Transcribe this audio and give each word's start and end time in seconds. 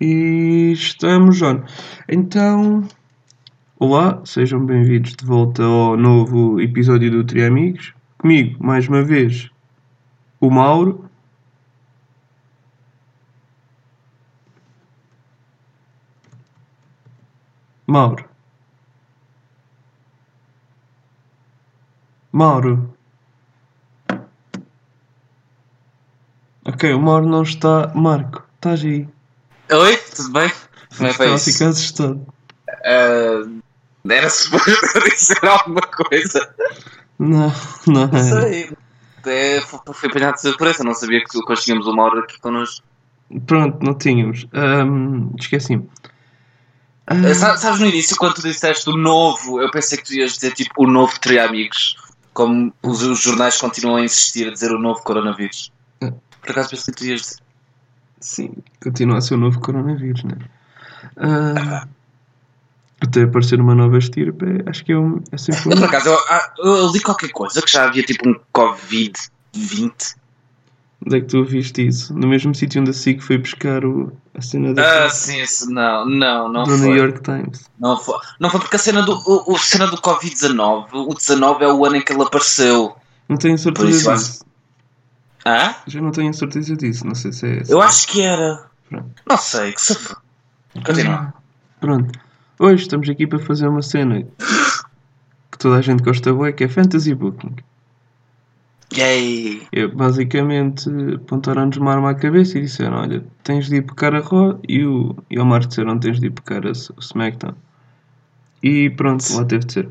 E 0.00 0.70
estamos 0.72 1.42
on. 1.42 1.64
Então, 2.08 2.86
olá, 3.80 4.22
sejam 4.24 4.64
bem-vindos 4.64 5.16
de 5.16 5.26
volta 5.26 5.64
ao 5.64 5.96
novo 5.96 6.60
episódio 6.60 7.10
do 7.10 7.24
Tri 7.24 7.42
Amigos. 7.42 7.92
Comigo, 8.16 8.64
mais 8.64 8.86
uma 8.86 9.02
vez, 9.02 9.50
o 10.40 10.50
Mauro. 10.50 11.10
Mauro. 17.88 18.24
Mauro. 22.30 22.94
Ok, 26.64 26.92
o 26.94 27.00
Mauro 27.00 27.26
não 27.28 27.42
está. 27.42 27.92
Marco, 27.96 28.46
estás 28.54 28.84
aí? 28.84 29.17
Oi, 29.70 29.96
tudo 30.16 30.30
bem? 30.32 30.50
Como 30.96 31.08
é 31.08 31.10
que 31.10 31.16
foi 31.16 31.26
Estava 31.34 31.38
ficar 31.38 31.68
assustado. 31.68 32.26
Ah, 32.84 33.48
era 34.10 34.30
suposto 34.30 34.70
dizer 35.16 35.44
alguma 35.46 35.82
coisa. 35.82 36.54
Não, 37.18 37.52
não 37.86 38.06
Não 38.08 38.18
sei. 38.18 38.70
É, 39.26 39.60
foi, 39.60 39.80
foi 39.92 40.08
apanhado 40.08 40.34
de 40.36 40.40
surpresa, 40.42 40.82
não 40.84 40.94
sabia 40.94 41.22
que 41.22 41.38
hoje 41.46 41.62
tínhamos 41.62 41.86
uma 41.86 42.04
hora 42.04 42.20
aqui 42.20 42.40
connosco. 42.40 42.84
Pronto, 43.46 43.84
não 43.84 43.94
tínhamos. 43.94 44.46
Ahm, 44.54 45.30
Esqueci-me. 45.38 45.88
Sa- 47.34 47.56
sabes 47.56 47.80
no 47.80 47.86
início, 47.86 48.16
quando 48.16 48.34
tu 48.34 48.42
disseste 48.42 48.88
o 48.88 48.96
novo, 48.96 49.60
eu 49.60 49.70
pensei 49.70 49.98
que 49.98 50.04
tu 50.04 50.14
ias 50.14 50.34
dizer 50.34 50.52
tipo 50.52 50.84
o 50.84 50.86
novo 50.86 51.18
Tri 51.20 51.38
Amigos. 51.38 51.96
Como 52.32 52.72
os, 52.82 53.02
os 53.02 53.20
jornais 53.20 53.58
continuam 53.58 53.96
a 53.96 54.04
insistir 54.04 54.48
a 54.48 54.52
dizer 54.52 54.70
o 54.72 54.78
novo 54.78 55.02
coronavírus. 55.02 55.72
Por 56.00 56.50
acaso 56.50 56.70
pensei 56.70 56.94
que 56.94 57.00
tu 57.00 57.04
ias 57.06 57.20
dizer. 57.22 57.36
Sim, 58.20 58.52
continua 58.82 59.18
a 59.18 59.20
ser 59.20 59.34
o 59.34 59.38
novo 59.38 59.60
coronavírus, 59.60 60.24
né? 60.24 60.36
Ah, 61.16 61.86
até 63.00 63.22
aparecer 63.22 63.60
uma 63.60 63.74
nova 63.74 63.98
estirpe, 63.98 64.44
acho 64.66 64.84
que 64.84 64.92
é, 64.92 64.98
um, 64.98 65.22
é 65.30 65.38
sempre 65.38 65.72
Eu, 65.72 65.76
por 65.76 65.84
um. 65.84 65.86
acaso, 65.86 66.08
eu, 66.08 66.18
ah, 66.28 66.52
eu 66.58 66.90
li 66.92 67.00
qualquer 67.00 67.30
coisa 67.30 67.62
que 67.62 67.70
já 67.70 67.84
havia 67.84 68.02
tipo 68.02 68.28
um 68.28 68.34
Covid-20. 68.52 70.16
Onde 71.06 71.16
é 71.16 71.20
que 71.20 71.26
tu 71.26 71.44
viste 71.44 71.86
isso? 71.86 72.12
No 72.12 72.26
mesmo 72.26 72.52
sítio 72.52 72.80
onde 72.80 72.90
a 72.90 72.92
SIC 72.92 73.20
foi 73.22 73.38
buscar 73.38 73.84
o, 73.84 74.12
a 74.34 74.42
cena 74.42 74.74
da, 74.74 75.04
Ah, 75.04 75.10
sim, 75.10 75.40
isso 75.40 75.70
não, 75.70 76.04
não, 76.04 76.48
não 76.52 76.64
do 76.64 76.76
foi. 76.76 76.88
New 76.88 76.96
York 76.96 77.22
Times. 77.22 77.70
Não 77.78 77.96
foi, 77.96 78.18
não 78.40 78.50
foi 78.50 78.58
porque 78.58 78.74
a 78.74 78.80
cena 78.80 79.02
do, 79.02 79.12
o, 79.12 79.52
o 79.54 79.58
cena 79.58 79.86
do 79.86 79.96
Covid-19, 79.98 80.86
o 80.92 81.14
19 81.14 81.64
é 81.64 81.68
o 81.72 81.84
ano 81.84 81.96
em 81.96 82.02
que 82.02 82.12
ele 82.12 82.22
apareceu. 82.22 82.96
Não 83.28 83.36
tenho 83.36 83.56
certeza 83.56 84.12
disso. 84.16 84.44
Hã? 85.46 85.74
Já 85.86 86.00
não 86.00 86.10
tenho 86.10 86.32
certeza 86.34 86.76
disso. 86.76 87.06
Não 87.06 87.14
sei 87.14 87.32
se 87.32 87.46
é 87.46 87.56
esse. 87.60 87.72
Eu 87.72 87.80
acho 87.80 88.06
que 88.08 88.22
era. 88.22 88.66
Pronto. 88.88 89.10
Não 89.28 89.36
sei, 89.36 89.72
que 89.72 89.80
se 89.80 89.94
for. 89.94 90.20
Continua. 90.84 91.14
Ah, 91.14 91.32
Pronto. 91.80 92.18
Hoje 92.58 92.82
estamos 92.82 93.08
aqui 93.08 93.26
para 93.26 93.38
fazer 93.38 93.68
uma 93.68 93.82
cena 93.82 94.22
que 94.22 95.58
toda 95.58 95.76
a 95.76 95.82
gente 95.82 96.02
gosta 96.02 96.32
bué, 96.32 96.52
que 96.52 96.64
é 96.64 96.68
Fantasy 96.68 97.14
Booking. 97.14 97.54
Yay! 98.96 99.68
É, 99.70 99.86
basicamente 99.86 100.88
apontaram-nos 101.14 101.76
uma 101.76 101.92
arma 101.92 102.10
à 102.10 102.14
cabeça 102.14 102.58
e 102.58 102.62
disseram: 102.62 102.96
Olha, 102.96 103.24
tens 103.44 103.68
de 103.68 103.76
ir 103.76 103.82
pecar 103.82 104.14
a 104.14 104.20
Raw 104.20 104.58
e 104.66 104.84
o, 104.84 105.14
e 105.30 105.38
o 105.38 105.42
Omar 105.42 105.66
disseram: 105.66 105.98
Tens 105.98 106.18
de 106.18 106.26
ir 106.26 106.30
pecar 106.30 106.66
a 106.66 106.70
SmackDown. 106.70 107.54
E 108.62 108.90
pronto, 108.90 109.24
lá 109.36 109.44
teve 109.44 109.66
de 109.66 109.72
ser. 109.72 109.88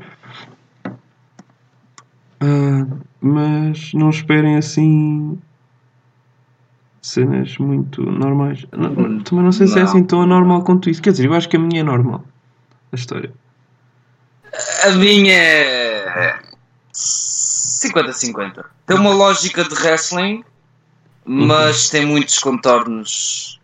Ah, 2.40 2.86
mas 3.20 3.92
não 3.94 4.10
esperem 4.10 4.56
assim 4.56 5.38
cenas 7.02 7.56
muito 7.58 8.02
normais. 8.02 8.64
Não- 8.72 8.90
não- 8.90 9.20
também 9.20 9.44
não 9.44 9.52
sei 9.52 9.66
se 9.66 9.74
é 9.74 9.82
Não. 9.82 9.88
assim 9.88 10.04
tão 10.04 10.22
anormal 10.22 10.62
quanto 10.62 10.88
isso. 10.90 11.00
Quer 11.02 11.10
dizer, 11.12 11.26
eu 11.26 11.34
acho 11.34 11.48
que 11.48 11.56
a 11.56 11.60
minha 11.60 11.80
é 11.80 11.84
normal. 11.84 12.24
A 12.92 12.96
história. 12.96 13.32
A 14.84 14.90
minha 14.92 15.32
é. 15.34 16.38
50-50. 16.92 18.64
Tem 18.86 18.96
uma 18.96 19.12
lógica 19.12 19.62
de 19.64 19.74
wrestling, 19.74 20.42
mas 21.24 21.88
tem 21.90 22.04
muitos 22.06 22.38
contornos 22.38 23.60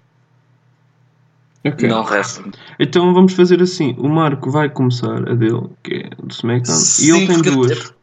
Ok. 1.67 1.89
não 1.89 2.05
wrestling. 2.05 2.53
Então 2.79 3.13
vamos 3.15 3.33
fazer 3.33 3.61
assim: 3.63 3.95
o 3.99 4.09
Marco 4.09 4.51
vai 4.51 4.69
começar 4.69 5.29
a 5.29 5.35
dele, 5.35 5.69
que 5.83 5.95
é 5.95 6.11
do 6.23 6.31
SmackDown, 6.33 6.77
e 6.77 7.11
ele 7.11 7.21
Sim, 7.21 7.27
tem 7.27 7.43
duas. 7.43 7.95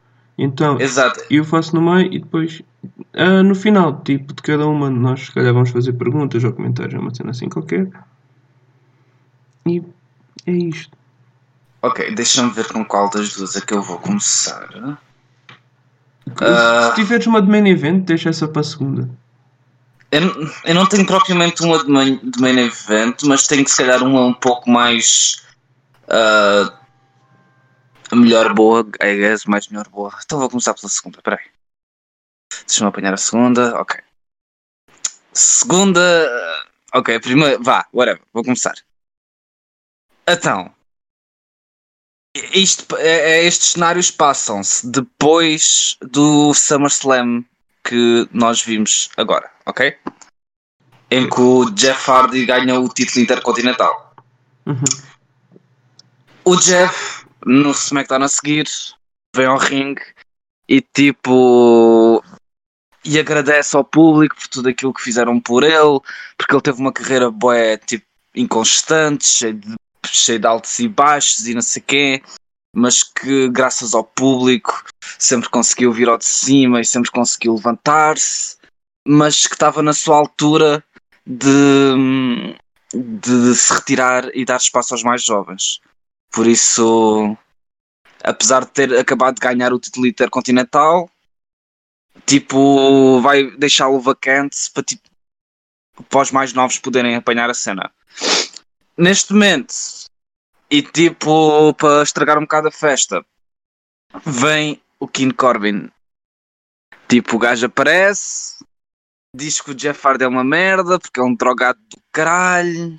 Então 0.44 0.80
Exato. 0.82 1.22
eu 1.30 1.44
faço 1.46 1.76
no 1.76 1.82
meio 1.82 2.12
e 2.12 2.18
depois 2.20 2.64
ah, 3.14 3.44
no 3.44 3.54
final, 3.54 4.02
tipo, 4.02 4.34
de 4.34 4.42
cada 4.42 4.66
uma, 4.66 4.90
nós 4.90 5.26
se 5.28 5.32
calhar 5.32 5.54
vamos 5.54 5.70
fazer 5.70 5.94
perguntas 5.94 6.44
ou 6.44 6.52
comentários, 6.52 7.00
uma 7.00 7.14
cena 7.14 7.30
assim 7.30 7.48
qualquer. 7.48 7.88
E 9.68 9.84
é 10.48 10.52
isto. 10.52 10.98
Ok, 11.84 12.16
deixa-me 12.16 12.50
ver 12.52 12.68
com 12.74 12.84
qual 12.84 13.10
das 13.12 13.34
duas 13.36 13.56
é 13.56 13.62
que 13.62 13.74
eu 13.74 13.84
vou 13.84 14.00
começar. 14.00 14.68
Se- 14.72 14.98
Ah. 16.44 16.90
Se 16.90 16.96
tiveres 16.96 17.28
uma 17.28 17.42
de 17.42 17.50
main 17.50 17.68
event, 17.68 18.06
deixa 18.06 18.30
essa 18.30 18.48
para 18.48 18.62
a 18.62 18.64
segunda. 18.64 19.10
Eu, 20.12 20.22
não- 20.22 20.52
eu 20.66 20.76
não 20.76 20.86
tenho 20.88 21.06
propriamente 21.06 21.62
uma 21.64 21.84
de 21.84 21.90
main, 21.92 22.20
de 22.24 22.42
main 22.42 22.58
event, 22.58 23.22
mas 23.26 23.46
tenho 23.48 23.68
se 23.68 23.78
calhar 23.78 24.02
uma 24.04 24.22
um 24.26 24.34
pouco 24.34 24.70
mais. 24.72 25.44
Ah, 28.12 28.16
melhor 28.16 28.54
boa, 28.54 28.82
I 29.02 29.16
guess, 29.18 29.46
mais 29.46 29.68
melhor 29.68 29.88
boa. 29.90 30.18
Então 30.24 30.40
vou 30.40 30.50
começar 30.50 30.74
pela 30.74 30.90
segunda, 30.90 31.22
peraí. 31.22 31.50
Deixa-me 32.68 32.90
apanhar 32.90 33.14
a 33.14 33.18
segunda, 33.18 33.80
ok. 33.80 34.00
Segunda. 35.34 36.02
Ok, 36.94 37.20
primeira. 37.20 37.58
Vá, 37.60 37.88
whatever, 37.94 38.22
vou 38.34 38.44
começar. 38.44 38.76
Então. 40.28 40.74
Isto, 42.54 42.96
é- 42.96 43.32
é- 43.32 43.44
estes 43.44 43.74
cenários 43.74 44.10
passam-se 44.10 44.88
depois 44.90 45.98
do 46.02 46.54
SummerSlam 46.54 47.44
que 47.84 48.28
nós 48.32 48.62
vimos 48.62 49.10
agora, 49.18 49.52
ok? 49.66 49.98
Em 51.10 51.30
que 51.30 51.42
o 51.42 51.70
Jeff 51.72 52.10
Hardy 52.10 52.46
ganha 52.46 52.80
o 52.80 52.88
título 52.88 53.22
intercontinental. 53.22 54.16
Uhum. 54.66 54.84
O 56.46 56.56
Jeff, 56.56 57.21
no 57.46 57.72
SmackDown 57.72 58.24
a 58.24 58.28
seguir, 58.28 58.68
vem 59.36 59.46
ao 59.46 59.58
ringue 59.58 60.04
e 60.68 60.82
tipo. 60.82 62.24
E 63.04 63.20
agradece 63.20 63.76
ao 63.76 63.84
público 63.84 64.36
por 64.36 64.48
tudo 64.48 64.70
aquilo 64.70 64.94
que 64.94 65.02
fizeram 65.02 65.40
por 65.40 65.64
ele, 65.64 66.00
porque 66.38 66.54
ele 66.54 66.62
teve 66.62 66.80
uma 66.80 66.94
carreira 66.94 67.32
boé, 67.32 67.76
tipo, 67.78 68.06
inconstante, 68.36 69.26
cheia 69.26 69.54
de, 69.54 69.76
cheia 70.06 70.40
de 70.40 70.46
altos 70.46 70.78
e 70.78 70.88
baixos 70.88 71.48
e 71.48 71.56
não 71.56 71.64
sei 71.64 71.82
quê, 71.82 72.22
mas 72.76 73.02
que 73.04 73.50
graças 73.50 73.96
ao 73.96 74.04
público 74.04 74.84
sempre 75.18 75.50
conseguiu 75.50 75.92
vir 75.92 76.10
ao 76.10 76.18
de 76.18 76.26
cima 76.26 76.80
e 76.80 76.86
sempre 76.86 77.10
conseguiu 77.10 77.56
levantar-se, 77.56 78.58
mas 79.08 79.48
que 79.48 79.56
estava 79.56 79.82
na 79.82 79.94
sua 79.94 80.18
altura 80.18 80.84
de, 81.26 82.56
de 82.94 83.56
se 83.56 83.74
retirar 83.74 84.30
e 84.36 84.46
dar 84.46 84.58
espaço 84.58 84.94
aos 84.94 85.04
mais 85.04 85.24
jovens. 85.24 85.82
Por 86.32 86.48
isso, 86.48 87.36
apesar 88.24 88.66
de 88.66 88.72
ter 88.72 88.98
acabado 88.98 89.36
de 89.36 89.42
ganhar 89.42 89.74
o 89.74 89.80
título 89.80 90.08
intercontinental, 90.08 91.10
tipo, 92.26 93.20
vai 93.22 93.52
deixá-lo 93.52 94.00
vacante 94.00 94.58
para, 94.74 94.84
tipo, 94.84 95.10
para 96.10 96.22
os 96.22 96.32
mais 96.32 96.54
novos 96.54 96.80
poderem 96.80 97.16
apanhar 97.16 97.50
a 97.50 97.54
cena. 97.54 97.92
Neste 98.98 99.34
momento, 99.34 99.74
e 100.70 100.82
tipo, 100.82 101.74
para 101.74 102.04
estragar 102.04 102.38
um 102.38 102.44
bocado 102.44 102.70
a 102.70 102.72
festa, 102.72 103.26
vem 104.26 104.82
o 105.00 105.08
King 105.08 105.34
Corbin. 105.34 105.90
Tipo, 107.10 107.36
o 107.36 107.40
gajo 107.40 107.66
aparece, 107.66 108.64
diz 109.36 109.60
que 109.60 109.72
o 109.72 109.76
Jeff 109.76 110.08
Hardy 110.08 110.24
é 110.24 110.28
uma 110.28 110.46
merda 110.46 110.98
porque 110.98 111.20
é 111.20 111.24
um 111.24 111.36
drogado 111.36 111.80
do 111.90 111.98
caralho. 112.12 112.98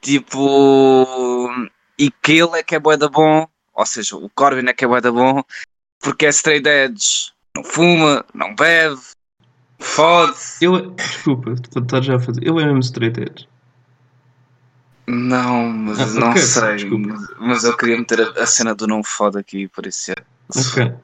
Tipo, 0.00 1.48
e 1.98 2.10
que 2.10 2.32
ele 2.32 2.58
é 2.58 2.62
que 2.62 2.74
é 2.74 2.78
bué 2.78 2.96
da 2.96 3.08
bom, 3.08 3.46
ou 3.72 3.86
seja, 3.86 4.16
o 4.16 4.28
Corbin 4.30 4.68
é 4.68 4.72
que 4.72 4.84
é 4.84 4.88
bué 4.88 5.00
da 5.00 5.10
bom, 5.12 5.42
porque 6.00 6.26
é 6.26 6.28
straight 6.30 6.68
edge, 6.68 7.32
não 7.56 7.64
fuma, 7.64 8.24
não 8.34 8.54
bebe, 8.54 9.00
fode. 9.78 10.36
Ele, 10.60 10.90
desculpa, 10.90 11.52
estar 11.52 12.00
já 12.02 12.16
a 12.16 12.20
fazer. 12.20 12.42
Ele 12.42 12.62
é 12.62 12.66
mesmo 12.66 12.80
straight 12.80 13.20
edge. 13.20 13.48
Não, 15.06 15.68
mas 15.68 16.00
Ah, 16.16 16.20
não 16.20 16.30
ok, 16.30 16.42
sei, 16.42 16.76
desculpa. 16.76 17.08
mas, 17.08 17.30
mas 17.38 17.64
eu 17.64 17.76
queria 17.76 17.98
meter 17.98 18.20
a, 18.22 18.42
a 18.42 18.46
cena 18.46 18.74
do 18.74 18.86
não 18.86 19.02
fode 19.04 19.38
aqui, 19.38 19.68
por 19.68 19.86
isso 19.86 20.12
é. 20.12 20.14
Ok. 20.56 20.94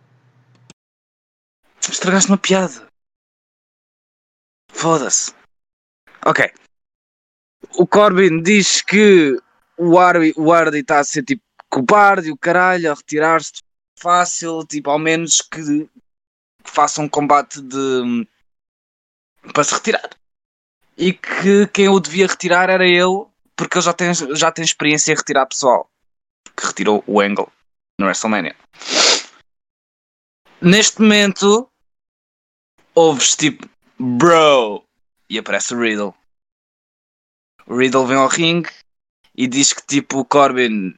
Estragaste 1.88 2.30
uma 2.30 2.38
piada. 2.38 2.86
Foda-se. 4.72 5.34
Ok. 6.24 6.50
O 7.76 7.86
Corbin 7.86 8.42
diz 8.42 8.80
que 8.80 9.36
o 9.80 9.98
Hardy, 9.98 10.34
o 10.36 10.52
está 10.76 10.98
a 10.98 11.04
ser 11.04 11.22
tipo 11.22 11.42
cobarde 11.70 12.28
e 12.28 12.32
o 12.32 12.36
caralho, 12.36 12.90
a 12.90 12.94
retirar-se 12.94 13.62
fácil, 13.98 14.66
tipo, 14.66 14.90
ao 14.90 14.98
menos 14.98 15.40
que, 15.40 15.88
que 16.62 16.70
faça 16.70 17.00
um 17.00 17.08
combate 17.08 17.62
de 17.62 18.26
para 19.54 19.64
se 19.64 19.74
retirar. 19.74 20.10
E 20.98 21.14
que 21.14 21.66
quem 21.68 21.88
o 21.88 21.98
devia 21.98 22.26
retirar 22.26 22.68
era 22.68 22.86
ele, 22.86 23.24
porque 23.56 23.78
ele 23.78 23.84
já 23.84 23.94
tem, 23.94 24.12
já 24.12 24.52
tem 24.52 24.64
experiência 24.64 25.12
em 25.12 25.16
retirar 25.16 25.46
pessoal. 25.46 25.88
Que 26.54 26.66
retirou 26.66 27.02
o 27.06 27.20
Angle 27.20 27.50
no 27.98 28.04
WrestleMania. 28.04 28.54
Neste 30.60 31.00
momento, 31.00 31.70
ouves 32.94 33.34
tipo, 33.34 33.66
bro, 33.98 34.84
e 35.30 35.38
aparece 35.38 35.74
o 35.74 35.80
Riddle. 35.80 36.14
O 37.66 37.76
Riddle 37.76 38.06
vem 38.06 38.16
ao 38.18 38.28
ringue 38.28 38.70
e 39.34 39.46
diz 39.46 39.72
que 39.72 39.86
tipo 39.86 40.20
o 40.20 40.24
Corbin 40.24 40.94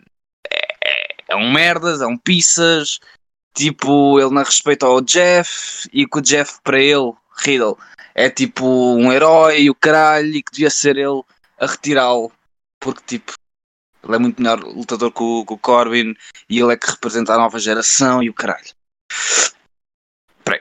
é, 0.51 1.15
é, 1.29 1.37
um 1.37 1.53
merdas, 1.53 2.01
é 2.01 2.07
um 2.07 2.17
pizzas, 2.17 2.99
tipo 3.55 4.19
ele 4.19 4.31
não 4.31 4.43
respeita 4.43 4.87
ao 4.87 5.01
Jeff 5.01 5.89
e 5.93 6.07
que 6.07 6.19
o 6.19 6.23
Jeff 6.23 6.61
para 6.63 6.81
ele, 6.81 7.13
Riddle, 7.39 7.79
é 8.15 8.29
tipo 8.31 8.67
um 8.67 9.13
herói 9.13 9.69
o 9.71 9.75
caralho 9.75 10.35
e 10.35 10.43
que 10.43 10.53
devia 10.53 10.71
ser 10.71 10.97
ele 10.97 11.23
a 11.59 11.67
retirá-lo 11.67 12.33
porque 12.81 13.03
tipo 13.07 13.33
ele 14.05 14.17
é 14.17 14.19
muito 14.19 14.43
melhor 14.43 14.61
lutador 14.61 15.13
que 15.13 15.23
o, 15.23 15.47
que 15.47 15.53
o 15.53 15.59
Corbin 15.59 16.15
e 16.49 16.59
ele 16.59 16.73
é 16.73 16.77
que 16.77 16.91
representa 16.91 17.35
a 17.35 17.39
nova 17.39 17.59
geração 17.59 18.23
e 18.23 18.29
o 18.29 18.35
caralho. 18.35 18.75
Peraí. 20.45 20.61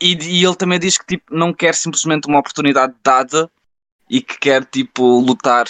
E, 0.00 0.14
e 0.14 0.44
ele 0.44 0.56
também 0.56 0.78
diz 0.78 0.98
que 0.98 1.06
tipo, 1.06 1.34
não 1.34 1.52
quer 1.52 1.74
simplesmente 1.74 2.28
uma 2.28 2.38
oportunidade 2.38 2.94
dada 3.02 3.50
e 4.12 4.20
que 4.20 4.38
quer 4.38 4.62
tipo 4.66 5.20
lutar 5.20 5.64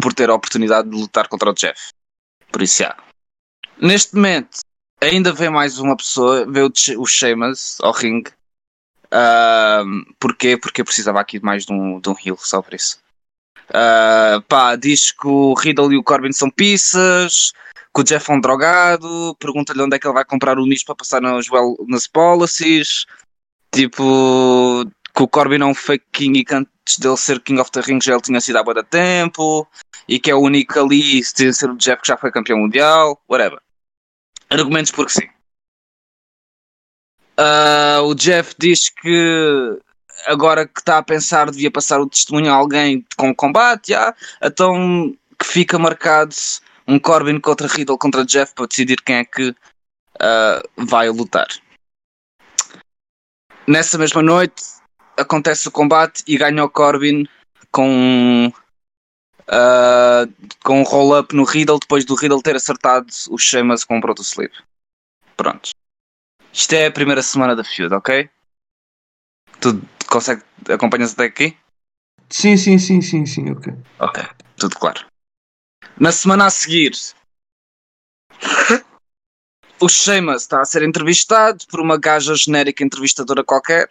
por 0.00 0.14
ter 0.14 0.30
a 0.30 0.34
oportunidade 0.34 0.88
de 0.88 0.96
lutar 0.96 1.26
contra 1.26 1.50
o 1.50 1.52
Jeff. 1.52 1.88
Por 2.52 2.62
isso, 2.62 2.84
já. 2.84 2.96
Neste 3.76 4.14
momento, 4.14 4.60
ainda 5.02 5.32
vem 5.32 5.50
mais 5.50 5.80
uma 5.80 5.96
pessoa, 5.96 6.46
vê 6.46 6.60
o, 6.62 7.06
Sheamus 7.06 7.78
ao 7.80 7.90
ringue. 7.90 8.30
Ahm, 9.10 10.04
porquê? 10.20 10.56
Porque 10.56 10.82
eu 10.82 10.84
precisava 10.84 11.20
aqui 11.20 11.40
de 11.40 11.44
mais 11.44 11.66
de 11.66 11.72
um, 11.72 11.98
de 11.98 12.08
um 12.08 12.14
heal, 12.24 12.36
só 12.38 12.62
por 12.62 12.74
isso. 12.74 13.00
Ah, 13.72 14.40
pá, 14.48 14.76
diz 14.76 15.10
que 15.10 15.26
o 15.26 15.54
Riddle 15.54 15.92
e 15.92 15.96
o 15.96 16.04
Corbin 16.04 16.30
são 16.32 16.48
pizzas, 16.48 17.52
que 17.92 18.00
o 18.00 18.04
Jeff 18.04 18.30
é 18.30 18.34
um 18.34 18.40
drogado, 18.40 19.34
pergunta-lhe 19.40 19.82
onde 19.82 19.96
é 19.96 19.98
que 19.98 20.06
ele 20.06 20.14
vai 20.14 20.24
comprar 20.24 20.60
o 20.60 20.66
nicho 20.66 20.84
para 20.84 20.94
passar 20.94 21.20
nas, 21.20 21.50
well, 21.50 21.76
nas 21.88 22.06
policies. 22.06 23.04
Tipo, 23.72 24.84
que 25.14 25.22
o 25.22 25.28
Corbin 25.28 25.62
é 25.62 25.64
um 25.64 25.74
fake 25.74 26.06
king 26.12 26.38
e 26.38 26.44
que 26.44 26.54
antes 26.54 26.98
dele 26.98 27.16
ser 27.16 27.40
King 27.40 27.60
of 27.60 27.70
the 27.70 27.80
Ring 27.80 28.00
já 28.02 28.12
ele 28.12 28.22
tinha 28.22 28.40
sido 28.40 28.58
há 28.58 28.62
bué 28.62 28.74
de 28.74 28.82
tempo 28.82 29.66
e 30.08 30.18
que 30.18 30.30
é 30.30 30.34
o 30.34 30.40
único 30.40 30.78
ali 30.78 31.22
sem 31.22 31.52
ser 31.52 31.70
o 31.70 31.76
Jeff 31.76 32.02
que 32.02 32.08
já 32.08 32.16
foi 32.16 32.32
campeão 32.32 32.58
mundial, 32.58 33.22
whatever. 33.28 33.60
Argumentos 34.50 34.90
porque 34.90 35.12
sim. 35.12 35.28
Ah, 37.36 38.00
o 38.02 38.14
Jeff 38.14 38.54
diz 38.58 38.90
que 38.90 39.78
agora 40.26 40.66
que 40.66 40.80
está 40.80 40.98
a 40.98 41.02
pensar 41.02 41.50
devia 41.50 41.70
passar 41.70 42.00
o 42.00 42.08
testemunho 42.08 42.52
a 42.52 42.56
alguém 42.56 43.04
com 43.16 43.34
combate, 43.34 43.92
já, 43.92 44.14
então 44.42 45.16
que 45.38 45.46
fica 45.46 45.78
marcado 45.78 46.34
um 46.86 46.98
Corbin 46.98 47.40
contra 47.40 47.66
Riddle 47.66 47.98
contra 47.98 48.24
Jeff 48.24 48.52
para 48.54 48.66
decidir 48.66 49.00
quem 49.02 49.16
é 49.16 49.24
que 49.24 49.54
ah, 50.20 50.60
vai 50.76 51.08
lutar. 51.08 51.48
Nessa 53.66 53.96
mesma 53.96 54.22
noite 54.22 54.62
acontece 55.16 55.68
o 55.68 55.72
combate 55.72 56.22
e 56.26 56.36
ganha 56.36 56.64
o 56.64 56.70
Corbin 56.70 57.26
com 57.70 58.52
ah, 59.48 60.26
com 60.62 60.80
um 60.80 60.84
roll-up 60.84 61.34
no 61.34 61.44
Riddle 61.44 61.78
depois 61.78 62.04
do 62.04 62.14
Riddle 62.14 62.42
ter 62.42 62.56
acertado 62.56 63.06
o 63.30 63.38
Sheamus 63.38 63.84
com 63.84 63.98
um 63.98 64.00
Proto 64.00 64.22
Sleep. 64.22 64.54
Prontos. 65.36 65.74
Isto 66.52 66.72
é 66.74 66.86
a 66.86 66.92
primeira 66.92 67.22
semana 67.22 67.56
da 67.56 67.64
feud, 67.64 67.92
ok? 67.92 68.30
Tu 69.60 69.82
consegue, 70.06 70.42
acompanhas 70.68 71.12
até 71.12 71.24
aqui? 71.24 71.56
Sim, 72.30 72.56
sim, 72.56 72.78
sim, 72.78 73.00
sim, 73.00 73.26
sim, 73.26 73.50
ok. 73.50 73.72
Ok, 73.98 74.24
tudo 74.56 74.78
claro. 74.78 75.04
Na 75.98 76.12
semana 76.12 76.46
a 76.46 76.50
seguir, 76.50 76.92
o 79.80 79.88
Sheamus 79.88 80.42
está 80.42 80.60
a 80.60 80.64
ser 80.64 80.82
entrevistado 80.82 81.64
por 81.68 81.80
uma 81.80 81.98
gaja 81.98 82.34
genérica 82.34 82.84
entrevistadora 82.84 83.44
qualquer 83.44 83.88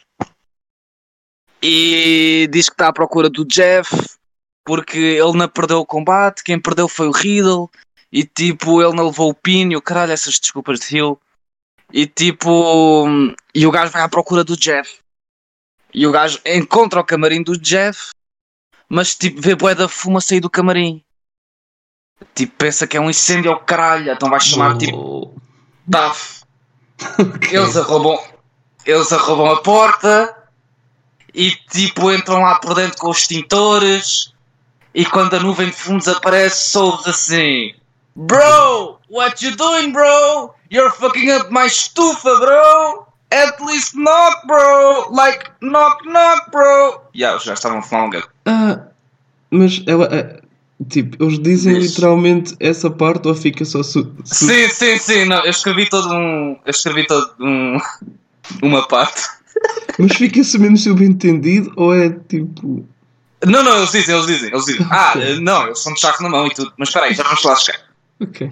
e 1.63 2.48
diz 2.51 2.68
que 2.68 2.74
está 2.74 2.89
à 2.89 2.94
procura 2.94 3.30
do 3.30 3.45
Jeff 3.45 3.95
porque 4.65 4.98
ele 4.98 5.38
não 5.38 5.48
perdeu 5.48 5.80
o 5.80 5.86
combate, 5.86 6.44
quem 6.44 6.60
perdeu 6.60 6.88
foi 6.88 7.07
o 7.07 7.12
Riddle 7.12 7.69
e 8.12 8.24
tipo, 8.24 8.81
ele 8.81 8.94
não 8.94 9.07
levou 9.07 9.30
o 9.30 9.33
pin 9.33 9.71
e 9.71 9.75
o 9.75 9.81
caralho, 9.81 10.12
essas 10.12 10.39
desculpas 10.39 10.80
de 10.80 10.98
Hill. 10.98 11.19
E 11.92 12.06
tipo, 12.06 13.07
e 13.56 13.65
o 13.65 13.71
gajo 13.71 13.92
vai 13.92 14.01
à 14.01 14.10
procura 14.10 14.44
do 14.44 14.56
Jeff. 14.56 15.00
E 15.94 16.06
o 16.06 16.12
gajo 16.12 16.39
encontra 16.45 17.00
o 17.00 17.04
camarim 17.04 17.42
do 17.42 17.57
Jeff 17.57 18.12
mas 18.94 19.15
tipo, 19.15 19.42
vê 19.42 19.56
bué 19.56 19.74
da 19.74 19.88
fuma 19.88 20.21
sair 20.21 20.39
do 20.39 20.51
camarim. 20.51 21.04
Tipo, 22.36 22.56
pensa 22.57 22.86
que 22.86 22.95
é 22.95 23.01
um 23.01 23.10
incêndio 23.10 23.51
ao 23.51 23.60
caralho, 23.60 24.12
então 24.12 24.30
vai 24.30 24.39
chamar 24.39 24.77
tipo 24.77 25.36
TAF. 25.89 26.44
Eles 27.51 27.75
arrombam, 27.75 28.24
eles 28.86 29.12
arrombam 29.12 29.51
a 29.51 29.62
porta 29.63 30.43
e 31.34 31.52
tipo 31.72 32.12
entram 32.12 32.42
lá 32.42 32.56
por 32.60 32.74
dentro 32.76 32.98
com 32.98 33.10
os 33.10 33.20
extintores 33.20 34.34
e 34.94 35.06
quando 35.06 35.36
a 35.36 35.40
nuvem 35.40 35.68
de 35.68 35.74
fumo 35.74 35.98
desaparece, 36.00 36.70
souves 36.72 37.08
assim: 37.08 37.74
Bro, 38.16 39.00
what 39.10 39.44
you 39.44 39.56
doing, 39.56 39.92
bro? 39.92 40.54
You're 40.72 40.92
fucking 40.92 41.32
up 41.32 41.52
my 41.52 41.66
estufa, 41.66 42.36
bro! 42.40 43.08
At 43.32 43.60
least 43.64 43.96
knock, 43.96 44.46
bro! 44.46 45.10
Like, 45.12 45.50
knock, 45.62 46.04
knock, 46.06 46.52
bro! 46.52 47.02
Yeah, 47.16 47.34
gajos 47.38 47.48
estavam 47.54 47.80
a 47.80 47.82
fumar 47.82 48.06
um 48.06 48.10
gato. 48.12 48.30
Ah, 48.46 48.80
mas 49.50 49.82
ela. 49.88 50.08
ah, 50.12 50.44
tipo, 50.90 51.24
eles 51.24 51.40
dizem 51.40 51.74
Diz. 51.80 51.90
literalmente 51.92 52.56
essa 52.60 52.90
parte 52.92 53.28
ou 53.28 53.34
fica 53.36 53.66
só. 53.66 53.82
Su, 53.82 54.14
su- 54.24 54.46
Sim, 54.46 54.70
sim, 54.70 54.98
sim, 54.98 55.26
não, 55.26 55.44
eu 55.44 55.50
escrevi 55.50 55.90
todo 55.90 56.14
um. 56.14 56.52
Eu 56.64 56.70
escrevi 56.72 57.08
todo 57.08 57.34
um. 57.40 57.78
Uma 58.62 58.88
parte. 58.88 59.22
Mas 59.98 60.15
fica-se 60.15 60.57
mesmo 60.57 60.77
subentendido 60.77 61.71
ou 61.75 61.94
é 61.94 62.10
tipo. 62.10 62.88
Não, 63.45 63.62
não, 63.63 63.77
eles 63.77 63.92
dizem, 63.92 64.15
eles 64.15 64.27
dizem, 64.27 64.50
eles 64.50 64.65
dizem. 64.65 64.88
Ah, 64.89 65.13
eh, 65.18 65.36
não, 65.36 65.65
eles 65.65 65.80
são 65.80 65.94
de 65.94 66.00
charro 66.00 66.24
na 66.24 66.30
mão 66.30 66.48
e 66.48 66.54
tudo. 66.54 66.74
Mas 66.77 66.89
espera 66.89 67.07
aí, 67.07 67.13
já 67.13 67.24
vamos 67.24 67.44
lá 67.44 67.56
chegar. 67.56 67.81
Ok. 68.21 68.50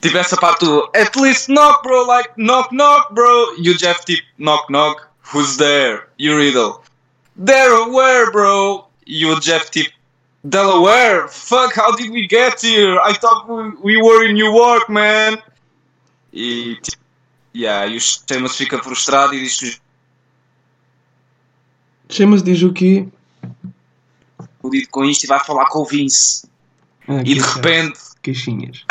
Tipo 0.00 0.18
essa 0.18 0.36
parte 0.36 0.64
do 0.64 0.88
At 0.94 1.16
least 1.16 1.48
knock, 1.48 1.82
bro, 1.82 2.06
like 2.06 2.30
knock, 2.36 2.74
knock, 2.74 3.12
bro. 3.12 3.54
E 3.58 3.70
o 3.70 3.76
Jeff 3.76 4.04
tipo 4.04 4.26
knock, 4.38 4.70
knock. 4.70 5.02
Who's 5.32 5.56
there? 5.56 6.04
You 6.18 6.36
Riddle. 6.36 6.80
Delaware, 7.34 8.30
bro. 8.30 8.88
E 9.06 9.26
o 9.26 9.40
Jeff 9.40 9.70
tipo 9.70 9.92
Delaware? 10.44 11.28
Fuck, 11.28 11.74
how 11.74 11.94
did 11.96 12.10
we 12.10 12.28
get 12.28 12.60
here? 12.60 13.00
I 13.00 13.14
thought 13.14 13.48
we, 13.48 13.96
we 13.96 14.02
were 14.02 14.24
in 14.28 14.34
New 14.34 14.54
York, 14.54 14.88
man. 14.88 15.38
E 16.32 16.76
tipo, 16.82 17.02
yeah, 17.60 17.86
e 17.86 17.96
o 17.96 18.00
Sheamus 18.00 18.56
fica 18.56 18.82
frustrado 18.82 19.34
e 19.34 19.40
diz 19.40 19.58
que 19.58 19.78
Chamas 22.08 22.42
diz 22.42 22.62
o 22.62 22.72
quê? 22.72 23.08
fodido 24.66 24.88
com 24.90 25.04
isto 25.04 25.24
e 25.24 25.26
vai 25.26 25.42
falar 25.44 25.66
com 25.66 25.80
o 25.80 25.84
Vince. 25.84 26.48
Ah, 27.08 27.20
E 27.24 27.34
de 27.34 27.40
repente, 27.40 27.98
Queixinhas. 28.22 28.84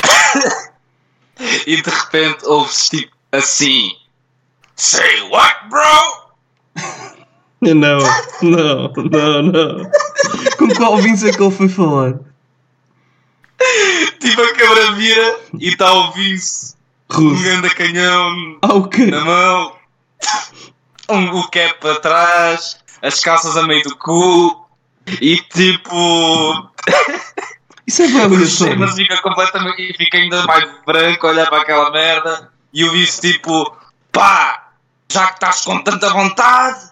e 1.67 1.81
de 1.81 1.89
repente 1.89 2.45
ouve-se 2.45 2.89
tipo 2.89 3.11
assim: 3.31 3.91
Say 4.75 5.21
what, 5.29 5.55
bro? 5.69 6.25
Não, 7.61 7.73
não, 7.73 8.93
não, 8.93 9.41
não. 9.41 9.91
Com 10.59 10.67
qual 10.75 10.97
Vince 10.97 11.27
é 11.27 11.33
que 11.33 11.41
ele 11.41 11.49
foi 11.49 11.67
falar? 11.67 12.19
Tipo 14.19 14.41
a 14.41 14.53
câmera 14.53 14.91
vira 14.91 15.39
e 15.57 15.69
está 15.69 15.91
o 15.91 16.11
Vince, 16.11 16.74
um 17.11 17.29
Russo. 17.29 17.43
grande 17.43 17.69
canhão 17.71 18.59
o 18.63 18.87
quê? 18.87 19.05
na 19.05 19.23
mão, 19.23 19.75
um, 21.09 21.39
o 21.39 21.47
cap 21.49 21.79
para 21.79 21.99
trás, 21.99 22.77
as 23.01 23.19
calças 23.19 23.55
a 23.57 23.63
meio 23.63 23.83
do 23.83 23.95
cu 23.97 24.67
e 25.21 25.37
tipo. 25.37 26.71
Isso 27.87 28.01
é 28.01 28.07
bem. 28.07 28.45
Sheamus 28.47 28.95
fica 28.95 29.21
completamente 29.21 29.91
e 29.91 29.93
fica 29.95 30.17
ainda 30.17 30.43
mais 30.47 30.67
branco 30.85 31.27
olhar 31.27 31.47
para 31.47 31.61
aquela 31.61 31.91
merda 31.91 32.51
e 32.73 32.83
o 32.83 32.91
Vince 32.91 33.21
tipo 33.21 33.77
pá, 34.11 34.71
já 35.11 35.27
que 35.27 35.33
estás 35.35 35.61
com 35.61 35.83
tanta 35.83 36.09
vontade, 36.09 36.91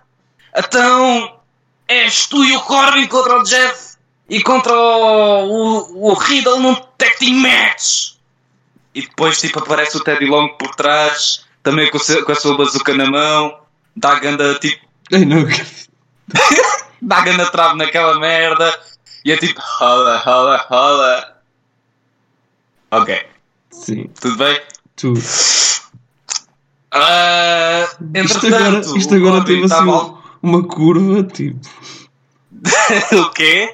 então 0.56 1.40
és 1.88 2.28
tu 2.28 2.44
e 2.44 2.56
o 2.56 2.62
Corbin 2.62 3.08
contra 3.08 3.40
o 3.40 3.44
Jeff 3.44 3.98
e 4.30 4.42
contra 4.44 4.72
o, 4.72 5.48
o, 5.48 6.12
o 6.12 6.14
Riddle 6.14 6.60
num 6.60 6.76
tag 6.76 7.18
team 7.18 7.38
match. 7.38 8.14
E 8.96 9.02
depois 9.02 9.40
tipo 9.40 9.60
aparece 9.60 9.98
o 9.98 10.04
Teddy 10.04 10.26
Long 10.26 10.50
por 10.58 10.76
trás, 10.76 11.46
também 11.64 11.90
com, 11.90 12.00
seu- 12.00 12.24
com 12.26 12.32
a 12.32 12.36
sua 12.36 12.56
bazuca 12.58 12.94
na 12.94 13.10
mão, 13.10 13.60
dá 13.96 14.12
a 14.14 14.20
ganda 14.20 14.56
tipo 14.60 14.86
Ai, 15.12 15.26
não. 15.26 15.44
dá 17.02 17.22
ganda 17.22 17.50
trave 17.52 17.76
naquela 17.78 18.20
merda 18.20 18.80
e 19.26 19.32
é 19.32 19.38
tipo 19.38 19.60
rola, 19.80 20.18
rola, 20.20 20.66
rola. 20.70 21.38
Ok, 22.92 23.26
Sim, 23.72 24.08
tudo 24.20 24.38
bem? 24.38 24.62
tu. 24.96 25.14
Ah, 26.92 27.88
Isto 27.90 28.06
entretanto, 28.46 28.56
agora, 28.56 28.98
isto 29.00 29.16
agora 29.16 29.46
teve 29.46 29.64
assim 29.66 29.76
uma, 29.84 30.24
uma 30.44 30.64
curva, 30.68 31.24
tipo. 31.24 31.60
o 33.18 33.30
quê? 33.32 33.74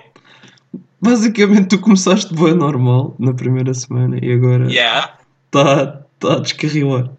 Basicamente, 1.01 1.68
tu 1.70 1.79
começaste 1.79 2.34
boa 2.34 2.53
normal 2.53 3.15
na 3.20 3.34
primeira 3.34 3.74
semana 3.74 4.18
e 4.22 4.34
agora 4.34 4.70
Yeah. 4.72 5.18
está 5.46 6.01
tá 6.20 6.34
a 6.34 6.39
descarrilar. 6.39 7.10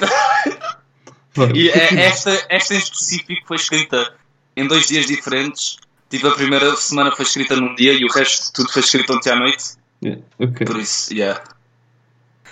Vai, 1.34 1.50
E 1.52 1.68
é- 1.68 1.80
continua. 1.80 2.04
esta, 2.04 2.46
esta 2.48 2.74
em 2.74 2.78
específico 2.78 3.46
foi 3.46 3.56
escrita 3.56 4.14
em 4.56 4.66
dois 4.66 4.86
dias 4.86 5.06
diferentes. 5.06 5.76
Tipo, 6.10 6.28
a 6.28 6.32
primeira 6.32 6.76
semana 6.76 7.10
foi 7.14 7.24
escrita 7.24 7.56
num 7.56 7.74
dia 7.74 7.92
e 7.92 8.04
o 8.04 8.08
resto 8.12 8.46
de 8.46 8.52
tudo 8.52 8.72
foi 8.72 8.82
escrito 8.82 9.12
ontem 9.14 9.30
à 9.30 9.36
noite. 9.36 9.64
Yeah, 10.02 10.22
ok. 10.38 10.66
Por 10.66 10.76
isso, 10.78 11.12
yeah. 11.12 11.42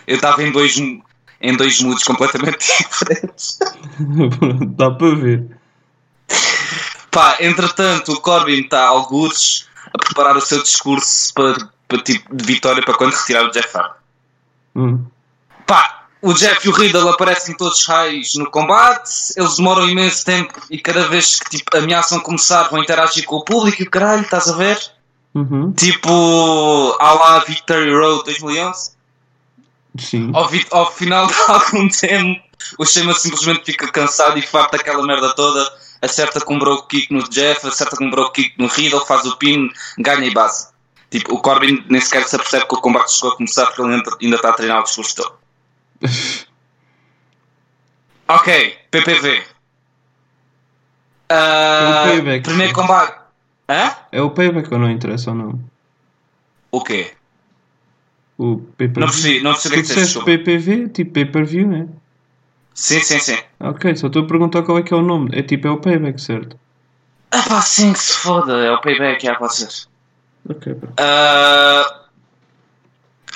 Eu 0.07 0.16
estava 0.16 0.42
em 0.42 0.50
dois, 0.50 0.76
em 0.76 1.57
dois 1.57 1.81
moods 1.81 2.02
completamente 2.02 2.59
diferentes. 2.90 3.59
Dá 4.76 4.90
para 4.90 5.14
ver. 5.14 5.47
Pá, 7.11 7.37
entretanto, 7.40 8.12
o 8.12 8.21
Corbyn 8.21 8.62
está 8.62 8.85
algures 8.87 9.69
a 9.94 9.99
preparar 9.99 10.37
o 10.37 10.40
seu 10.40 10.62
discurso 10.62 11.32
para, 11.34 11.56
para 11.88 11.99
tipo 12.02 12.34
de 12.34 12.44
vitória 12.44 12.82
para 12.82 12.94
quando 12.94 13.14
retirar 13.14 13.44
o 13.44 13.50
Jeff 13.50 13.76
Hardy. 13.76 13.94
Hum. 14.75 15.04
Pá, 15.66 16.06
o 16.22 16.32
Jeff 16.32 16.66
e 16.66 16.70
o 16.70 16.72
Riddle 16.72 17.08
aparecem 17.08 17.56
todos 17.56 17.84
raios 17.84 18.34
no 18.34 18.50
combate, 18.50 19.11
eles 19.37 19.56
demoram 19.56 19.88
imenso 19.88 20.25
tempo 20.25 20.61
e 20.70 20.78
cada 20.78 21.08
vez 21.08 21.38
que 21.38 21.58
tipo, 21.58 21.76
ameaçam 21.76 22.20
começar 22.20 22.68
vão 22.68 22.82
interagir 22.82 23.25
com 23.25 23.37
o 23.37 23.44
público 23.44 23.82
e 23.82 23.87
o 23.87 23.90
caralho, 23.90 24.22
estás 24.22 24.49
a 24.49 24.54
ver? 24.54 24.78
Uhum. 25.34 25.72
Tipo, 25.72 26.96
à 27.00 27.12
lá 27.14 27.38
Victory 27.40 27.92
Road 27.92 28.25
2011. 28.25 28.92
Sim. 29.99 30.30
Ao, 30.34 30.49
ao 30.70 30.92
final 30.92 31.26
de 31.26 31.34
algum 31.49 31.88
tempo, 31.90 32.42
o 32.78 32.84
Shema 32.84 33.14
simplesmente 33.14 33.64
fica 33.64 33.90
cansado 33.90 34.38
e 34.38 34.42
farta 34.42 34.76
daquela 34.76 35.04
merda 35.06 35.34
toda, 35.34 35.72
acerta 36.02 36.40
com 36.44 36.54
um 36.56 36.59
broke 36.59 36.88
kick 36.88 37.12
no 37.12 37.23
Jeff, 37.30 37.66
acerta 37.66 37.97
com 37.97 38.04
um 38.04 38.11
broke 38.11 38.42
kick 38.42 38.54
no 38.59 38.66
Riddle, 38.66 39.06
faz 39.06 39.25
o 39.25 39.37
pin, 39.38 39.71
ganha 39.99 40.26
e 40.26 40.30
base. 40.35 40.68
Tipo, 41.11 41.35
o 41.35 41.40
Corbin 41.40 41.85
nem 41.88 42.00
sequer 42.00 42.26
se 42.26 42.35
apercebe 42.37 42.66
que 42.66 42.75
o 42.75 42.80
combate 42.80 43.12
chegou 43.12 43.32
a 43.32 43.37
começar 43.37 43.66
porque 43.66 43.82
ele 43.82 43.94
ainda- 44.21 44.37
está 44.37 44.50
a 44.50 44.52
treinar 44.54 44.80
o 44.80 44.85
discurso 44.85 45.16
todo. 45.16 45.35
Ok, 48.28 48.76
PPV. 48.90 49.42
Ah, 51.28 51.35
É 51.35 52.12
um 52.12 52.14
payback. 52.16 52.44
primeiro 52.44 52.73
combate. 52.73 53.21
Hã? 53.68 53.97
É 54.11 54.23
o 54.23 54.30
payback 54.30 54.73
ou 54.73 54.78
não 54.80 54.90
interessa 54.90 55.30
ou 55.30 55.37
não? 55.37 55.61
O 56.71 56.82
quê? 56.82 57.12
O 58.38 58.56
pay-per-view. 58.76 59.00
Não 59.00 59.12
percebi, 59.12 59.42
não 59.42 59.52
percebi 59.52 59.75
o 59.75 59.82
que 59.82 59.87
disseste. 59.88 60.25
PPV, 60.25 60.88
tipo 60.88 61.12
pay-per-view, 61.12 61.68
né? 61.68 61.88
Sim, 62.75 63.00
sim, 63.00 63.19
sim. 63.19 63.38
Ok, 63.61 63.95
só 63.97 64.07
estou 64.07 64.25
a 64.25 64.26
perguntar 64.26 64.62
qual 64.62 64.79
é 64.79 64.83
que 64.83 64.93
é 64.93 64.97
o 64.97 65.02
nome. 65.02 65.31
É 65.33 65.43
tipo, 65.43 65.69
é 65.69 65.71
o 65.71 65.79
payback, 65.79 66.21
certo? 66.21 66.59
Ah 67.31 67.43
pá, 67.49 67.62
sim, 67.62 67.93
que 67.93 67.99
se 67.99 68.12
foda, 68.14 68.64
é 68.64 68.71
o 68.73 68.81
payback, 68.81 69.25
já 69.25 69.35
pode 69.35 69.55
ser. 69.57 69.88
Ok. 70.49 70.76
Ah, 70.99 72.02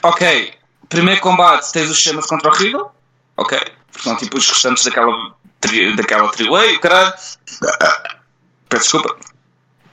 ok, 0.02 0.52
primeiro 0.88 1.20
combate 1.20 1.72
tens 1.72 1.90
os 1.90 1.98
Sheamus 1.98 2.26
contra 2.26 2.50
o 2.50 2.54
Riddle. 2.54 2.90
Ok, 3.36 3.58
são 3.98 4.16
tipo 4.16 4.38
os 4.38 4.48
restantes 4.48 4.84
daquela, 4.84 5.34
tri, 5.60 5.94
daquela 5.94 6.28
triway, 6.30 6.78
caralho. 6.78 7.14
Peço 8.68 8.82
desculpa. 8.82 9.16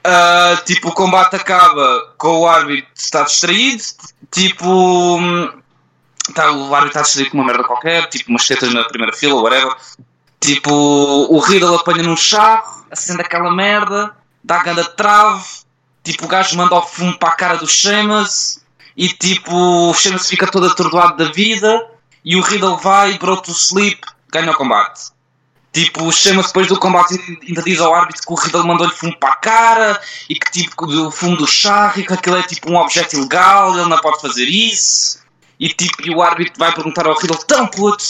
Ah, 0.02 0.60
tipo, 0.66 0.88
o 0.88 0.92
combate 0.92 1.36
acaba 1.36 2.14
com 2.18 2.40
o 2.40 2.46
árbitro 2.46 2.90
está 2.94 3.22
distraído. 3.22 3.82
Tipo, 4.30 4.66
hum, 5.18 5.62
tá, 6.32 6.52
o 6.52 6.74
árbitro 6.74 6.88
está 6.88 7.02
distraído 7.02 7.30
com 7.30 7.38
uma 7.38 7.46
merda 7.46 7.64
qualquer, 7.64 8.08
tipo 8.08 8.30
umas 8.30 8.46
tetas 8.46 8.72
na 8.72 8.84
primeira 8.84 9.14
fila, 9.14 9.40
whatever. 9.42 9.76
Tipo, 10.40 10.70
o 10.70 11.38
Riddle 11.38 11.74
apanha 11.74 12.02
num 12.02 12.16
charro, 12.16 12.84
acende 12.90 13.22
aquela 13.22 13.54
merda, 13.54 14.14
dá 14.42 14.60
a 14.60 14.62
ganda 14.62 14.84
trave. 14.84 15.44
Tipo, 16.02 16.26
o 16.26 16.28
gajo 16.28 16.56
manda 16.56 16.74
o 16.74 16.82
fumo 16.82 17.18
para 17.18 17.30
a 17.30 17.36
cara 17.36 17.56
do 17.56 17.66
Sheamus 17.66 18.62
e 18.96 19.08
tipo, 19.08 19.54
o 19.54 19.94
Sheamus 19.94 20.28
fica 20.28 20.46
todo 20.46 20.66
atordoado 20.66 21.16
da 21.16 21.32
vida 21.32 21.90
e 22.24 22.36
o 22.36 22.42
Riddle 22.42 22.76
vai, 22.76 23.18
bro 23.18 23.40
to 23.40 23.52
sleep, 23.52 24.00
ganha 24.30 24.50
o 24.50 24.54
combate. 24.54 25.12
Tipo, 25.72 26.04
o 26.04 26.12
Sheamus 26.12 26.48
depois 26.48 26.68
do 26.68 26.78
combate 26.78 27.18
ainda 27.48 27.62
diz 27.62 27.80
ao 27.80 27.92
árbitro 27.94 28.22
que 28.22 28.32
o 28.32 28.36
Riddle 28.36 28.66
mandou-lhe 28.66 28.92
fumo 28.92 29.18
para 29.18 29.32
a 29.32 29.36
cara 29.36 30.00
e 30.28 30.36
que 30.36 30.52
tipo, 30.52 30.86
o 30.86 31.10
fumo 31.10 31.36
do 31.36 31.46
charro 31.46 31.98
e 32.00 32.06
que 32.06 32.12
aquilo 32.12 32.36
é 32.36 32.42
tipo 32.42 32.70
um 32.70 32.76
objeto 32.76 33.16
ilegal, 33.16 33.76
ele 33.76 33.88
não 33.88 33.98
pode 33.98 34.20
fazer 34.20 34.44
isso. 34.44 35.23
E 35.58 35.68
tipo, 35.68 36.06
e 36.06 36.10
o 36.14 36.22
árbitro 36.22 36.54
vai 36.58 36.72
perguntar 36.72 37.06
ao 37.06 37.16
Riddle, 37.18 37.38
tão 37.46 37.66
puto, 37.66 38.04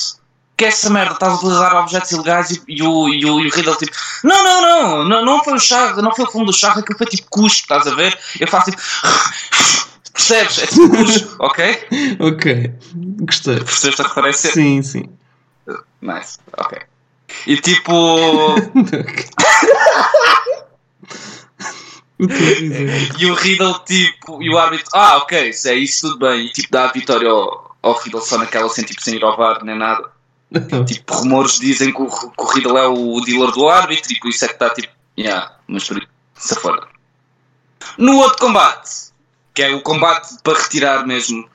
que 0.57 0.65
é 0.65 0.69
essa 0.69 0.89
merda, 0.89 1.15
estás 1.15 1.33
a 1.33 1.37
utilizar 1.37 1.75
objetos 1.77 2.11
ilegais 2.13 2.51
e, 2.51 2.63
e 2.69 2.83
o, 2.83 3.09
e, 3.09 3.25
o, 3.25 3.41
e 3.41 3.49
o 3.49 3.51
Riddle 3.51 3.77
tipo, 3.77 3.93
não, 4.23 4.43
não, 4.45 4.63
não, 4.63 5.05
não, 5.05 5.25
não 5.25 5.45
foi 5.45 5.55
o 5.55 5.59
charro, 5.59 6.01
não 6.01 6.15
foi 6.15 6.25
o 6.25 6.31
fumo 6.31 6.47
do 6.47 6.53
charro, 6.53 6.81
aquilo 6.81 6.97
foi 6.97 7.07
tipo 7.07 7.29
cuspo, 7.29 7.63
estás 7.63 7.87
a 7.87 7.95
ver? 7.95 8.19
Eu 8.39 8.47
faço 8.47 8.71
tipo, 8.71 8.83
percebes? 10.13 10.59
É 10.59 10.67
tipo 10.67 10.89
cuspo, 10.91 11.37
ok? 11.45 11.89
Ok. 12.21 12.73
Gostei. 13.21 13.57
Percebes 13.57 14.01
a 14.01 14.05
referência? 14.05 14.53
Sim, 14.53 14.83
sim. 14.83 15.09
Nice, 16.01 16.39
ok. 16.57 16.79
E 17.47 17.57
tipo, 17.57 17.93
e 22.19 23.27
o 23.27 23.35
Riddle 23.35 23.79
tipo, 23.81 24.43
e 24.43 24.49
o 24.49 24.57
árbitro, 24.59 24.91
ah, 24.95 25.19
ok, 25.19 25.53
se 25.53 25.71
é 25.71 25.75
isso, 25.75 26.09
tudo 26.09 26.27
bem, 26.27 26.47
e 26.47 26.53
tipo, 26.53 26.69
dá 26.71 26.85
a 26.85 26.93
vitória 26.93 27.29
ao, 27.29 27.77
ao 27.83 27.99
Riddle 27.99 28.23
só 28.23 28.39
naquela, 28.39 28.69
sem, 28.69 28.85
tipo, 28.85 29.03
sem 29.03 29.17
ir 29.17 29.25
ao 29.25 29.37
VAR, 29.37 29.65
nem 29.65 29.77
nada. 29.77 30.15
Tipo, 30.87 31.15
rumores 31.15 31.59
dizem 31.59 31.93
que 31.93 32.01
o, 32.01 32.07
que 32.09 32.43
o 32.43 32.47
Riddle 32.47 32.79
é 32.79 32.87
o 32.87 33.21
dealer 33.21 33.51
do 33.51 33.69
árbitro 33.69 34.13
e 34.13 34.21
por 34.21 34.29
isso 34.29 34.45
é 34.45 34.49
que 34.49 34.55
está 34.55 34.71
tipo. 34.71 34.93
Yeah, 35.19 35.53
mas 35.67 35.85
por 35.87 35.99
isso 35.99 36.61
fora. 36.61 36.87
No 37.99 38.17
outro 38.19 38.39
combate, 38.39 39.13
que 39.53 39.63
é 39.63 39.75
o 39.75 39.81
combate 39.81 40.37
para 40.43 40.59
retirar 40.59 41.07
mesmo 41.07 41.49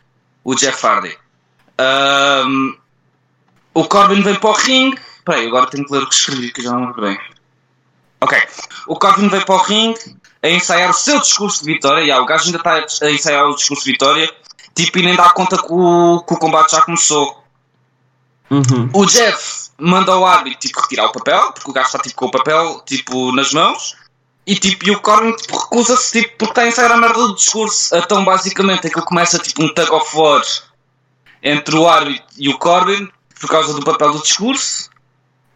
o 0.44 0.56
Jeff 0.56 0.86
Hardy, 0.86 1.18
ahm, 1.78 2.74
o 3.74 3.86
Corbin 3.86 4.22
vem 4.22 4.36
para 4.36 4.50
o 4.50 4.54
ringue. 4.54 5.00
Peraí, 5.24 5.48
agora 5.48 5.68
tenho 5.68 5.86
que 5.86 5.94
ler 5.94 6.04
o 6.04 6.10
que 6.10 6.16
escrevi, 6.16 6.52
que 6.52 6.62
já 6.62 6.72
não 6.72 6.88
lembro 6.88 7.02
bem. 7.02 7.20
Ok, 8.22 8.38
o 8.88 8.96
Corbin 8.98 9.30
vem 9.30 9.42
para 9.42 9.56
o 9.56 9.64
ringue 9.64 10.19
a 10.42 10.50
ensaiar 10.50 10.90
o 10.90 10.94
seu 10.94 11.20
discurso 11.20 11.64
de 11.64 11.74
vitória. 11.74 12.02
Yeah, 12.02 12.24
o 12.24 12.26
gajo 12.26 12.46
ainda 12.46 12.58
está 12.58 13.06
a 13.06 13.12
ensaiar 13.12 13.46
o 13.46 13.56
discurso 13.56 13.84
de 13.84 13.92
vitória, 13.92 14.32
tipo, 14.76 15.00
e 15.00 15.04
nem 15.04 15.16
dá 15.16 15.30
conta 15.30 15.58
que 15.58 15.68
o, 15.72 16.24
que 16.26 16.34
o 16.34 16.38
combate 16.38 16.72
já 16.72 16.82
começou. 16.82 17.44
Uhum. 18.50 18.90
O 18.94 19.06
Jeff 19.06 19.70
manda 19.78 20.12
ao 20.12 20.26
árbitro 20.26 20.60
tipo, 20.60 20.82
retirar 20.82 21.06
o 21.08 21.12
papel, 21.12 21.52
porque 21.54 21.70
o 21.70 21.74
gajo 21.74 21.88
está 21.88 22.00
tipo, 22.00 22.16
com 22.16 22.26
o 22.28 22.32
papel 22.32 22.82
tipo, 22.86 23.32
nas 23.34 23.54
mãos. 23.54 23.96
E, 24.48 24.56
tipo, 24.56 24.88
e 24.88 24.92
o 24.92 25.00
Corbin 25.00 25.36
tipo, 25.36 25.56
recusa-se 25.58 26.22
tipo, 26.22 26.38
porque 26.38 26.52
está 26.52 26.62
a 26.64 26.68
ensaiar 26.68 26.92
a 26.94 26.98
merda 26.98 27.20
do 27.28 27.36
discurso. 27.36 27.96
Então, 27.96 28.26
basicamente, 28.26 28.88
aquilo 28.88 29.06
começa 29.06 29.38
tipo 29.38 29.64
um 29.64 29.74
tug 29.74 29.92
of 29.92 30.18
war 30.18 30.42
entre 31.44 31.76
o 31.76 31.88
árbitro 31.88 32.26
e 32.38 32.50
o 32.50 32.58
Corbin 32.58 33.08
por 33.40 33.50
causa 33.50 33.74
do 33.74 33.84
papel 33.86 34.12
do 34.14 34.22
discurso. 34.22 34.90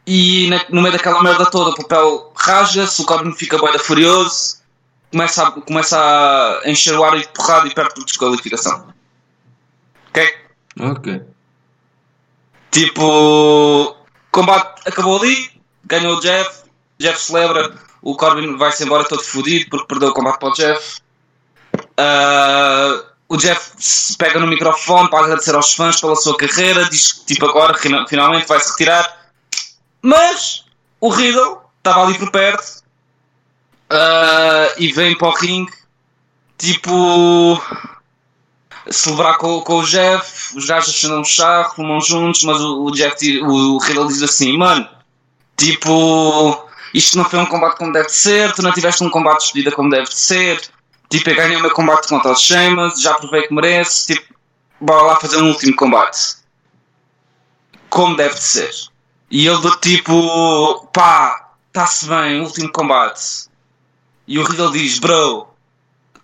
E 0.05 0.47
na- 0.49 0.65
no 0.69 0.81
meio 0.81 0.93
daquela 0.93 1.23
merda 1.23 1.45
toda, 1.47 1.71
o 1.71 1.75
papel 1.75 2.31
rasga-se, 2.35 3.01
o 3.01 3.05
Corbin 3.05 3.31
fica 3.33 3.57
boeda 3.57 3.79
furioso, 3.79 4.57
começa 5.13 5.48
a, 5.48 5.51
começa 5.51 5.98
a 6.65 6.70
encher 6.70 6.98
o 6.98 7.03
árbitro 7.03 7.27
de 7.32 7.34
porrada 7.38 7.67
e 7.67 7.74
perde 7.74 7.93
por 7.93 8.03
desqualificação. 8.03 8.91
Ok? 10.10 10.36
Ok. 10.79 11.22
Tipo, 12.72 13.96
combate 14.32 14.82
acabou 14.88 15.22
ali, 15.22 15.51
ganhou 15.86 16.17
o 16.17 16.20
Jeff, 16.20 16.63
Jeff 17.00 17.22
celebra, 17.22 17.72
o 18.01 18.15
Corbin 18.17 18.58
vai-se 18.58 18.84
embora 18.84 19.03
todo 19.08 19.24
fodido 19.24 19.70
porque 19.70 19.86
perdeu 19.86 20.10
o 20.10 20.13
combate 20.13 20.39
para 20.39 20.50
o 20.50 20.53
Jeff. 20.53 21.01
Ah, 21.96 23.03
o 23.29 23.38
Jeff 23.38 23.72
se 23.77 24.17
pega 24.17 24.39
no 24.39 24.48
microfone 24.48 25.10
para 25.12 25.25
agradecer 25.25 25.53
aos 25.53 25.74
fãs 25.74 26.01
pela 26.01 26.15
sua 26.15 26.36
carreira, 26.36 26.89
diz 26.89 27.13
que 27.13 27.25
tipo, 27.25 27.46
agora 27.46 27.77
fina- 27.77 28.08
finalmente 28.08 28.48
vai 28.48 28.60
se 28.60 28.72
retirar. 28.72 29.29
Mas 30.01 30.65
o 31.00 31.10
Riddle 31.10 31.62
estava 31.77 32.03
ali 32.03 32.17
por 32.17 32.32
perto 32.32 32.82
ah, 33.93 34.73
e 34.77 34.91
vem 34.91 35.17
para 35.17 35.27
o 35.29 35.35
ringue, 35.35 35.71
tipo, 36.57 37.62
celebrar 38.89 39.38
com, 39.38 39.62
com 39.62 39.79
o 39.79 39.85
Jeff, 39.85 40.57
os 40.57 40.65
gajos 40.65 40.95
acendem 40.95 41.19
um 41.19 41.23
charro, 41.23 41.75
fumam 41.75 42.01
juntos, 42.01 42.43
mas 42.43 42.59
o, 42.59 42.85
o 42.85 42.91
Jeff, 42.91 43.15
di- 43.17 43.41
o 43.41 43.77
Riddle 43.77 44.07
diz 44.07 44.21
assim, 44.21 44.57
mano, 44.57 44.88
tipo, 45.57 46.67
isto 46.93 47.17
não 47.17 47.25
foi 47.25 47.39
um 47.39 47.45
combate 47.45 47.77
como 47.77 47.93
deve 47.93 48.09
ser, 48.09 48.53
tu 48.53 48.62
não 48.62 48.71
tiveste 48.71 49.03
um 49.03 49.09
combate 49.09 49.39
de 49.39 49.43
despedida 49.45 49.75
como 49.75 49.89
deve 49.89 50.07
ser, 50.13 50.62
tipo, 51.09 51.29
eu 51.29 51.35
ganhei 51.35 51.55
o 51.57 51.62
meu 51.62 51.71
combate 51.71 52.07
contra 52.07 52.31
o 52.31 52.35
Sheamus, 52.35 53.01
já 53.01 53.13
provei 53.15 53.43
que 53.47 53.53
merece, 53.53 54.13
tipo, 54.15 54.33
bora 54.79 55.03
lá 55.03 55.15
fazer 55.15 55.38
um 55.38 55.50
último 55.50 55.75
combate. 55.75 56.43
Como 57.89 58.15
deve 58.15 58.35
de 58.35 58.43
ser. 58.43 58.71
E 59.29 59.47
ele 59.47 59.57
do 59.59 59.75
tipo, 59.77 60.88
pá, 60.91 61.51
está-se 61.67 62.07
bem, 62.07 62.41
último 62.41 62.71
combate. 62.71 63.47
E 64.27 64.39
o 64.39 64.44
Riddle 64.44 64.72
diz, 64.72 65.00
bro, 65.00 65.48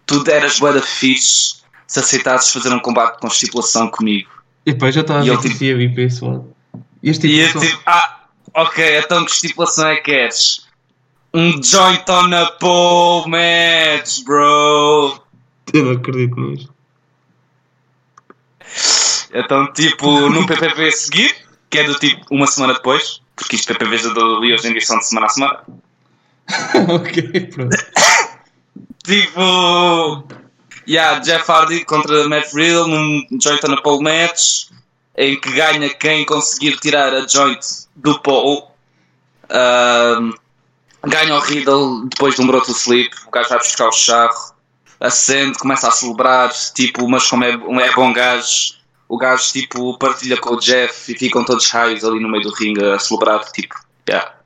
tu 0.05 0.23
eras 0.29 0.59
bué 0.59 0.73
da 0.73 0.81
fixe 0.81 1.59
se 1.87 1.99
aceitasses 1.99 2.51
fazer 2.53 2.73
um 2.73 2.79
combate 2.79 3.19
com 3.19 3.27
estipulação 3.27 3.89
comigo. 3.89 4.29
E 4.65 4.73
pá, 4.73 4.91
já 4.91 5.01
estava 5.01 5.19
a 5.19 5.23
ver 5.23 5.37
que 5.39 5.49
tipo- 5.49 5.63
ia 5.63 5.77
vir 5.77 5.93
para 5.93 6.03
esse 6.03 6.23
lado. 6.23 6.55
E 7.01 7.09
eu 7.09 7.13
tipo, 7.13 7.59
tipo, 7.59 7.81
ah, 7.85 8.19
ok, 8.53 8.99
então 8.99 9.25
que 9.25 9.31
estipulação 9.31 9.87
é 9.87 9.95
que 9.97 10.01
queres? 10.03 10.67
Um 11.33 11.61
joint 11.61 12.09
on 12.09 12.33
a 12.33 12.51
pole 12.53 13.29
match, 13.29 14.23
bro. 14.23 15.21
Eu 15.73 15.85
não 15.85 15.91
acredito 15.91 16.39
nisto. 16.39 16.73
Então, 19.33 19.71
tipo, 19.73 20.29
num 20.29 20.45
PPV 20.45 20.87
a 20.87 20.91
seguir, 20.91 21.35
que 21.69 21.79
é 21.79 21.83
do 21.83 21.95
tipo 21.95 22.25
uma 22.31 22.47
semana 22.47 22.73
depois, 22.73 23.21
porque 23.35 23.55
isto 23.55 23.67
PPVs 23.73 24.03
da 24.03 24.09
WWE 24.23 24.53
hoje 24.53 24.67
em 24.67 24.71
dia 24.71 24.81
são 24.81 24.97
de 24.97 25.07
semana 25.07 25.27
a 25.27 25.29
semana. 25.29 25.59
ok, 26.89 27.47
pronto. 27.47 27.77
Tipo, 29.03 30.23
yeah, 30.87 31.19
Jeff 31.19 31.49
Hardy 31.49 31.85
contra 31.85 32.27
Matt 32.27 32.53
Riddle 32.53 32.87
num 32.87 33.39
joint 33.39 33.63
on 33.65 33.73
a 33.73 33.81
pole 33.81 34.03
match, 34.03 34.69
em 35.17 35.39
que 35.39 35.51
ganha 35.51 35.89
quem 35.89 36.25
conseguir 36.25 36.77
tirar 36.77 37.13
a 37.13 37.27
joint 37.27 37.59
do 37.95 38.19
pole. 38.19 38.63
Ahm, 39.49 40.33
ganha 41.07 41.35
o 41.35 41.39
Riddle 41.39 42.07
depois 42.07 42.35
de 42.35 42.41
um 42.41 42.47
broto 42.47 42.71
sleep, 42.71 43.15
o 43.27 43.31
gajo 43.31 43.49
vai 43.49 43.57
buscar 43.57 43.87
o 43.87 43.91
charro, 43.91 44.53
acende, 44.99 45.57
começa 45.57 45.87
a 45.87 45.91
celebrar, 45.91 46.51
tipo, 46.75 47.07
mas 47.07 47.27
como 47.27 47.43
é, 47.45 47.51
é 47.51 47.91
bom 47.93 48.13
gajo, 48.13 48.75
o 49.07 49.17
gajo 49.17 49.51
tipo 49.51 49.97
partilha 49.97 50.37
com 50.37 50.53
o 50.53 50.59
Jeff 50.59 51.11
e 51.11 51.17
ficam 51.17 51.43
todos 51.43 51.69
raios 51.71 52.03
ali 52.03 52.19
no 52.19 52.29
meio 52.29 52.43
do 52.43 52.53
ringue 52.53 52.83
a 52.83 52.99
celebrar, 52.99 53.43
tipo, 53.51 53.75
yeah. 54.07 54.38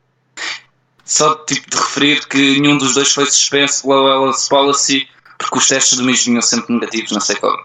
Só 1.05 1.35
tipo 1.45 1.69
de 1.69 1.77
referir 1.77 2.25
que 2.27 2.59
nenhum 2.59 2.77
dos 2.77 2.93
dois 2.93 3.11
foi 3.11 3.25
suspenso 3.25 3.83
pela 3.83 4.01
Wellness 4.19 4.47
Policy 4.47 5.07
porque 5.37 5.57
os 5.57 5.67
testes 5.67 5.97
do 5.97 6.03
mês 6.05 6.23
vinham 6.25 6.41
sempre 6.41 6.73
negativos, 6.73 7.11
não 7.11 7.19
sei 7.21 7.35
como. 7.35 7.57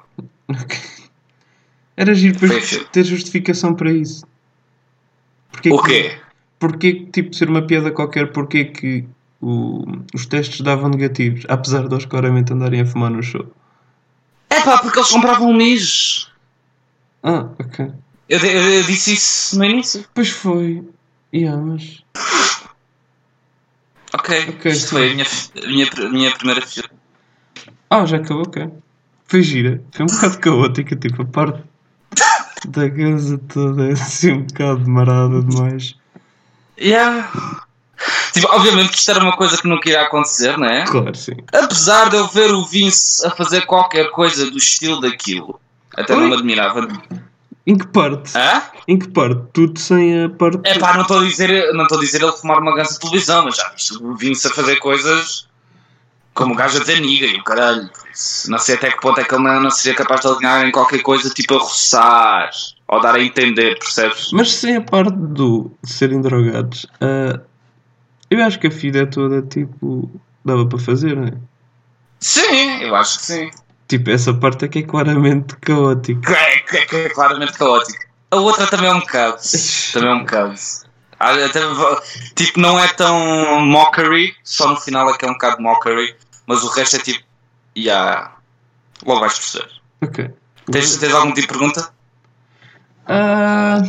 Ok. 0.49 0.76
Era 1.97 2.14
giro 2.14 2.38
fixe. 2.38 2.85
ter 2.87 3.04
justificação 3.04 3.75
para 3.75 3.92
isso. 3.92 4.25
Porquê 5.52 5.71
O 5.73 5.83
que- 5.83 6.02
quê? 6.02 6.18
Porquê 6.59 6.92
que, 6.95 7.07
tipo, 7.07 7.35
ser 7.37 7.49
uma 7.49 7.62
piada 7.62 7.90
qualquer, 7.92 8.33
porquê 8.33 8.64
que 8.64 9.04
o- 9.40 9.85
os 10.12 10.26
testes 10.26 10.61
davam 10.61 10.88
negativos, 10.90 11.45
apesar 11.49 11.87
de 11.87 11.95
eles 11.95 12.04
claramente 12.04 12.52
andarem 12.52 12.80
a 12.80 12.87
fumar 12.87 13.11
no 13.11 13.23
show? 13.23 13.47
É 14.50 14.61
pá, 14.62 14.78
porque 14.78 14.99
eles 14.99 15.11
compravam 15.11 15.52
mis. 15.52 16.28
Ah, 17.23 17.49
ok. 17.59 17.90
Eu, 18.28 18.38
eu- 18.40 18.71
eu 18.75 18.83
disse 18.85 19.12
isso 19.14 19.57
no 19.59 19.64
início. 19.64 20.04
Pois 20.14 20.28
foi. 20.30 20.83
Yeah, 21.33 21.61
mas. 21.62 22.02
Ok, 24.18 24.48
Ok, 24.48 24.72
isto 24.72 24.90
foi 24.90 25.10
a 25.10 25.14
minha, 25.14 25.26
minha, 25.66 26.10
minha 26.10 26.30
primeira 26.37 26.66
filha. 26.66 26.90
Ah, 27.88 28.04
já 28.04 28.16
acabou, 28.16 28.42
ok. 28.42 28.68
Foi 29.26 29.42
gira. 29.42 29.82
Foi 29.92 30.04
um 30.04 30.08
bocado 30.08 30.38
caótica, 30.38 30.96
tipo, 30.96 31.22
a 31.22 31.25
parte 31.25 31.62
da 32.68 32.90
casa 32.90 33.38
toda 33.38 33.88
é 33.88 33.92
assim 33.92 34.32
um 34.32 34.42
bocado 34.42 34.88
marada 34.90 35.42
demais. 35.42 35.94
Yeah. 36.80 37.30
Tipo, 38.32 38.48
obviamente 38.54 38.90
que 38.90 38.98
isto 38.98 39.10
era 39.10 39.20
uma 39.20 39.37
coisa 39.37 39.56
que 39.56 39.66
nunca 39.68 39.88
iria 39.88 40.02
acontecer, 40.02 40.56
não 40.56 40.66
é? 40.66 40.84
Claro, 40.84 41.14
sim. 41.14 41.34
Apesar 41.52 42.08
de 42.10 42.16
eu 42.16 42.28
ver 42.28 42.52
o 42.52 42.64
Vince 42.64 43.26
a 43.26 43.30
fazer 43.30 43.66
qualquer 43.66 44.10
coisa 44.10 44.50
do 44.50 44.58
estilo 44.58 45.00
daquilo, 45.00 45.60
até 45.96 46.14
não 46.14 46.22
Oi? 46.22 46.28
me 46.28 46.34
admirava. 46.34 46.88
Em 47.68 47.76
que 47.76 47.87
parte? 47.88 48.32
Hã? 48.34 48.62
Em 48.88 48.98
que 48.98 49.08
parte? 49.08 49.42
Tudo 49.52 49.78
sem 49.78 50.25
a 50.25 50.30
parte. 50.30 50.58
É 50.64 50.78
pá, 50.78 50.94
não 50.94 51.02
estou 51.02 51.18
a 51.18 51.25
dizer, 51.25 51.70
não 51.75 51.82
estou 51.82 51.98
a 51.98 52.00
dizer 52.00 52.22
ele 52.22 52.32
fumar 52.32 52.58
uma 52.62 52.75
ganza 52.75 52.94
de 52.94 53.00
televisão, 53.00 53.44
mas 53.44 53.56
já 53.56 53.70
Vince 54.18 54.46
a 54.46 54.50
fazer 54.50 54.76
coisas 54.76 55.46
como 56.32 56.54
o 56.54 56.56
gajo 56.56 56.78
a 56.78 56.80
dizer 56.80 57.00
niga 57.00 57.26
e 57.26 57.37
o 57.37 57.44
caralho. 57.44 57.90
Não 58.48 58.58
sei 58.58 58.76
até 58.76 58.90
que 58.90 59.00
ponto 59.02 59.20
é 59.20 59.25
que 59.25 59.34
ele 59.34 59.44
não, 59.44 59.60
não 59.60 59.70
seria 59.70 59.94
capaz 59.94 60.22
de 60.22 60.28
alinhar 60.28 60.66
em 60.66 60.72
qualquer 60.72 61.02
coisa 61.02 61.28
tipo 61.28 61.56
a 61.56 61.58
roçar 61.58 62.50
ou 62.87 63.02
dar 63.02 63.16
a 63.16 63.22
entender, 63.22 63.78
percebes? 63.78 64.30
Mas 64.32 64.54
sem 64.54 64.76
a 64.76 64.80
parte 64.80 65.14
do 65.14 65.70
de 65.84 65.92
serem 65.92 66.22
drogados, 66.22 66.87
ah, 67.02 67.38
eu 68.30 68.42
acho 68.42 68.58
que 68.58 68.68
a 68.68 68.70
vida 68.70 69.06
toda, 69.06 69.42
tipo, 69.42 70.10
dava 70.42 70.64
para 70.64 70.78
fazer, 70.78 71.14
não 71.14 71.26
é? 71.26 71.34
Sim, 72.18 72.82
eu 72.82 72.94
acho 72.94 73.18
que 73.18 73.26
sim. 73.26 73.50
Tipo, 73.88 74.11
essa 74.11 74.35
parte 74.35 74.68
que 74.68 74.80
é 74.80 74.83
claramente 74.83 75.57
caótica. 75.57 76.33
É, 76.33 76.57
é- 76.77 77.05
é 77.07 77.09
claramente 77.09 77.55
caótico. 77.55 77.98
A 78.31 78.37
outra 78.37 78.66
também 78.66 78.90
é 78.90 78.94
um 78.94 79.01
bocado. 79.01 79.38
Também 79.92 80.11
é 80.11 80.14
um 80.14 80.18
bocado. 80.20 80.55
Ah, 81.18 81.33
até 81.33 81.61
tipo, 82.37 82.61
não 82.61 82.79
é 82.79 82.87
tão 82.88 83.61
mockery, 83.66 84.37
só 84.44 84.68
no 84.68 84.77
final 84.77 85.09
é 85.11 85.16
que 85.16 85.24
é 85.24 85.29
um 85.29 85.33
bocado 85.33 85.61
mockery, 85.62 86.14
mas 86.46 86.62
o 86.62 86.68
resto 86.68 86.96
é 86.96 86.98
tipo. 87.01 87.24
Yeah. 87.77 88.37
Logo 89.07 89.20
vais 89.20 89.38
perceber. 89.38 89.70
Ok. 90.03 90.31
Tens, 90.70 90.96
tens 90.98 91.14
algum 91.14 91.33
tipo 91.33 91.40
de 91.53 91.59
pergunta? 91.59 91.90
Ah, 93.07 93.83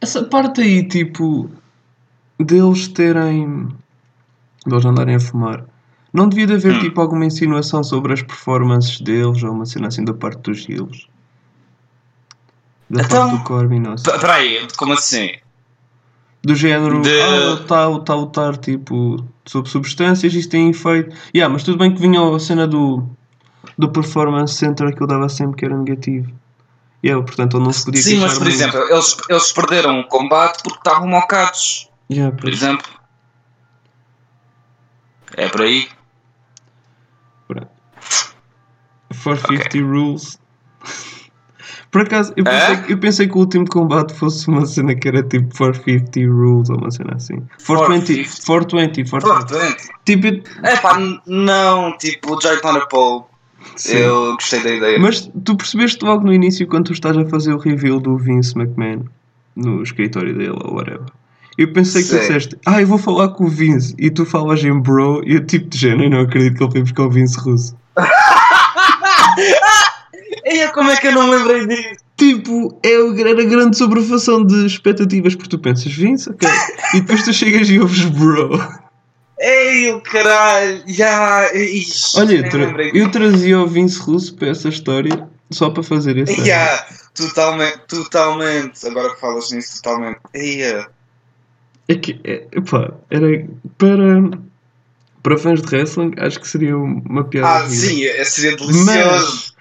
essa 0.00 0.22
parte 0.24 0.60
aí, 0.60 0.86
tipo, 0.86 1.50
deles 2.38 2.88
terem. 2.88 3.68
deles 4.66 4.84
andarem 4.84 5.16
a 5.16 5.20
fumar. 5.20 5.64
Não 6.18 6.28
devia 6.28 6.46
de 6.48 6.54
haver, 6.54 6.74
Hum. 6.74 6.80
tipo, 6.80 7.00
alguma 7.00 7.24
insinuação 7.24 7.84
sobre 7.84 8.12
as 8.12 8.22
performances 8.22 9.00
deles 9.00 9.40
ou 9.44 9.52
uma 9.52 9.64
cena 9.64 9.86
assim 9.86 10.04
da 10.04 10.12
parte 10.12 10.40
dos 10.40 10.68
heels? 10.68 11.06
Da 12.90 13.02
Então- 13.02 13.28
parte 13.28 13.38
do 13.38 13.44
Corbin, 13.44 13.78
não 13.78 13.96
sei. 13.96 14.12
P- 14.12 14.18
Peraí, 14.18 14.66
como 14.76 14.94
assim? 14.94 15.30
Do 16.42 16.54
género, 16.56 17.00
De- 17.02 17.20
ah, 17.20 17.64
tá 17.66 17.82
a 17.82 18.14
lutar, 18.14 18.56
tipo, 18.56 19.24
sob 19.46 19.68
substâncias, 19.68 20.34
isto 20.34 20.50
tem 20.50 20.70
efeito. 20.70 21.14
Yeah, 21.34 21.52
mas 21.52 21.62
tudo 21.62 21.78
bem 21.78 21.94
que 21.94 22.00
vinha 22.00 22.20
a 22.20 22.38
cena 22.40 22.66
do, 22.66 23.06
do 23.78 23.90
Performance 23.90 24.54
Center 24.54 24.94
que 24.96 25.00
eu 25.02 25.06
dava 25.06 25.28
sempre 25.28 25.56
que 25.56 25.64
era 25.66 25.76
negativo. 25.76 26.32
Yeah, 27.04 27.24
portanto, 27.24 27.56
ele 27.58 27.64
não 27.64 27.72
se 27.72 27.84
podia 27.84 28.02
Sim, 28.02 28.18
mas 28.18 28.32
por 28.34 28.40
muito. 28.44 28.54
exemplo, 28.54 28.80
eles, 28.90 29.16
eles 29.28 29.52
perderam 29.52 30.00
o 30.00 30.08
combate 30.08 30.62
porque 30.64 30.78
estavam 30.78 31.06
mocados, 31.06 31.88
Yeah, 32.10 32.34
por 32.34 32.42
pois. 32.42 32.56
exemplo. 32.56 32.88
É 35.36 35.48
por 35.48 35.62
aí. 35.62 35.88
450 39.36 39.78
Rules. 39.86 40.38
Por 41.90 42.02
acaso, 42.02 42.32
eu 42.36 42.44
pensei, 42.44 42.74
É? 42.74 42.84
eu 42.92 42.98
pensei 42.98 43.26
que 43.26 43.34
o 43.34 43.38
último 43.38 43.66
combate 43.66 44.12
fosse 44.12 44.46
uma 44.48 44.66
cena 44.66 44.94
que 44.94 45.08
era 45.08 45.22
tipo 45.22 45.48
450 45.56 46.20
Rules 46.30 46.68
ou 46.68 46.76
uma 46.76 46.90
cena 46.90 47.14
assim. 47.14 47.42
420, 47.66 48.28
420, 48.44 49.10
420. 49.10 49.88
Tipo, 50.04 50.50
É 50.62 50.76
pá, 50.76 50.98
não, 51.26 51.96
tipo, 51.96 52.36
o 52.36 52.40
Joy 52.40 52.58
Paul. 52.90 53.26
sim. 53.74 53.96
Eu 53.96 54.34
gostei 54.34 54.62
da 54.62 54.70
ideia. 54.74 54.98
Mas 54.98 55.30
tu 55.44 55.56
percebeste 55.56 56.04
logo 56.04 56.24
no 56.24 56.32
início 56.32 56.66
quando 56.66 56.86
tu 56.86 56.92
estás 56.92 57.16
a 57.16 57.24
fazer 57.26 57.54
o 57.54 57.58
reveal 57.58 57.98
do 58.00 58.18
Vince 58.18 58.52
McMahon 58.58 59.04
no 59.56 59.82
escritório 59.82 60.36
dele 60.36 60.50
ou 60.62 60.74
whatever. 60.74 61.06
Eu 61.56 61.72
pensei 61.72 62.02
que 62.02 62.08
tu 62.08 62.12
Sei. 62.12 62.20
disseste, 62.20 62.56
ah, 62.66 62.80
eu 62.80 62.86
vou 62.86 62.98
falar 62.98 63.30
com 63.30 63.44
o 63.44 63.48
Vince 63.48 63.94
e 63.98 64.10
tu 64.10 64.24
falas 64.24 64.62
em 64.62 64.78
bro 64.78 65.22
e 65.26 65.34
eu 65.34 65.44
tipo 65.44 65.68
de 65.70 65.76
género, 65.78 66.04
eu 66.04 66.10
não 66.10 66.20
acredito 66.20 66.56
que 66.58 66.62
ele 66.64 66.70
foi 66.72 66.80
buscar 66.82 67.02
o 67.04 67.10
Vince 67.10 67.38
russo. 67.40 67.74
Eia, 70.58 70.72
como 70.72 70.90
é 70.90 70.96
que 70.96 71.06
eu 71.06 71.12
não 71.12 71.28
me 71.28 71.36
lembrei 71.36 71.66
disso? 71.66 72.00
Tipo, 72.16 72.80
é 72.84 72.94
era 73.20 73.44
grande 73.44 73.76
sobrefação 73.76 74.44
de 74.44 74.66
expectativas 74.66 75.34
porque 75.34 75.50
tu 75.50 75.58
pensas 75.58 75.92
Vince, 75.92 76.28
ok. 76.30 76.48
E 76.94 77.00
depois 77.00 77.22
tu 77.22 77.32
chegas 77.32 77.68
e 77.70 77.78
ouves 77.78 78.04
bro. 78.06 78.58
Ei, 79.40 79.92
o 79.92 80.00
caralho, 80.00 80.82
já, 80.88 81.54
ixi, 81.54 82.18
Olha, 82.18 82.34
eu, 82.34 82.48
tra- 82.48 82.88
eu 82.92 83.10
trazia 83.10 83.60
o 83.60 83.68
Vince 83.68 84.00
russo 84.00 84.34
para 84.34 84.48
essa 84.48 84.68
história 84.68 85.28
só 85.50 85.70
para 85.70 85.82
fazer 85.84 86.16
esse. 86.18 86.40
Yeah, 86.40 86.84
totalmente, 87.14 87.78
totalmente. 87.86 88.84
Agora 88.84 89.14
que 89.14 89.20
falas 89.20 89.52
nisso, 89.52 89.80
totalmente. 89.80 90.18
É 91.88 91.94
que, 91.94 92.20
é, 92.24 92.46
epá, 92.52 92.92
era 93.10 93.46
para, 93.78 94.30
para 95.22 95.38
fãs 95.38 95.62
de 95.62 95.68
wrestling, 95.74 96.14
acho 96.18 96.40
que 96.40 96.48
seria 96.48 96.76
uma 96.76 97.22
piada. 97.24 97.64
Ah, 97.64 97.68
sim, 97.68 98.04
é- 98.04 98.24
seria 98.24 98.56
delicioso. 98.56 99.54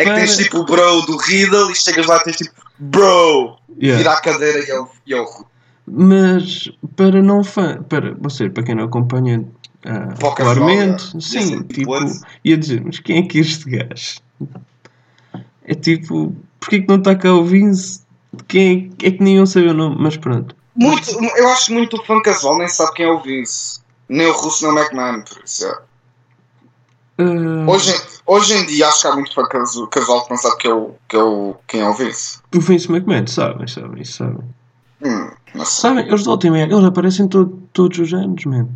É 0.00 0.04
que 0.04 0.14
tens 0.14 0.34
para- 0.34 0.44
tipo 0.44 0.58
o 0.58 0.64
bro 0.64 1.00
do 1.02 1.16
Riddle 1.16 1.70
e 1.70 1.74
chegas 1.74 2.06
lá 2.06 2.16
e 2.16 2.24
tens 2.24 2.36
tipo 2.36 2.50
bro. 2.78 3.56
Yeah. 3.80 3.98
Vira 3.98 4.12
a 4.12 4.20
cadeira 4.20 4.58
e 4.66 4.70
é 4.70 4.80
o. 4.80 4.88
E 5.06 5.14
é 5.14 5.20
o 5.20 5.26
Mas 5.86 6.70
para 6.96 7.22
não 7.22 7.42
fã, 7.42 7.82
para, 7.82 8.14
seja, 8.30 8.50
para 8.50 8.62
quem 8.62 8.74
não 8.74 8.84
acompanha 8.84 9.44
ah, 9.84 10.14
folga. 10.20 10.98
sim, 11.20 11.62
tipo, 11.64 11.90
what? 11.90 12.20
ia 12.44 12.56
dizer, 12.56 12.82
mas 12.84 12.98
quem 12.98 13.18
é 13.18 13.22
que 13.22 13.38
é 13.38 13.40
este 13.40 13.70
gajo? 13.70 14.20
É 15.64 15.74
tipo, 15.74 16.34
porquê 16.58 16.80
que 16.80 16.88
não 16.88 16.96
está 16.96 17.14
cá 17.14 17.32
o 17.32 17.44
Vince? 17.44 18.02
Quem 18.46 18.92
é, 19.02 19.06
é 19.06 19.10
que 19.10 19.22
nenhum 19.22 19.46
sabe 19.46 19.68
o 19.68 19.74
nome, 19.74 19.96
mas 19.98 20.16
pronto. 20.16 20.54
Muito, 20.76 21.10
eu 21.36 21.48
acho 21.48 21.72
muito 21.72 21.96
o 21.96 22.04
fã 22.04 22.20
casual 22.22 22.58
nem 22.58 22.68
sabe 22.68 22.94
quem 22.94 23.06
é 23.06 23.10
o 23.10 23.20
Vince. 23.20 23.80
Nem 24.08 24.26
o 24.26 24.32
Russo 24.32 24.64
nem 24.64 24.74
o 24.74 24.78
McMahon, 24.78 25.22
por 25.22 25.42
isso. 25.44 25.66
é. 25.66 25.78
Ah, 27.20 27.70
Hoje, 27.70 27.94
hoje 28.26 28.54
em 28.54 28.66
dia 28.66 28.88
acho 28.88 29.02
que 29.02 29.06
há 29.08 29.14
muito 29.14 29.34
fã 29.34 29.44
casu- 29.46 29.86
casual 29.88 30.24
que 30.24 30.30
não 30.30 30.36
sabe 30.38 30.56
que 30.58 30.68
é 30.68 30.86
que 31.08 31.16
é 31.16 31.22
o, 31.22 31.54
quem 31.66 31.80
é 31.82 31.88
o 31.88 31.94
Vince. 31.94 32.38
o 32.54 32.60
Vince 32.60 32.90
McMahon, 32.90 33.26
sabem, 33.26 33.66
sabem, 33.66 34.02
isso 34.02 34.14
sabem. 34.18 34.44
Hum. 35.02 35.30
Sabem, 35.64 36.06
eles 36.06 36.24
da 36.24 36.30
última 36.32 36.58
eles 36.58 36.84
aparecem 36.84 37.26
todo, 37.28 37.60
todos 37.72 37.98
os 37.98 38.12
anos, 38.14 38.44
mesmo. 38.44 38.70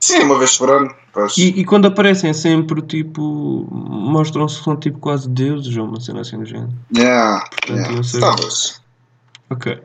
Sim, 0.00 0.20
uma 0.20 0.38
vez 0.38 0.56
por 0.56 0.70
ano. 0.70 0.94
Pois. 1.12 1.36
E, 1.36 1.48
e 1.60 1.64
quando 1.64 1.86
aparecem 1.86 2.30
é 2.30 2.32
sempre 2.32 2.80
tipo. 2.82 3.66
mostram-se 3.70 4.58
que 4.58 4.64
são 4.64 4.76
tipo 4.76 4.98
quase 4.98 5.28
deuses 5.28 5.76
ou 5.76 5.84
uma 5.86 6.00
cena 6.00 6.20
assim 6.22 6.38
do 6.38 6.44
género. 6.46 6.72
Yeah, 6.96 7.44
Portanto, 7.50 7.76
yeah. 7.76 7.96
eu 7.96 8.04
sei. 8.04 8.20
Talvez. 8.20 8.80
Ok. 9.50 9.82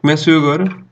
Começo 0.00 0.30
eu 0.30 0.38
agora. 0.38 0.83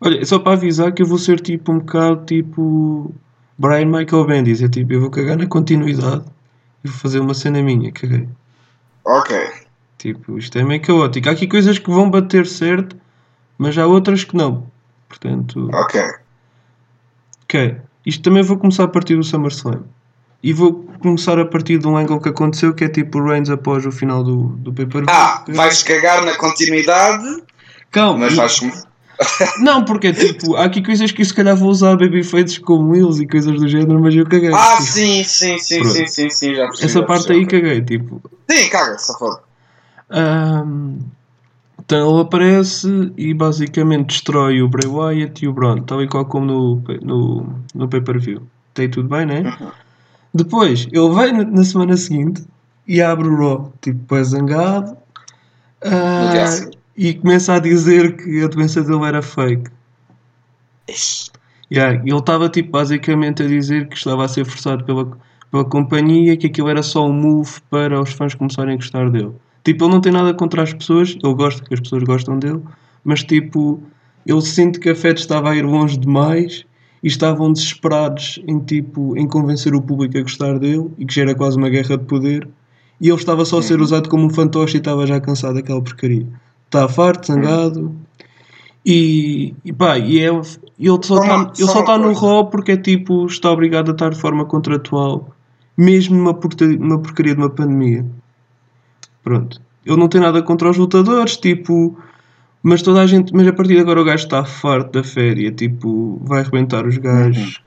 Olha, 0.00 0.24
só 0.24 0.38
para 0.38 0.52
avisar 0.52 0.92
que 0.92 1.02
eu 1.02 1.06
vou 1.06 1.18
ser 1.18 1.40
tipo 1.40 1.72
um 1.72 1.78
bocado 1.78 2.24
tipo 2.26 3.14
Brian 3.58 3.86
Michael 3.86 4.26
Bendis. 4.26 4.62
É 4.62 4.68
tipo, 4.68 4.92
eu 4.92 5.00
vou 5.00 5.10
cagar 5.10 5.36
na 5.36 5.46
continuidade 5.46 6.24
e 6.84 6.88
vou 6.88 6.96
fazer 6.98 7.20
uma 7.20 7.34
cena 7.34 7.62
minha, 7.62 7.90
caguei. 7.92 8.28
Ok. 9.04 9.36
Tipo, 9.98 10.36
isto 10.38 10.58
é 10.58 10.64
meio 10.64 10.82
caótico. 10.82 11.28
Há 11.28 11.32
aqui 11.32 11.46
coisas 11.46 11.78
que 11.78 11.90
vão 11.90 12.10
bater 12.10 12.46
certo, 12.46 12.96
mas 13.56 13.76
há 13.78 13.86
outras 13.86 14.24
que 14.24 14.36
não. 14.36 14.66
Portanto, 15.08 15.70
Ok. 15.72 16.02
ok. 17.44 17.76
Isto 18.04 18.22
também 18.22 18.42
vou 18.42 18.58
começar 18.58 18.84
a 18.84 18.88
partir 18.88 19.16
do 19.16 19.24
SummerSlam. 19.24 19.82
E 20.42 20.52
vou 20.52 20.84
começar 21.00 21.38
a 21.38 21.44
partir 21.46 21.78
de 21.78 21.88
um 21.88 21.96
angle 21.96 22.20
que 22.20 22.28
aconteceu, 22.28 22.74
que 22.74 22.84
é 22.84 22.88
tipo 22.88 23.18
o 23.18 23.24
Reigns 23.24 23.48
após 23.50 23.84
o 23.86 23.90
final 23.90 24.22
do, 24.22 24.48
do 24.58 24.72
pay-per-view. 24.72 25.08
Ah, 25.12 25.42
vais 25.48 25.82
cagar 25.82 26.24
na 26.24 26.36
continuidade, 26.36 27.42
Calma, 27.90 28.18
mas 28.20 28.34
e- 28.34 28.36
vais. 28.36 28.86
Não, 29.60 29.84
porque 29.84 30.12
tipo, 30.12 30.56
há 30.56 30.64
aqui 30.64 30.82
coisas 30.82 31.10
que 31.10 31.22
eu 31.22 31.26
se 31.26 31.32
calhar 31.34 31.56
vou 31.56 31.70
usar 31.70 31.96
babyfaces 31.96 32.58
como 32.58 32.94
eles 32.94 33.18
e 33.18 33.26
coisas 33.26 33.58
do 33.58 33.66
género, 33.68 34.00
mas 34.00 34.14
eu 34.14 34.26
caguei. 34.26 34.52
Ah, 34.52 34.72
Tipo, 34.78 34.82
sim, 34.82 35.24
sim, 35.24 35.58
sim, 35.58 35.80
Pronto. 35.80 35.94
sim, 35.94 36.06
sim, 36.06 36.30
sim, 36.30 36.54
já 36.54 36.66
percebi. 36.66 36.84
Essa 36.86 37.00
já 37.00 37.06
parte 37.06 37.32
aí 37.32 37.46
caguei, 37.46 37.80
tipo. 37.82 38.20
Sim, 38.50 38.68
caga, 38.68 38.98
só 38.98 39.18
foda. 39.18 39.40
Ahm, 40.10 40.98
então 41.80 42.10
ele 42.12 42.20
aparece 42.22 43.12
e 43.16 43.32
basicamente 43.32 44.08
destrói 44.08 44.60
o 44.62 44.68
Bray 44.68 44.86
Wyatt 44.88 45.44
e 45.44 45.48
o 45.48 45.52
Braun, 45.52 45.82
tal 45.82 46.02
e 46.02 46.08
qual 46.08 46.24
como 46.26 46.44
no, 46.46 46.82
no, 47.02 47.54
no 47.74 47.88
pay-per-view. 47.88 48.42
Tem 48.74 48.88
tudo 48.90 49.08
bem, 49.08 49.24
né? 49.24 49.40
Uhum. 49.60 49.70
Depois, 50.34 50.86
ele 50.92 51.14
vem 51.14 51.32
na, 51.32 51.44
na 51.44 51.64
semana 51.64 51.96
seguinte 51.96 52.44
e 52.86 53.00
abre 53.00 53.26
o 53.28 53.36
Raw, 53.36 53.72
tipo, 53.80 54.14
é 54.14 54.22
zangado. 54.22 54.96
ah, 55.82 56.60
E 56.96 57.14
começa 57.14 57.54
a 57.54 57.58
dizer 57.58 58.16
que 58.16 58.42
a 58.42 58.48
doença 58.48 58.82
dele 58.82 59.04
era 59.04 59.20
fake. 59.20 59.70
Yeah, 61.70 62.00
ele 62.02 62.16
estava 62.16 62.48
tipo 62.48 62.70
basicamente 62.70 63.42
a 63.42 63.46
dizer 63.46 63.88
que 63.88 63.96
estava 63.96 64.24
a 64.24 64.28
ser 64.28 64.44
forçado 64.44 64.84
pela, 64.84 65.18
pela 65.50 65.64
companhia, 65.64 66.36
que 66.36 66.46
aquilo 66.46 66.68
era 66.68 66.82
só 66.82 67.06
um 67.06 67.12
move 67.12 67.60
para 67.68 68.00
os 68.00 68.12
fãs 68.12 68.34
começarem 68.34 68.74
a 68.74 68.76
gostar 68.76 69.10
dele. 69.10 69.32
Tipo, 69.64 69.84
ele 69.84 69.94
não 69.94 70.00
tem 70.00 70.12
nada 70.12 70.32
contra 70.32 70.62
as 70.62 70.72
pessoas, 70.72 71.16
ele 71.22 71.34
gosta 71.34 71.62
que 71.64 71.74
as 71.74 71.80
pessoas 71.80 72.04
gostam 72.04 72.38
dele, 72.38 72.62
mas 73.04 73.24
tipo, 73.24 73.82
ele 74.24 74.40
sente 74.40 74.78
que 74.78 74.88
a 74.88 74.94
Fed 74.94 75.18
estava 75.18 75.50
a 75.50 75.56
ir 75.56 75.66
longe 75.66 75.98
demais 75.98 76.64
e 77.02 77.08
estavam 77.08 77.52
desesperados 77.52 78.40
em 78.46 78.58
tipo 78.60 79.16
em 79.16 79.28
convencer 79.28 79.74
o 79.74 79.82
público 79.82 80.16
a 80.16 80.22
gostar 80.22 80.58
dele 80.58 80.90
e 80.98 81.04
que 81.04 81.14
já 81.14 81.22
era 81.22 81.34
quase 81.34 81.58
uma 81.58 81.68
guerra 81.68 81.98
de 81.98 82.04
poder 82.04 82.48
e 83.00 83.08
ele 83.08 83.16
estava 83.16 83.44
só 83.44 83.58
a 83.58 83.62
ser 83.62 83.80
usado 83.80 84.08
como 84.08 84.24
um 84.24 84.30
fantoche 84.30 84.76
e 84.76 84.78
estava 84.78 85.06
já 85.06 85.20
cansado 85.20 85.54
daquela 85.54 85.82
porcaria. 85.82 86.26
Está 86.66 86.88
farto, 86.88 87.28
zangado. 87.28 87.94
E, 88.84 89.54
e 89.64 89.72
pá, 89.72 89.98
e 89.98 90.20
é, 90.20 90.26
ele 90.28 90.42
só 91.02 91.20
está 91.20 91.54
só 91.54 91.66
só 91.66 91.78
uma 91.78 91.84
tá 91.84 91.98
no. 91.98 92.12
Raw 92.12 92.46
porque 92.46 92.72
é 92.72 92.76
tipo, 92.76 93.26
está 93.26 93.50
obrigado 93.50 93.90
a 93.90 93.92
estar 93.92 94.10
de 94.10 94.20
forma 94.20 94.44
contratual, 94.44 95.34
mesmo 95.76 96.16
numa 96.16 96.34
porcaria, 96.34 96.78
numa 96.78 97.00
porcaria 97.00 97.34
de 97.34 97.40
uma 97.40 97.50
pandemia. 97.50 98.06
Pronto. 99.24 99.60
Ele 99.84 99.96
não 99.96 100.08
tem 100.08 100.20
nada 100.20 100.42
contra 100.42 100.70
os 100.70 100.76
lutadores, 100.76 101.36
tipo, 101.36 101.98
mas 102.62 102.82
toda 102.82 103.00
a 103.00 103.06
gente, 103.06 103.32
mas 103.34 103.46
a 103.46 103.52
partir 103.52 103.74
de 103.74 103.80
agora 103.80 104.00
o 104.00 104.04
gajo 104.04 104.24
está 104.24 104.44
farto 104.44 104.92
da 104.92 105.04
féria, 105.04 105.50
tipo, 105.50 106.20
vai 106.24 106.40
arrebentar 106.40 106.86
os 106.86 106.96
gajos 106.96 107.60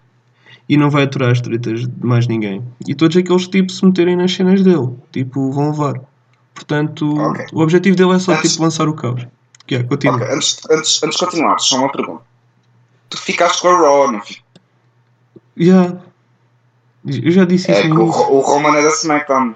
e 0.70 0.78
não 0.78 0.90
vai 0.90 1.04
aturar 1.04 1.32
as 1.32 1.42
tretas 1.42 1.88
de 1.88 2.06
mais 2.06 2.28
ninguém. 2.28 2.62
E 2.88 2.94
todos 2.94 3.18
aqueles 3.18 3.48
tipos 3.48 3.78
se 3.78 3.86
meterem 3.86 4.16
nas 4.16 4.34
cenas 4.34 4.62
dele, 4.62 4.90
tipo, 5.12 5.52
vão 5.52 5.72
levar. 5.72 6.02
Portanto, 6.54 7.18
Ok. 7.18 7.46
o 7.54 7.62
objetivo 7.62 7.96
dele 7.96 8.14
é 8.16 8.20
só 8.20 8.34
Antes- 8.34 8.52
tipo 8.52 8.64
lançar 8.64 8.88
o 8.88 8.94
caos. 8.94 9.26
Que 9.66 9.76
é, 9.76 9.84
continua. 9.84 10.16
Ok, 10.18 10.28
antes, 10.34 10.58
antes, 10.70 11.04
antes 11.04 11.18
de 11.20 11.26
continuar, 11.26 11.58
só 11.60 11.78
uma 11.78 11.92
pergunta. 11.92 12.22
Tu 13.10 13.18
ficaste 13.18 13.62
com 13.62 13.70
a 13.70 13.78
Raw, 13.78 14.12
não? 14.12 14.22
Yeah. 15.58 15.98
Eu 17.06 17.32
já 17.32 17.46
disse 17.46 17.72
isso 17.72 17.80
É 17.80 17.84
que 17.84 17.88
no 17.90 18.04
o, 18.04 18.38
o 18.38 18.40
Roman 18.42 18.76
é 18.78 18.82
da 18.84 18.90
SmackDown. 18.90 19.56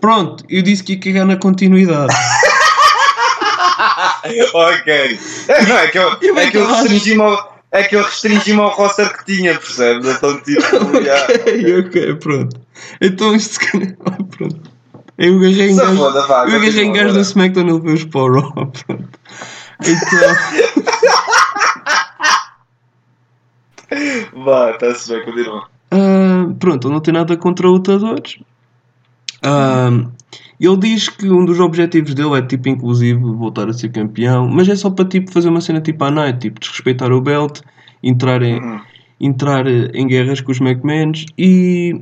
Pronto, 0.00 0.44
eu 0.48 0.62
disse 0.62 0.82
que 0.82 0.94
ia 0.94 1.00
cagar 1.00 1.26
na 1.26 1.36
continuidade. 1.36 2.14
ok. 4.54 5.18
É, 5.48 5.66
não, 5.66 5.78
é 5.78 5.88
que 5.88 5.98
eu, 5.98 6.16
Eu 6.22 6.38
é 6.38 6.50
que 6.50 6.56
eu 6.56 6.66
restringi-me 6.66 7.22
ao, 7.22 7.58
é 7.72 7.82
que 7.84 7.96
eu 7.96 8.02
restringi-me 8.02 8.60
ao 8.60 8.70
roster 8.70 9.16
que 9.16 9.24
tinha, 9.36 9.54
percebes? 9.58 10.06
Então, 10.08 10.40
tipo, 10.42 10.60
já. 11.02 11.24
ok, 11.26 11.80
ok, 11.86 12.14
pronto. 12.16 12.60
Então 13.00 13.34
isto 13.34 13.54
se 13.54 13.60
calhar. 13.70 13.96
Pronto. 14.36 14.73
Em 15.18 15.38
Se 15.38 15.74
gajo. 15.76 16.06
agarrei 16.06 16.68
em 16.68 16.72
continua, 16.88 16.92
gajo 16.92 17.08
vá. 17.08 17.14
da 17.14 17.20
SmackDown 17.20 17.66
e 17.66 17.70
ele 17.70 17.80
veio 17.80 18.08
para 18.08 18.20
o 18.20 18.32
Raw. 18.40 18.52
Pronto. 18.86 19.08
Então. 19.80 20.34
Vá, 24.44 24.70
está-se 24.72 25.12
bem, 25.12 25.24
continua. 25.24 25.68
Ah, 25.90 26.46
pronto, 26.58 26.88
ele 26.88 26.94
não 26.94 27.00
tem 27.00 27.14
nada 27.14 27.36
contra 27.36 27.68
lutadores. 27.68 28.38
Ah, 29.42 29.90
ele 30.58 30.76
diz 30.78 31.08
que 31.08 31.28
um 31.28 31.44
dos 31.44 31.60
objetivos 31.60 32.14
dele 32.14 32.38
é 32.38 32.42
tipo 32.42 32.68
inclusive 32.68 33.20
voltar 33.20 33.68
a 33.68 33.72
ser 33.72 33.90
campeão, 33.90 34.48
mas 34.48 34.68
é 34.68 34.74
só 34.76 34.90
para 34.90 35.04
tipo 35.04 35.30
fazer 35.30 35.48
uma 35.48 35.60
cena 35.60 35.80
tipo 35.80 36.02
à 36.04 36.10
night, 36.10 36.38
tipo 36.40 36.58
desrespeitar 36.60 37.12
o 37.12 37.20
belt, 37.20 37.60
entrar 38.02 38.42
em, 38.42 38.60
Uhum. 38.60 38.80
entrar 39.20 39.66
em 39.66 40.06
guerras 40.06 40.40
com 40.40 40.50
os 40.52 40.60
McMahons 40.60 41.26
e 41.38 42.00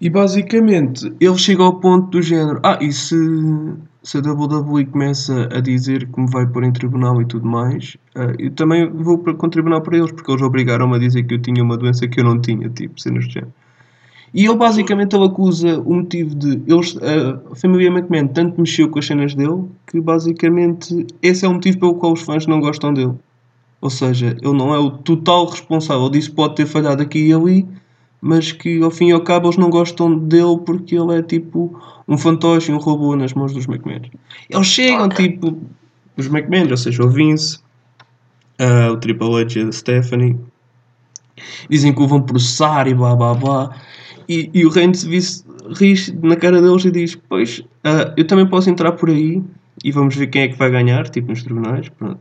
e 0.00 0.08
basicamente 0.08 1.12
ele 1.20 1.36
chega 1.36 1.62
ao 1.62 1.78
ponto 1.78 2.10
do 2.10 2.22
género 2.22 2.60
ah 2.62 2.78
e 2.80 2.92
se, 2.92 3.16
se 4.02 4.18
a 4.18 4.20
WWE 4.20 4.86
começa 4.86 5.48
a 5.52 5.60
dizer 5.60 6.06
que 6.10 6.20
me 6.20 6.30
vai 6.30 6.46
pôr 6.46 6.64
em 6.64 6.72
tribunal 6.72 7.20
e 7.20 7.26
tudo 7.26 7.46
mais 7.46 7.96
ah, 8.14 8.32
eu 8.38 8.50
também 8.52 8.88
vou 8.90 9.18
para, 9.18 9.34
com 9.34 9.48
tribunal 9.48 9.82
para 9.82 9.98
eles 9.98 10.10
porque 10.12 10.30
eles 10.30 10.42
obrigaram-me 10.42 10.96
a 10.96 10.98
dizer 10.98 11.24
que 11.24 11.34
eu 11.34 11.42
tinha 11.42 11.62
uma 11.62 11.76
doença 11.76 12.08
que 12.08 12.20
eu 12.20 12.24
não 12.24 12.40
tinha 12.40 12.68
tipo 12.70 13.00
cenas 13.00 13.26
do 13.26 13.32
género. 13.32 13.52
E 14.32 14.46
ele 14.46 14.56
basicamente 14.56 15.14
ele 15.16 15.24
acusa 15.24 15.80
o 15.80 15.94
motivo 15.94 16.34
de 16.36 16.62
eles, 16.66 16.96
a 17.50 17.54
família 17.56 17.88
McMahon 17.88 18.28
tanto 18.28 18.60
mexeu 18.60 18.88
com 18.88 19.00
as 19.00 19.06
cenas 19.06 19.34
dele 19.34 19.64
que 19.86 20.00
basicamente 20.00 21.06
esse 21.20 21.44
é 21.44 21.48
o 21.48 21.54
motivo 21.54 21.80
pelo 21.80 21.94
qual 21.96 22.12
os 22.12 22.22
fãs 22.22 22.46
não 22.46 22.60
gostam 22.60 22.94
dele. 22.94 23.14
Ou 23.80 23.90
seja, 23.90 24.36
ele 24.40 24.56
não 24.56 24.74
é 24.74 24.78
o 24.78 24.90
total 24.90 25.46
responsável 25.46 26.08
disso, 26.10 26.32
pode 26.32 26.54
ter 26.54 26.66
falhado 26.66 27.02
aqui 27.02 27.26
e 27.26 27.32
ali, 27.32 27.66
mas 28.20 28.52
que 28.52 28.82
ao 28.82 28.90
fim 28.90 29.08
e 29.08 29.12
ao 29.12 29.20
cabo 29.22 29.46
eles 29.48 29.56
não 29.56 29.70
gostam 29.70 30.16
dele 30.18 30.58
porque 30.64 30.94
ele 30.96 31.18
é 31.18 31.22
tipo 31.22 31.80
um 32.06 32.18
fantoche, 32.18 32.70
um 32.72 32.78
robô 32.78 33.16
nas 33.16 33.32
mãos 33.34 33.52
dos 33.52 33.66
McMahon. 33.66 34.02
Eles 34.48 34.66
chegam, 34.66 35.06
Ok. 35.06 35.28
tipo, 35.28 35.58
os 36.16 36.26
McMahon, 36.26 36.68
ou 36.70 36.76
seja, 36.76 37.02
o 37.04 37.08
Vince, 37.08 37.58
ah, 38.58 38.90
o 38.92 38.96
Triple 38.98 39.34
H 39.42 39.58
e 39.60 39.62
a 39.62 39.72
Stephanie, 39.72 40.36
dizem 41.68 41.92
que 41.94 42.02
o 42.02 42.06
vão 42.08 42.20
processar 42.22 42.86
e 42.88 42.94
blá 42.94 43.14
blá 43.14 43.34
blá. 43.34 43.76
E, 44.28 44.50
e 44.54 44.64
o 44.64 44.70
Reigns 44.70 45.04
ri 45.78 45.94
na 46.22 46.36
cara 46.36 46.60
deles 46.60 46.84
e 46.84 46.90
diz: 46.90 47.16
Pois, 47.28 47.64
ah, 47.84 48.12
eu 48.16 48.26
também 48.26 48.46
posso 48.46 48.68
entrar 48.70 48.92
por 48.92 49.08
aí 49.10 49.42
e 49.82 49.90
vamos 49.90 50.14
ver 50.14 50.26
quem 50.28 50.42
é 50.42 50.48
que 50.48 50.56
vai 50.58 50.70
ganhar, 50.70 51.08
tipo 51.08 51.28
nos 51.30 51.42
tribunais, 51.42 51.88
pronto 51.88 52.20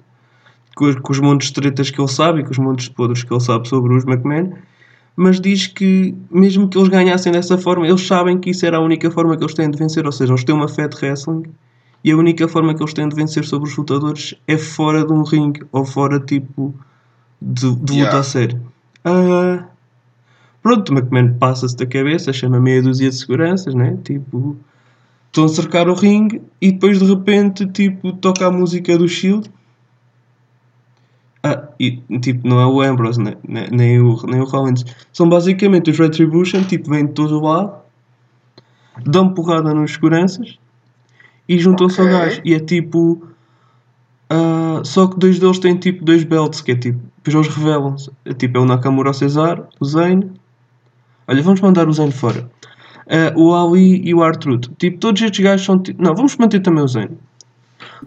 com, 0.76 0.86
os- 0.86 0.96
com 0.96 1.12
os 1.12 1.20
montes 1.20 1.48
de 1.50 1.54
tretas 1.56 1.90
que 1.92 2.00
ele 2.00 2.08
sabe 2.08 2.40
e 2.40 2.44
com 2.44 2.52
os 2.52 2.58
montes 2.58 2.86
de 2.86 2.92
podres 2.96 3.22
que 3.24 3.34
ele 3.34 3.42
sabe 3.42 3.68
sobre 3.68 3.94
os 3.94 4.06
McMahon, 4.06 4.54
mas 5.20 5.42
diz 5.42 5.68
que 5.68 6.16
mesmo 6.32 6.70
que 6.70 6.78
eles 6.78 6.88
ganhassem 6.88 7.34
dessa 7.34 7.58
forma, 7.58 7.86
eles 7.86 8.08
sabem 8.08 8.40
que 8.40 8.52
isso 8.52 8.66
era 8.66 8.78
a 8.78 8.80
única 8.80 9.12
forma 9.12 9.36
que 9.36 9.44
eles 9.44 9.54
têm 9.54 9.70
de 9.70 9.78
vencer, 9.78 10.06
ou 10.06 10.14
seja, 10.14 10.32
eles 10.32 10.46
têm 10.46 10.56
uma 10.56 10.70
fé 10.70 10.88
de 10.88 10.96
wrestling 10.96 11.44
e 12.06 12.12
a 12.12 12.16
única 12.16 12.48
forma 12.48 12.74
que 12.74 12.82
eles 12.82 12.94
têm 12.94 13.10
de 13.10 13.18
vencer 13.18 13.44
sobre 13.44 13.68
os 13.68 13.76
lutadores 13.76 14.34
é 14.48 14.58
fora 14.58 15.06
de 15.06 15.12
um 15.12 15.24
ringue 15.24 15.66
ou 15.74 15.84
fora 15.84 16.22
tipo 16.22 16.74
de, 17.42 17.64
de 17.64 17.70
luta 17.70 17.94
Yeah. 17.94 18.20
a 18.20 18.24
sério. 18.24 18.62
Ah, 19.04 19.66
pronto, 20.64 20.94
o 20.94 20.98
McMahon 20.98 21.34
passa-se 21.34 21.76
da 21.76 21.86
cabeça, 21.86 22.32
chama 22.32 22.58
meia 22.58 22.82
dúzia 22.82 23.10
de 23.10 23.16
seguranças, 23.18 23.76
né? 23.76 23.98
Tipo, 24.06 24.56
estão 25.28 25.44
a 25.44 25.50
cercar 25.50 25.90
o 25.90 25.96
ringue 25.96 26.42
e 26.62 26.72
depois 26.72 26.98
de 26.98 27.04
repente 27.04 27.68
tipo, 27.68 28.14
toca 28.14 28.48
a 28.48 28.52
música 28.52 28.98
do 28.98 29.06
Shield 29.06 29.52
ah, 31.44 31.64
e 31.80 31.98
tipo, 32.22 32.48
não 32.48 32.60
é 32.60 32.66
o 32.66 32.82
Ambrose 32.82 33.22
né, 33.22 33.36
ne- 33.48 33.70
nem, 33.72 34.00
o, 34.02 34.16
nem 34.28 34.42
o 34.42 34.46
Rollins. 34.46 34.84
São 35.14 35.28
basicamente 35.30 35.90
os 35.90 35.98
Retribution, 35.98 36.64
tipo, 36.64 36.90
vêm 36.90 37.06
de 37.06 37.14
todo 37.14 37.38
o 37.40 37.42
lado, 37.42 37.74
dão 39.06 39.34
porrada 39.34 39.74
nos 39.74 39.94
seguranças 39.94 40.58
e 41.48 41.58
juntam-se 41.58 42.02
Ok. 42.02 42.14
ao 42.14 42.20
gajo. 42.20 42.42
E 42.44 42.54
é 42.54 42.60
tipo. 42.60 43.24
ah, 44.30 44.82
só 44.84 45.08
que 45.08 45.18
dois 45.18 45.40
deles 45.40 45.60
têm 45.60 45.76
tipo 45.78 46.04
dois 46.04 46.24
belts, 46.24 46.62
que 46.62 46.72
é 46.72 46.76
tipo. 46.76 47.00
Depois 47.24 47.36
eles 47.46 47.56
revelam-se. 47.58 48.12
É, 48.26 48.34
tipo, 48.34 48.58
é 48.58 48.62
o 48.62 48.66
Nakamura 48.66 49.10
ao 49.10 49.14
Cesar, 49.14 49.64
o 49.80 49.86
Zayn. 49.86 50.32
Olha, 51.28 51.44
vamos 51.44 51.62
mandar 51.62 51.88
o 51.88 51.94
Zayn 51.94 52.12
fora. 52.12 52.50
Ah, 53.08 53.34
o 53.36 53.54
Ali 53.56 54.02
e 54.08 54.14
o 54.14 54.22
Artruth. 54.24 54.68
Tipo, 54.78 54.98
todos 55.00 55.22
estes 55.22 55.44
gajos 55.44 55.66
são. 55.66 55.82
Não, 55.98 56.14
vamos 56.16 56.36
manter 56.38 56.60
também 56.62 56.84
o 56.84 56.88
Zayn. 56.88 57.10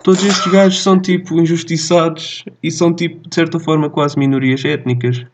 Todos 0.02 0.24
estes 0.24 0.50
gajos 0.52 0.82
são 0.82 1.00
tipo 1.00 1.38
injustiçados 1.40 2.44
e 2.62 2.70
são 2.70 2.92
tipo 2.92 3.28
de 3.28 3.34
certa 3.34 3.58
forma 3.58 3.88
quase 3.88 4.18
minorias 4.18 4.64
étnicas. 4.64 5.24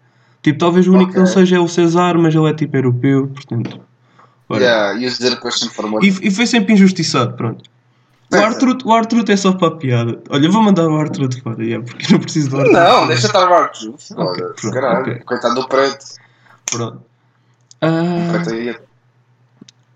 Tipo, 0.42 0.58
talvez 0.58 0.86
o 0.86 0.92
único 0.92 1.12
que 1.12 1.18
não 1.18 1.26
seja 1.26 1.56
é 1.56 1.60
o 1.60 1.68
Cesar, 1.68 2.16
mas 2.18 2.34
ele 2.34 2.48
é 2.48 2.54
tipo 2.54 2.76
europeu, 2.76 3.28
portanto. 3.28 3.80
Yeah. 4.50 4.98
E, 4.98 6.28
e 6.28 6.30
foi 6.30 6.46
sempre 6.46 6.72
injustiçado, 6.74 7.34
pronto. 7.34 7.68
O 8.32 8.36
Arthur, 8.36 8.78
o 8.84 8.92
Arthur 8.92 9.24
é 9.28 9.36
só 9.36 9.52
para 9.52 9.68
a 9.68 9.70
piada. 9.72 10.22
Olha, 10.28 10.50
vou 10.50 10.62
mandar 10.62 10.86
o 10.86 10.96
Arthur 10.98 11.28
de 11.28 11.40
fora, 11.40 11.62
yeah, 11.62 11.84
porque 11.84 12.12
não 12.12 12.20
preciso 12.20 12.50
do 12.50 12.58
Arthur. 12.58 12.72
Não, 12.72 13.06
deixa 13.06 13.26
estar 13.26 13.48
o 13.48 13.54
Arthur. 13.54 13.94
Ok, 13.94 13.98
Foda-se, 14.16 14.60
pronto, 14.60 14.74
caralho. 14.74 15.00
ok. 15.00 15.20
Coitado 15.20 15.54
do 15.54 15.68
preto. 15.68 16.06
Pronto. 16.70 17.02
Preto 17.80 18.50
aí. 18.50 18.76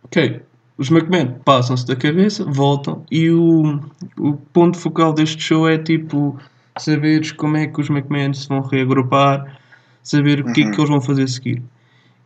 ok. 0.05 0.43
Os 0.83 0.91
McMahon 0.91 1.35
passam-se 1.45 1.87
da 1.87 1.95
cabeça, 1.95 2.45
voltam 2.45 3.05
e 3.09 3.31
o, 3.31 3.79
o 4.19 4.33
ponto 4.53 4.77
focal 4.77 5.13
deste 5.13 5.41
show 5.41 5.69
é 5.69 5.79
tipo 5.79 6.37
saberes 6.77 7.31
como 7.31 7.57
é 7.57 7.69
que 7.69 7.81
os 7.81 7.89
McMahon 7.89 8.35
se 8.35 8.49
vão 8.49 8.63
reagrupar, 8.63 9.61
saber 10.03 10.41
o 10.41 10.53
que 10.53 10.65
é 10.65 10.71
que 10.73 10.77
eles 10.77 10.91
vão 10.91 11.01
fazer 11.01 11.23
a 11.23 11.29
seguir. 11.29 11.63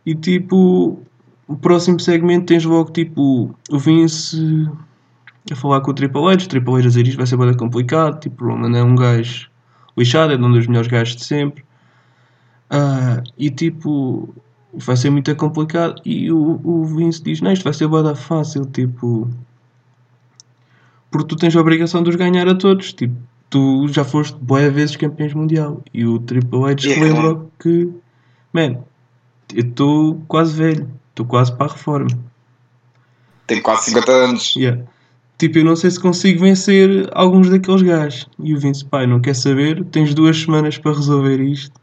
E 0.03 0.15
tipo, 0.15 0.99
o 1.47 1.55
próximo 1.55 1.99
segmento 1.99 2.47
tens 2.47 2.65
logo 2.65 2.91
tipo 2.91 3.55
o 3.69 3.77
Vince 3.77 4.67
a 5.51 5.55
falar 5.55 5.81
com 5.81 5.91
o 5.91 5.93
Triple 5.93 6.25
H, 6.25 6.45
o 6.45 6.47
Triple 6.47 6.73
H 6.73 6.79
a 6.79 6.81
dizer 6.81 7.07
isto 7.07 7.17
vai 7.17 7.27
ser 7.27 7.37
bastante 7.37 7.59
complicado, 7.59 8.19
tipo, 8.19 8.43
o 8.43 8.47
Roman 8.47 8.75
é 8.75 8.81
um 8.81 8.95
gajo 8.95 9.51
lixado, 9.95 10.33
é 10.33 10.35
um 10.35 10.51
dos 10.51 10.65
melhores 10.65 10.87
gajos 10.87 11.15
de 11.15 11.25
sempre. 11.25 11.63
Ah, 12.71 13.21
e 13.37 13.51
tipo, 13.51 14.33
vai 14.77 14.95
ser 14.95 15.09
muito 15.09 15.35
complicado. 15.35 16.01
E 16.05 16.31
o, 16.31 16.59
o 16.63 16.85
Vince 16.85 17.23
diz: 17.23 17.41
Não, 17.41 17.51
isto 17.51 17.63
vai 17.63 17.73
ser 17.73 17.87
bada 17.87 18.15
fácil. 18.15 18.65
Tipo, 18.65 19.29
porque 21.11 21.27
tu 21.27 21.35
tens 21.35 21.55
a 21.55 21.61
obrigação 21.61 22.03
de 22.03 22.09
os 22.09 22.15
ganhar 22.15 22.47
a 22.47 22.55
todos. 22.55 22.93
Tipo, 22.93 23.15
tu 23.49 23.87
já 23.89 24.03
foste 24.03 24.37
boas 24.39 24.73
vezes 24.73 24.95
campeões 24.95 25.33
mundial. 25.33 25.81
E 25.93 26.05
o 26.05 26.19
Triple 26.19 26.63
H 26.65 26.87
Yeah. 26.89 27.39
que, 27.59 27.89
man, 28.53 28.77
eu 29.53 29.63
estou 29.63 30.21
quase 30.27 30.55
velho, 30.55 30.89
estou 31.09 31.25
quase 31.25 31.55
para 31.55 31.67
a 31.67 31.73
reforma. 31.73 32.09
Tem 33.45 33.61
quase 33.61 33.85
50 33.85 34.11
anos. 34.11 34.55
Yeah. 34.55 34.83
Tipo, 35.37 35.59
eu 35.59 35.65
não 35.65 35.75
sei 35.75 35.91
se 35.91 35.99
consigo 35.99 36.41
vencer 36.41 37.07
alguns 37.13 37.49
daqueles 37.49 37.83
gajos. 37.83 38.27
E 38.39 38.53
o 38.53 38.59
Vince, 38.59 38.83
pai, 38.83 39.05
não 39.05 39.21
quer 39.21 39.35
saber? 39.35 39.83
Tens 39.85 40.13
duas 40.13 40.37
semanas 40.41 40.77
para 40.77 40.93
resolver 40.93 41.39
isto. 41.39 41.79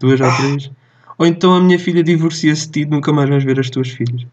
Duas 0.00 0.20
ou 0.20 0.36
três. 0.36 0.70
Ou 1.20 1.26
então 1.26 1.54
a 1.54 1.60
minha 1.60 1.78
filha 1.78 2.02
divorcia-se 2.02 2.64
de 2.66 2.72
ti 2.72 2.80
e 2.80 2.86
nunca 2.86 3.12
mais 3.12 3.28
vais 3.28 3.44
ver 3.44 3.60
as 3.60 3.68
tuas 3.70 3.90
filhas. 3.90 4.26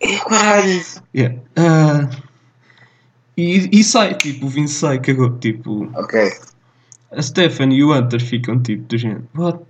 É 0.00 0.18
caralho. 0.18 0.80
Yeah. 1.16 1.36
Ah, 1.56 2.08
e, 3.36 3.68
e 3.72 3.82
sai, 3.82 4.14
tipo, 4.14 4.46
o 4.46 4.48
Vince 4.48 4.74
sai, 4.74 4.98
cagou. 5.00 5.30
Tipo, 5.38 5.88
Ok. 5.94 6.30
a 7.12 7.22
Stephanie 7.22 7.78
e 7.78 7.84
o 7.84 7.94
Hunter 7.94 8.20
ficam 8.22 8.60
tipo 8.60 8.86
do 8.86 8.98
género. 8.98 9.26
"What?" 9.34 9.60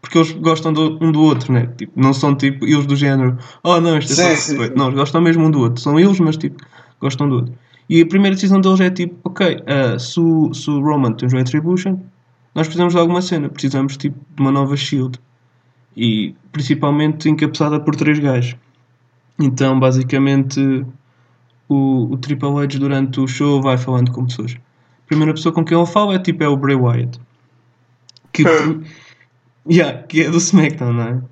Porque 0.00 0.18
eles 0.18 0.32
gostam 0.32 0.72
do- 0.72 0.98
um 1.04 1.12
do 1.12 1.20
outro, 1.20 1.52
né? 1.52 1.66
Tipo, 1.76 1.92
não 2.00 2.12
são 2.14 2.34
tipo 2.34 2.64
eles 2.64 2.86
do 2.86 2.96
género. 2.96 3.36
Oh 3.62 3.80
não, 3.80 3.98
isto 3.98 4.12
é 4.12 4.14
Sim, 4.14 4.22
só 4.22 4.28
sim, 4.28 4.34
respeito." 4.52 4.72
sim. 4.72 4.78
Não, 4.78 4.86
eles 4.86 4.98
gostam 4.98 5.20
mesmo 5.20 5.44
um 5.44 5.50
do 5.50 5.60
outro. 5.60 5.80
São 5.82 5.98
eles, 6.00 6.18
mas 6.20 6.36
tipo, 6.38 6.62
gostam 7.00 7.28
do 7.28 7.34
outro. 7.36 7.54
E 7.88 8.00
a 8.00 8.06
primeira 8.06 8.34
decisão 8.34 8.60
deles 8.60 8.80
é 8.80 8.88
tipo, 8.90 9.14
ok, 9.24 9.62
ah, 9.66 9.98
se, 9.98 10.18
o, 10.18 10.52
se 10.54 10.70
o 10.70 10.80
Roman 10.80 11.12
tem 11.12 11.28
um 11.28 11.32
Retribution, 11.32 11.98
nós 12.54 12.66
precisamos 12.66 12.94
de 12.94 12.98
alguma 13.00 13.20
cena. 13.20 13.48
Precisamos 13.48 13.96
tipo 13.96 14.18
de 14.34 14.40
uma 14.42 14.50
nova 14.52 14.74
Shield. 14.76 15.18
E 15.96 16.34
principalmente 16.52 17.28
encabeçada 17.28 17.80
por 17.80 17.96
três 17.96 18.18
gajos. 18.18 18.56
Então, 19.38 19.78
basicamente, 19.78 20.84
o, 21.68 22.12
o 22.12 22.16
Triple 22.16 22.48
H 22.58 22.78
durante 22.78 23.20
o 23.20 23.26
show 23.26 23.62
vai 23.62 23.78
falando 23.78 24.12
com 24.12 24.26
pessoas. 24.26 24.52
A 24.54 25.06
primeira 25.06 25.34
pessoa 25.34 25.52
com 25.52 25.64
quem 25.64 25.76
ele 25.76 25.86
fala 25.86 26.14
é 26.14 26.18
tipo 26.18 26.42
é 26.42 26.48
o 26.48 26.56
Bray 26.56 26.76
Wyatt. 26.76 27.20
Que, 28.32 28.44
yeah, 29.70 30.02
que 30.02 30.22
é 30.22 30.30
do 30.30 30.38
SmackDown, 30.38 30.92
não 30.92 31.02
é? 31.02 31.22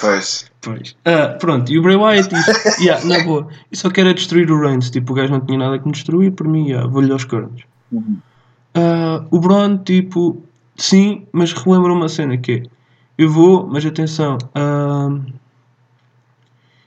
Pois. 0.00 0.50
Pois. 0.60 0.96
Ah, 1.04 1.36
pronto, 1.38 1.72
e 1.72 1.78
o 1.78 1.82
Bray 1.82 1.96
Wyatt 1.96 2.28
diz: 2.28 2.78
yeah, 2.80 3.04
na 3.04 3.22
boa, 3.24 3.48
eu 3.70 3.76
só 3.76 3.90
quero 3.90 4.10
é 4.10 4.14
destruir 4.14 4.50
o 4.50 4.60
Reigns. 4.60 4.90
Tipo, 4.90 5.12
o 5.12 5.16
gajo 5.16 5.32
não 5.32 5.40
tinha 5.40 5.58
nada 5.58 5.78
que 5.78 5.86
me 5.86 5.92
destruir, 5.92 6.32
por 6.32 6.46
mim, 6.46 6.68
yeah, 6.68 6.88
vou-lhe 6.88 7.12
aos 7.12 7.24
cornos. 7.24 7.62
Ah, 8.74 9.24
o 9.30 9.40
Braun, 9.40 9.78
tipo, 9.78 10.42
sim, 10.76 11.26
mas 11.32 11.52
relembra 11.52 11.92
uma 11.92 12.08
cena 12.08 12.36
que 12.38 12.52
é: 12.52 12.62
eu 13.22 13.30
vou, 13.30 13.66
mas 13.66 13.84
atenção, 13.84 14.38
ah, 14.54 15.18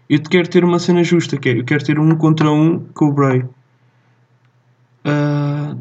eu 0.10 0.21
quero 0.21 0.48
ter 0.48 0.63
uma 0.63 0.80
cena 0.80 1.04
justa, 1.04 1.38
que 1.38 1.50
é: 1.50 1.60
eu 1.60 1.65
quero 1.65 1.84
ter 1.84 2.00
um 2.00 2.15
contra 2.15 2.52
um 2.52 2.80
com 2.93 3.06
o 3.08 3.13
Bray. 3.13 3.43
Ah, 5.04 5.76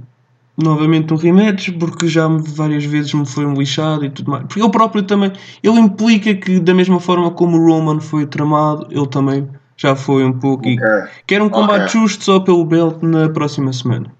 novamente 0.56 1.12
um 1.12 1.16
rematch, 1.16 1.70
porque 1.78 2.08
já 2.08 2.28
várias 2.28 2.84
vezes 2.84 3.12
me 3.12 3.26
foi 3.26 3.44
um 3.44 3.54
lixado 3.54 4.04
e 4.04 4.10
tudo 4.10 4.30
mais. 4.30 4.44
Porque 4.44 4.60
ele 4.60 4.70
próprio 4.70 5.02
também, 5.02 5.32
ele 5.62 5.78
implica 5.80 6.34
que 6.34 6.60
da 6.60 6.74
mesma 6.74 7.00
forma 7.00 7.30
como 7.30 7.56
o 7.58 7.66
Roman 7.66 8.00
foi 8.00 8.26
tramado, 8.26 8.86
ele 8.90 9.06
também 9.08 9.48
já 9.76 9.96
foi 9.96 10.24
um 10.24 10.32
pouco. 10.32 10.68
E 10.68 10.78
Ok. 10.78 11.10
quer 11.26 11.42
um 11.42 11.48
combate 11.50 11.88
Ok. 11.88 12.00
justo 12.00 12.24
só 12.24 12.40
pelo 12.40 12.64
belt 12.64 13.02
na 13.02 13.28
próxima 13.28 13.72
semana. 13.72 14.12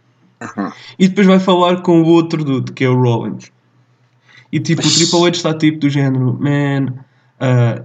Uhum. 0.43 0.71
E 0.99 1.09
depois 1.09 1.27
vai 1.27 1.39
falar 1.39 1.81
com 1.83 2.03
o 2.03 2.07
outro 2.07 2.45
dude, 2.45 2.73
que 2.73 2.85
é 2.85 2.89
o 2.89 3.01
Rollins. 3.01 3.54
E 4.55 4.61
tipo, 4.61 4.87
o 4.87 4.89
Triple 4.89 5.27
H 5.27 5.31
está 5.31 5.53
tipo 5.53 5.81
do 5.81 5.91
género, 5.91 6.39
man, 6.41 6.95
ah, 7.41 7.83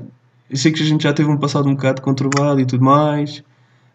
eu 0.48 0.56
sei 0.56 0.72
que 0.72 0.84
a 0.84 0.86
gente 0.86 1.02
já 1.02 1.12
teve 1.12 1.28
um 1.28 1.36
passado 1.36 1.68
um 1.68 1.74
bocado 1.74 2.00
conturbado 2.00 2.60
e 2.60 2.66
tudo 2.66 2.86
mais, 2.86 3.44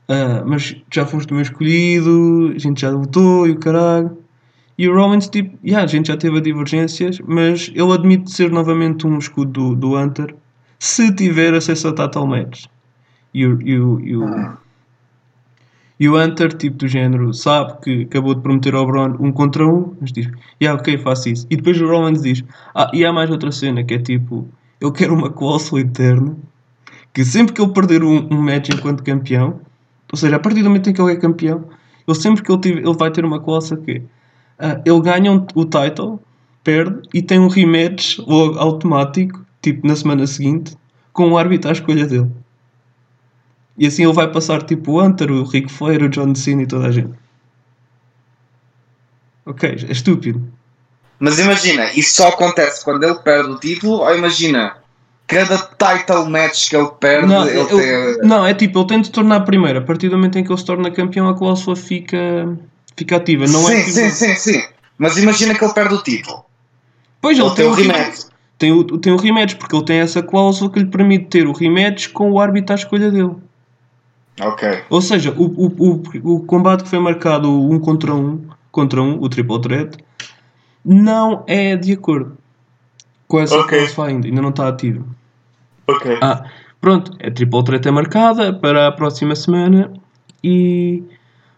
ah, 0.08 0.42
mas 0.44 0.74
já 0.92 1.06
foste 1.06 1.30
o 1.30 1.34
meu 1.34 1.42
escolhido, 1.42 2.52
a 2.52 2.58
gente 2.58 2.80
já 2.80 2.90
lutou 2.90 3.46
e 3.46 3.52
o 3.52 3.60
caralho. 3.60 4.18
E 4.76 4.88
o 4.88 4.92
Rollins, 4.92 5.28
tipo, 5.28 5.56
yeah, 5.64 5.84
a 5.84 5.86
gente 5.86 6.08
já 6.08 6.16
teve 6.16 6.40
divergências, 6.40 7.20
mas 7.20 7.70
ele 7.72 7.92
admite 7.92 8.32
ser 8.32 8.50
novamente 8.50 9.06
um 9.06 9.18
escudo 9.20 9.52
do, 9.52 9.76
do 9.76 9.96
Hunter 9.96 10.34
se 10.76 11.14
tiver 11.14 11.54
acesso 11.54 11.86
a 11.86 11.94
title 11.94 12.26
match. 12.26 12.64
E 13.32 13.46
o, 13.46 13.62
e 13.62 13.78
o, 13.78 14.00
e 14.00 14.16
o, 14.16 14.56
e 15.98 16.08
o 16.08 16.18
Hunter, 16.20 16.52
tipo 16.52 16.76
do 16.78 16.88
género, 16.88 17.32
sabe 17.32 17.80
que 17.82 18.02
acabou 18.02 18.34
de 18.34 18.40
prometer 18.42 18.74
ao 18.74 18.86
Braun 18.86 19.14
um 19.20 19.30
contra 19.32 19.66
um, 19.66 19.94
mas 20.00 20.12
diz, 20.12 20.28
yeah, 20.60 20.78
ok, 20.80 20.98
faço 20.98 21.28
isso. 21.28 21.46
E 21.50 21.56
depois 21.56 21.80
o 21.80 21.86
Rollins 21.86 22.22
diz, 22.22 22.42
ah, 22.74 22.90
e 22.92 23.04
há 23.04 23.12
mais 23.12 23.30
outra 23.30 23.52
cena 23.52 23.84
que 23.84 23.94
é 23.94 23.98
tipo, 23.98 24.48
eu 24.80 24.90
quero 24.92 25.14
uma 25.14 25.30
cláusula 25.30 25.80
eterna 25.82 26.36
que 27.12 27.24
sempre 27.24 27.52
que 27.54 27.62
ele 27.62 27.72
perder 27.72 28.02
um, 28.02 28.26
um 28.32 28.42
match 28.42 28.70
enquanto 28.70 29.02
campeão, 29.04 29.60
ou 30.12 30.18
seja, 30.18 30.36
a 30.36 30.38
partir 30.38 30.62
do 30.62 30.68
momento 30.68 30.90
em 30.90 30.92
que 30.92 31.00
ele 31.00 31.12
é 31.12 31.16
campeão, 31.16 31.64
ele 32.06 32.16
sempre 32.16 32.42
que 32.42 32.50
ele, 32.50 32.60
tiver, 32.60 32.80
ele 32.80 32.94
vai 32.96 33.10
ter 33.10 33.24
uma 33.24 33.40
cláusula 33.40 33.80
que 33.80 34.02
ah, 34.58 34.80
ele 34.84 35.00
ganha 35.00 35.30
um- 35.32 35.46
o 35.54 35.64
title, 35.64 36.20
perde 36.62 37.02
e 37.12 37.22
tem 37.22 37.38
um 37.38 37.48
rematch 37.48 38.18
logo 38.18 38.58
automático, 38.58 39.44
tipo 39.62 39.86
na 39.86 39.94
semana 39.96 40.26
seguinte, 40.26 40.76
com 41.12 41.30
o 41.30 41.38
árbitro 41.38 41.68
à 41.70 41.72
escolha 41.72 42.06
dele. 42.06 42.30
E 43.76 43.86
assim 43.86 44.04
ele 44.04 44.12
vai 44.12 44.30
passar 44.30 44.62
tipo 44.62 44.92
o 44.92 45.02
Hunter, 45.02 45.30
o 45.30 45.42
Ric 45.44 45.70
Flair, 45.70 46.02
o 46.02 46.08
John 46.08 46.34
Cena 46.34 46.62
e 46.62 46.66
toda 46.66 46.86
a 46.86 46.92
gente. 46.92 47.12
Ok, 49.46 49.68
é 49.88 49.92
estúpido. 49.92 50.42
Mas 51.18 51.38
imagina, 51.38 51.90
isso 51.94 52.14
só 52.16 52.28
acontece 52.28 52.84
quando 52.84 53.04
ele 53.04 53.14
perde 53.16 53.50
o 53.50 53.58
título, 53.58 53.98
ou 54.00 54.14
imagina, 54.16 54.76
cada 55.26 55.58
title 55.58 56.26
match 56.28 56.68
que 56.70 56.76
ele 56.76 56.88
perde, 56.98 57.26
Não, 57.28 57.46
ele 57.46 57.58
eu- 57.58 57.66
tem. 57.66 58.18
não, 58.28 58.46
é 58.46 58.54
tipo, 58.54 58.78
ele 58.80 58.86
tem 58.88 59.00
de 59.00 59.06
se 59.08 59.12
tornar 59.12 59.40
primeiro. 59.40 59.78
A 59.78 59.82
partir 59.82 60.08
do 60.08 60.16
momento 60.16 60.38
em 60.38 60.44
que 60.44 60.50
ele 60.50 60.58
se 60.58 60.64
torna 60.64 60.90
campeão, 60.90 61.28
a 61.28 61.36
cláusula 61.36 61.76
fica, 61.76 62.16
fica 62.96 63.16
ativa. 63.16 63.46
Não 63.46 63.62
sim, 63.64 63.74
é 63.74 63.78
tipo... 63.80 63.90
sim, 63.92 64.10
sim, 64.10 64.34
sim. 64.34 64.62
Mas 64.98 65.16
imagina 65.16 65.54
que 65.54 65.64
ele 65.64 65.72
perde 65.74 65.94
o 65.94 66.02
título. 66.02 66.44
Pois 67.20 67.38
ele 67.38 67.46
Ele 67.48 67.54
tem 67.56 67.64
tem 67.64 67.66
o 67.66 67.70
o 67.72 67.74
rematch. 67.74 67.98
rematch. 67.98 68.24
Tem 68.56 68.72
o, 68.72 68.84
tem 68.98 69.12
o 69.12 69.16
rematch, 69.16 69.54
porque 69.56 69.74
ele 69.76 69.84
tem 69.84 69.98
essa 69.98 70.22
cláusula 70.22 70.70
que 70.70 70.78
lhe 70.78 70.86
permite 70.86 71.26
ter 71.26 71.46
o 71.46 71.52
rematch 71.52 72.08
com 72.08 72.30
o 72.30 72.40
árbitro 72.40 72.72
à 72.72 72.76
escolha 72.76 73.10
dele. 73.10 73.34
Ok. 74.40 74.82
Ou 74.90 75.00
seja, 75.00 75.32
o, 75.32 75.44
o, 75.44 75.66
o, 75.78 76.34
o 76.34 76.40
combate 76.40 76.82
que 76.82 76.88
foi 76.88 76.98
marcado 76.98 77.50
um 77.50 77.78
contra 77.78 78.14
um, 78.14 78.46
contra 78.72 79.00
um, 79.00 79.22
o 79.22 79.28
triple 79.28 79.60
threat, 79.60 79.96
não 80.84 81.44
é 81.46 81.76
de 81.76 81.92
acordo 81.92 82.36
com 83.28 83.40
essa 83.40 83.56
Ok. 83.56 83.78
cláusula 83.78 84.08
ainda, 84.08 84.26
ainda 84.26 84.42
não 84.42 84.50
está 84.50 84.68
ativo. 84.68 85.04
Ok. 85.86 86.18
Ah, 86.20 86.44
pronto, 86.80 87.12
a 87.24 87.30
triple 87.30 87.64
threat 87.64 87.86
é 87.86 87.90
marcada 87.90 88.52
para 88.52 88.88
a 88.88 88.92
próxima 88.92 89.36
semana 89.36 89.92
e 90.42 91.02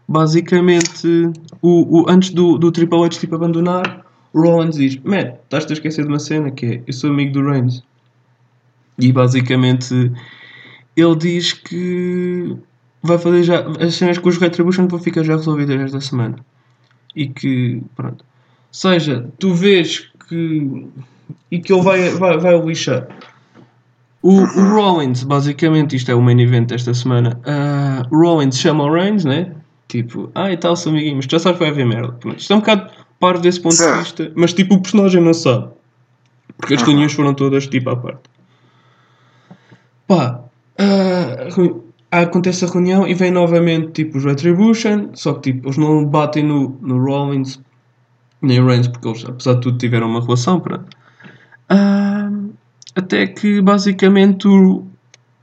basicamente 0.09 1.33
o, 1.61 2.03
o, 2.03 2.11
antes 2.11 2.31
do, 2.31 2.59
do 2.59 2.71
Triple 2.71 3.03
H 3.03 3.19
tipo 3.19 3.35
abandonar, 3.35 4.05
o 4.33 4.41
Rollins 4.43 4.77
diz, 4.77 4.97
man, 5.03 5.35
estás-te 5.43 5.73
a 5.73 5.75
esquecer 5.75 6.03
de 6.03 6.09
uma 6.09 6.19
cena 6.19 6.51
que 6.51 6.67
é, 6.67 6.83
eu 6.87 6.93
sou 6.93 7.11
amigo 7.11 7.33
do 7.33 7.51
Reigns. 7.51 7.83
E 8.99 9.13
basicamente 9.13 10.13
ele 10.97 11.17
diz 11.17 11.53
que 11.53 12.57
vai 13.03 13.19
fazer 13.19 13.43
já 13.43 13.67
as 13.81 13.95
cenas 13.95 14.19
com 14.19 14.29
os 14.29 14.39
Retribution 14.39 14.89
vão 14.89 14.99
ficar 14.99 15.23
já 15.23 15.37
resolvidas 15.37 15.81
esta 15.81 16.01
semana. 16.01 16.37
E 17.15 17.29
que, 17.29 17.83
pronto. 17.95 18.25
Ou 18.25 18.75
seja, 18.75 19.29
tu 19.39 19.55
vês 19.55 20.11
que. 20.29 20.87
E 21.51 21.59
que 21.61 21.73
ele 21.73 21.83
vai, 21.83 22.11
vai, 22.11 22.39
vai 22.39 22.55
o 22.55 22.69
lixar. 22.69 23.09
O, 24.23 24.41
o 24.41 24.75
Rollins, 24.75 25.23
basicamente, 25.23 25.95
isto 25.95 26.11
é 26.11 26.15
o 26.15 26.21
main 26.21 26.41
event 26.41 26.69
desta 26.69 26.93
semana. 26.93 27.41
ah, 27.47 28.03
o 28.11 28.17
Rollins 28.19 28.59
chama 28.59 28.85
o 28.85 28.93
Reigns, 28.93 29.25
né? 29.25 29.55
Tipo, 29.89 30.31
ah 30.35 30.51
e 30.51 30.57
tal, 30.57 30.75
sou 30.75 30.91
amiguinho, 30.91 31.17
mas 31.17 31.27
tu 31.27 31.33
já 31.33 31.39
sabes 31.39 31.59
que 31.59 31.65
vai 31.65 31.73
haver 31.73 31.87
merda. 31.87 32.13
Pronto, 32.13 32.39
isto 32.41 32.53
é 32.53 32.57
um 32.57 32.61
bocado 32.61 32.91
parvo 33.21 33.41
desse 33.41 33.61
ponto 33.61 33.77
de 33.77 33.85
Sim. 33.85 33.99
vista, 33.99 34.33
mas 34.35 34.53
tipo, 34.53 34.75
o 34.75 34.83
personagem 34.83 35.23
não 35.23 35.33
sabe. 35.33 35.69
Porque 36.59 36.75
as 36.75 36.83
reuniões 36.83 37.13
foram 37.13 37.35
todas 37.35 37.69
tipo 37.69 37.89
à 37.91 37.97
parte. 37.97 38.29
Pá, 40.09 40.46
ah, 40.79 42.23
acontece 42.23 42.65
a 42.65 42.69
reunião 42.69 43.07
e 43.07 43.15
vem 43.15 43.31
novamente 43.31 43.93
tipo 43.93 44.19
os 44.19 44.25
Retribution, 44.25 45.11
só 45.15 45.35
que 45.35 45.53
tipo, 45.53 45.67
eles 45.67 45.77
não 45.77 46.05
batem 46.05 46.43
no, 46.45 46.79
no 46.81 47.03
Rollins 47.03 47.61
nem 48.43 48.61
o 48.61 48.67
Reigns, 48.67 48.89
porque 48.89 49.09
eles 49.09 49.25
apesar 49.27 49.55
de 49.55 49.61
tudo 49.63 49.79
tiveram 49.79 50.09
uma 50.09 50.21
relação, 50.21 50.61
pronto. 50.61 50.85
Ah, 51.69 52.31
até 52.95 53.27
que 53.27 53.61
basicamente 53.61 54.47
o- 54.47 54.87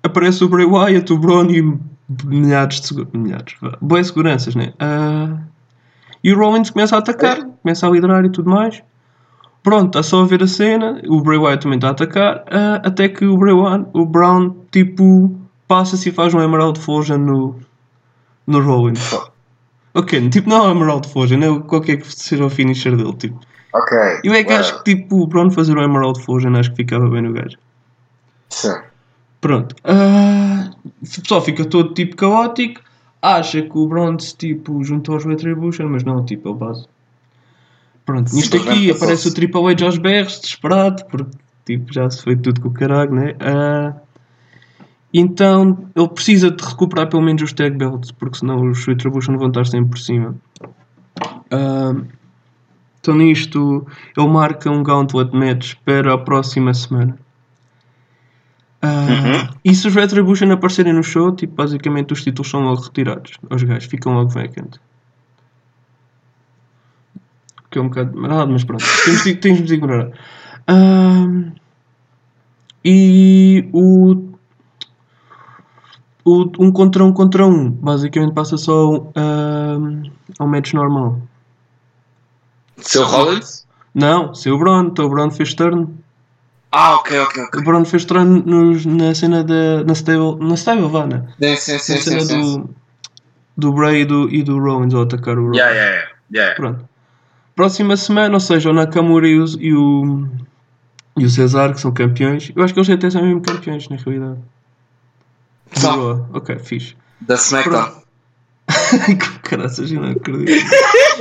aparece 0.03 0.43
o 0.43 0.49
Bray 0.49 0.65
Wyatt, 0.65 1.11
o 1.11 1.17
Braun 1.17 1.49
e 1.49 1.77
milhares 2.25 2.79
de 2.81 2.87
segu- 2.87 3.07
milhares, 3.13 3.55
boas 3.81 4.07
seguranças, 4.07 4.55
né? 4.55 4.73
Ah, 4.79 5.37
e 6.23 6.31
o 6.31 6.37
Rollins 6.37 6.69
começa 6.69 6.95
a 6.95 6.99
atacar, 6.99 7.43
começa 7.61 7.85
a 7.87 7.89
liderar 7.89 8.23
e 8.25 8.29
tudo 8.29 8.49
mais. 8.49 8.81
Pronto, 9.63 9.87
está 9.87 10.03
só 10.03 10.21
a 10.21 10.25
ver 10.25 10.43
a 10.43 10.47
cena, 10.47 11.01
o 11.07 11.21
Bray 11.21 11.37
Wyatt 11.37 11.63
também 11.63 11.77
está 11.77 11.87
a 11.87 11.91
atacar, 11.91 12.43
ah, 12.51 12.81
até 12.83 13.07
que 13.07 13.25
o, 13.25 13.37
Bray 13.37 13.53
Wyatt, 13.53 13.89
o 13.93 14.05
Brown 14.05 14.53
tipo 14.71 15.33
passa-se 15.67 16.09
e 16.09 16.11
faz 16.11 16.33
um 16.33 16.41
Emerald 16.41 16.79
Fusion 16.79 17.17
no, 17.17 17.55
no 18.45 18.61
Rollins. 18.61 19.17
Ok, 19.93 20.29
tipo 20.29 20.49
não 20.49 20.57
é 20.57 20.67
um 20.67 20.71
Emerald 20.71 21.07
Fusion, 21.07 21.41
é 21.41 21.59
qualquer 21.61 21.97
que 21.97 22.13
seja 22.13 22.43
o 22.45 22.49
finisher 22.49 22.97
dele, 22.97 23.13
tipo. 23.13 23.39
Ok. 23.73 23.97
Eu 24.23 24.33
é 24.33 24.43
que 24.43 24.49
well, 24.49 24.59
acho 24.59 24.83
que 24.83 24.95
tipo 24.95 25.23
o 25.23 25.27
Brown 25.27 25.49
fazer 25.49 25.77
o 25.77 25.81
Emerald 25.81 26.21
Fusion 26.21 26.55
acho 26.55 26.69
que 26.71 26.77
ficava 26.77 27.09
bem 27.09 27.21
no 27.21 27.31
gajo. 27.31 27.57
Sim. 28.49 28.75
Pronto. 29.43 29.75
Ah, 29.83 30.71
o 30.85 31.21
pessoal 31.21 31.41
fica 31.41 31.65
todo 31.65 31.93
tipo 31.93 32.15
caótico. 32.15 32.81
Acha 33.21 33.61
que 33.61 33.77
o 33.77 33.87
Bronze 33.87 34.35
tipo 34.35 34.83
juntou 34.83 35.15
aos 35.15 35.25
Retribution, 35.25 35.87
mas 35.87 36.03
não, 36.03 36.25
tipo, 36.25 36.49
ele 36.49 36.57
base. 36.57 36.85
Pronto, 38.05 38.35
nisto 38.35 38.57
aqui 38.57 38.91
aparece 38.91 39.29
o. 39.29 39.33
Triple 39.33 39.71
H 39.71 39.85
aos 39.85 39.97
berros, 39.97 40.39
desesperado, 40.39 41.05
porque 41.05 41.37
tipo, 41.65 41.93
já 41.93 42.09
se 42.09 42.21
foi 42.21 42.35
tudo 42.35 42.59
com 42.59 42.67
o 42.67 42.73
caralho, 42.73 43.13
né? 43.13 43.35
Ah, 43.39 43.93
então 45.13 45.89
ele 45.95 46.07
precisa 46.09 46.51
de 46.51 46.63
recuperar 46.63 47.07
pelo 47.07 47.21
menos 47.21 47.41
os 47.41 47.53
tag 47.53 47.77
belts, 47.77 48.11
porque 48.11 48.39
senão 48.39 48.69
os 48.69 48.85
Retribution 48.85 49.37
vão 49.37 49.47
estar 49.47 49.65
sempre 49.65 49.91
por 49.91 49.99
cima. 49.99 50.35
Ah, 51.51 51.95
então 52.99 53.15
nisto 53.15 53.85
ele 54.17 54.27
marca 54.27 54.69
um 54.69 54.83
Gauntlet 54.83 55.33
Match 55.33 55.75
para 55.85 56.13
a 56.13 56.17
próxima 56.17 56.73
semana. 56.73 57.17
Ah, 58.81 59.49
E 59.63 59.73
se 59.73 59.87
os 59.87 59.95
Retribution 59.95 60.51
aparecerem 60.51 60.91
no 60.91 61.03
show, 61.03 61.33
tipo, 61.33 61.55
basicamente 61.55 62.11
os 62.11 62.21
títulos 62.21 62.49
são 62.49 62.61
logo 62.61 62.81
retirados 62.81 63.31
aos 63.49 63.63
gajos, 63.63 63.85
ficam 63.85 64.13
logo 64.13 64.29
vacant. 64.29 64.77
Que 67.73 67.79
é 67.79 67.81
um 67.81 67.89
bocado 67.89 68.15
marado, 68.15 68.51
mas 68.51 68.63
pronto, 68.63 68.85
temos 69.03 69.23
de, 69.23 69.35
temos 69.35 69.65
de 69.65 69.73
ignorar. 69.73 70.11
Ah, 70.67 71.25
e 72.85 73.67
o, 73.73 74.29
o 76.23 76.51
um 76.59 76.71
contra 76.71 77.03
um 77.03 77.11
contra 77.11 77.47
um, 77.47 77.71
basicamente 77.71 78.35
passa 78.35 78.57
só 78.57 79.11
ah, 79.15 79.77
ao 80.37 80.47
match 80.47 80.73
normal. 80.73 81.19
Seu 82.77 83.05
Rollins? 83.05 83.65
Não, 83.95 84.35
seu 84.35 84.55
Braun, 84.55 84.89
então 84.89 85.05
o 85.05 85.09
Braun 85.09 85.31
fez 85.31 85.55
turn. 85.55 85.87
Ah, 86.71 86.93
ok, 86.97 87.19
ok, 87.21 87.43
ok. 87.45 87.59
O 87.59 87.63
Braun 87.63 87.85
fez 87.85 88.05
turn 88.05 88.43
nos, 88.45 88.85
na 88.85 89.15
cena 89.15 89.43
da. 89.43 89.83
na 89.83 89.93
stable, 89.95 90.35
na 90.45 90.53
stable, 90.55 90.89
vá, 90.89 91.07
né? 91.07 91.27
Sim, 91.39 91.55
sim, 91.55 91.79
sim, 91.79 91.93
na 91.93 92.01
cena 92.01 92.21
sim. 92.21 92.39
do, 92.39 92.69
do 93.57 93.73
Bray 93.73 94.01
e 94.01 94.05
do, 94.05 94.29
e 94.29 94.43
do 94.43 94.59
Rollins 94.59 94.93
ao 94.93 95.01
atacar 95.01 95.39
o 95.39 95.41
Rollins. 95.41 95.57
Yeah, 95.57 95.73
yeah, 95.75 95.91
yeah. 95.95 96.11
yeah. 96.31 96.55
Pronto. 96.55 96.92
Próxima 97.55 97.95
semana, 97.95 98.33
ou 98.33 98.39
seja, 98.39 98.69
o 98.69 98.73
Nakamura 98.73 99.27
e 99.27 99.39
o, 99.39 99.45
e 99.59 99.73
o, 99.73 100.27
e 101.17 101.25
o 101.25 101.29
Cesar, 101.29 101.73
que 101.73 101.79
são 101.79 101.91
campeões. 101.91 102.51
Eu 102.55 102.63
acho 102.63 102.73
que 102.73 102.79
eles 102.79 102.89
até 102.89 103.09
são 103.09 103.23
mesmo 103.23 103.41
campeões, 103.41 103.87
na 103.89 103.95
realidade. 103.97 104.39
São. 105.73 105.95
Raw. 105.95 106.29
Ok, 106.33 106.57
fixe. 106.59 106.95
Da 107.21 107.35
SmackDown. 107.35 108.03
caraças, 109.43 109.91
eu 109.91 110.01
não 110.01 110.11
acredito. 110.11 110.65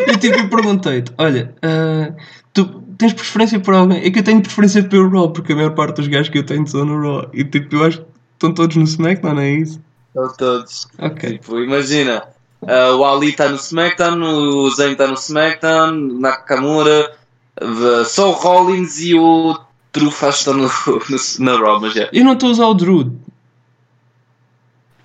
eu 0.07 0.19
tipo, 0.19 0.39
eu 0.39 0.49
perguntei-te: 0.49 1.13
olha, 1.19 1.55
ah, 1.63 2.15
tu 2.53 2.83
tens 2.97 3.13
preferência 3.13 3.61
por 3.61 3.75
alguém? 3.75 4.03
É 4.05 4.11
que 4.11 4.21
eu 4.21 4.25
tenho 4.25 4.41
preferência 4.41 4.83
pelo 4.83 5.11
Raw, 5.11 5.31
porque 5.31 5.53
a 5.53 5.57
maior 5.57 5.75
parte 5.75 5.97
dos 5.97 6.09
gajos 6.09 6.29
que 6.29 6.39
eu 6.39 6.47
tenho 6.47 6.67
são 6.67 6.85
no 6.85 7.01
Raw. 7.01 7.31
E 7.33 7.45
tipo, 7.45 7.77
eu 7.77 7.85
acho 7.85 7.99
que 7.99 8.07
estão 8.35 8.55
todos 8.55 8.77
no 8.77 8.85
SmackDown, 8.85 9.35
não 9.35 9.43
é 9.43 9.51
isso? 9.51 9.81
Estão 10.09 10.33
todos. 10.35 10.89
Ok. 10.99 11.39
Tipo, 11.39 11.61
imagina. 11.61 12.23
Ah, 12.67 12.95
o 12.97 13.05
Ali 13.05 13.31
está 13.31 13.49
no 13.49 13.57
SmackDown, 13.57 14.23
o 14.23 14.71
Zayn 14.71 14.93
está 14.93 15.07
no 15.07 15.15
SmackDown, 15.15 15.93
o 15.93 16.21
Nakamura, 16.21 17.17
só 18.07 18.31
o 18.31 18.33
Rollins 18.33 19.01
e 19.01 19.15
o 19.15 19.59
Trufas 19.93 20.39
estão 20.39 20.55
no, 20.55 20.69
no, 20.89 21.45
na 21.45 21.59
Raw, 21.59 21.81
mas 21.81 21.97
é. 21.97 22.09
Eu 22.13 22.25
não 22.25 22.33
estou 22.33 22.49
a 22.49 22.53
usar 22.53 22.67
o 22.67 22.75
Drew. 22.75 23.13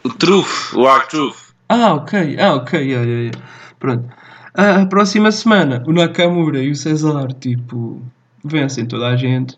O 0.04 0.10
Truf, 0.10 0.76
o 0.76 0.88
R-Truth. 0.88 1.36
Ah, 1.68 1.96
ok. 1.96 2.38
Ah, 2.40 2.56
ok. 2.56 2.80
Yeah, 2.80 3.06
yeah, 3.06 3.24
yeah. 3.24 3.40
Pronto. 3.78 4.08
Ah, 4.54 4.82
a 4.82 4.86
próxima 4.86 5.32
semana, 5.32 5.84
o 5.86 5.92
Nakamura 5.92 6.64
e 6.64 6.72
o 6.72 6.76
Cesar, 6.76 7.34
tipo, 7.34 8.02
vencem 8.44 8.86
toda 8.86 9.08
a 9.08 9.18
gente. 9.18 9.58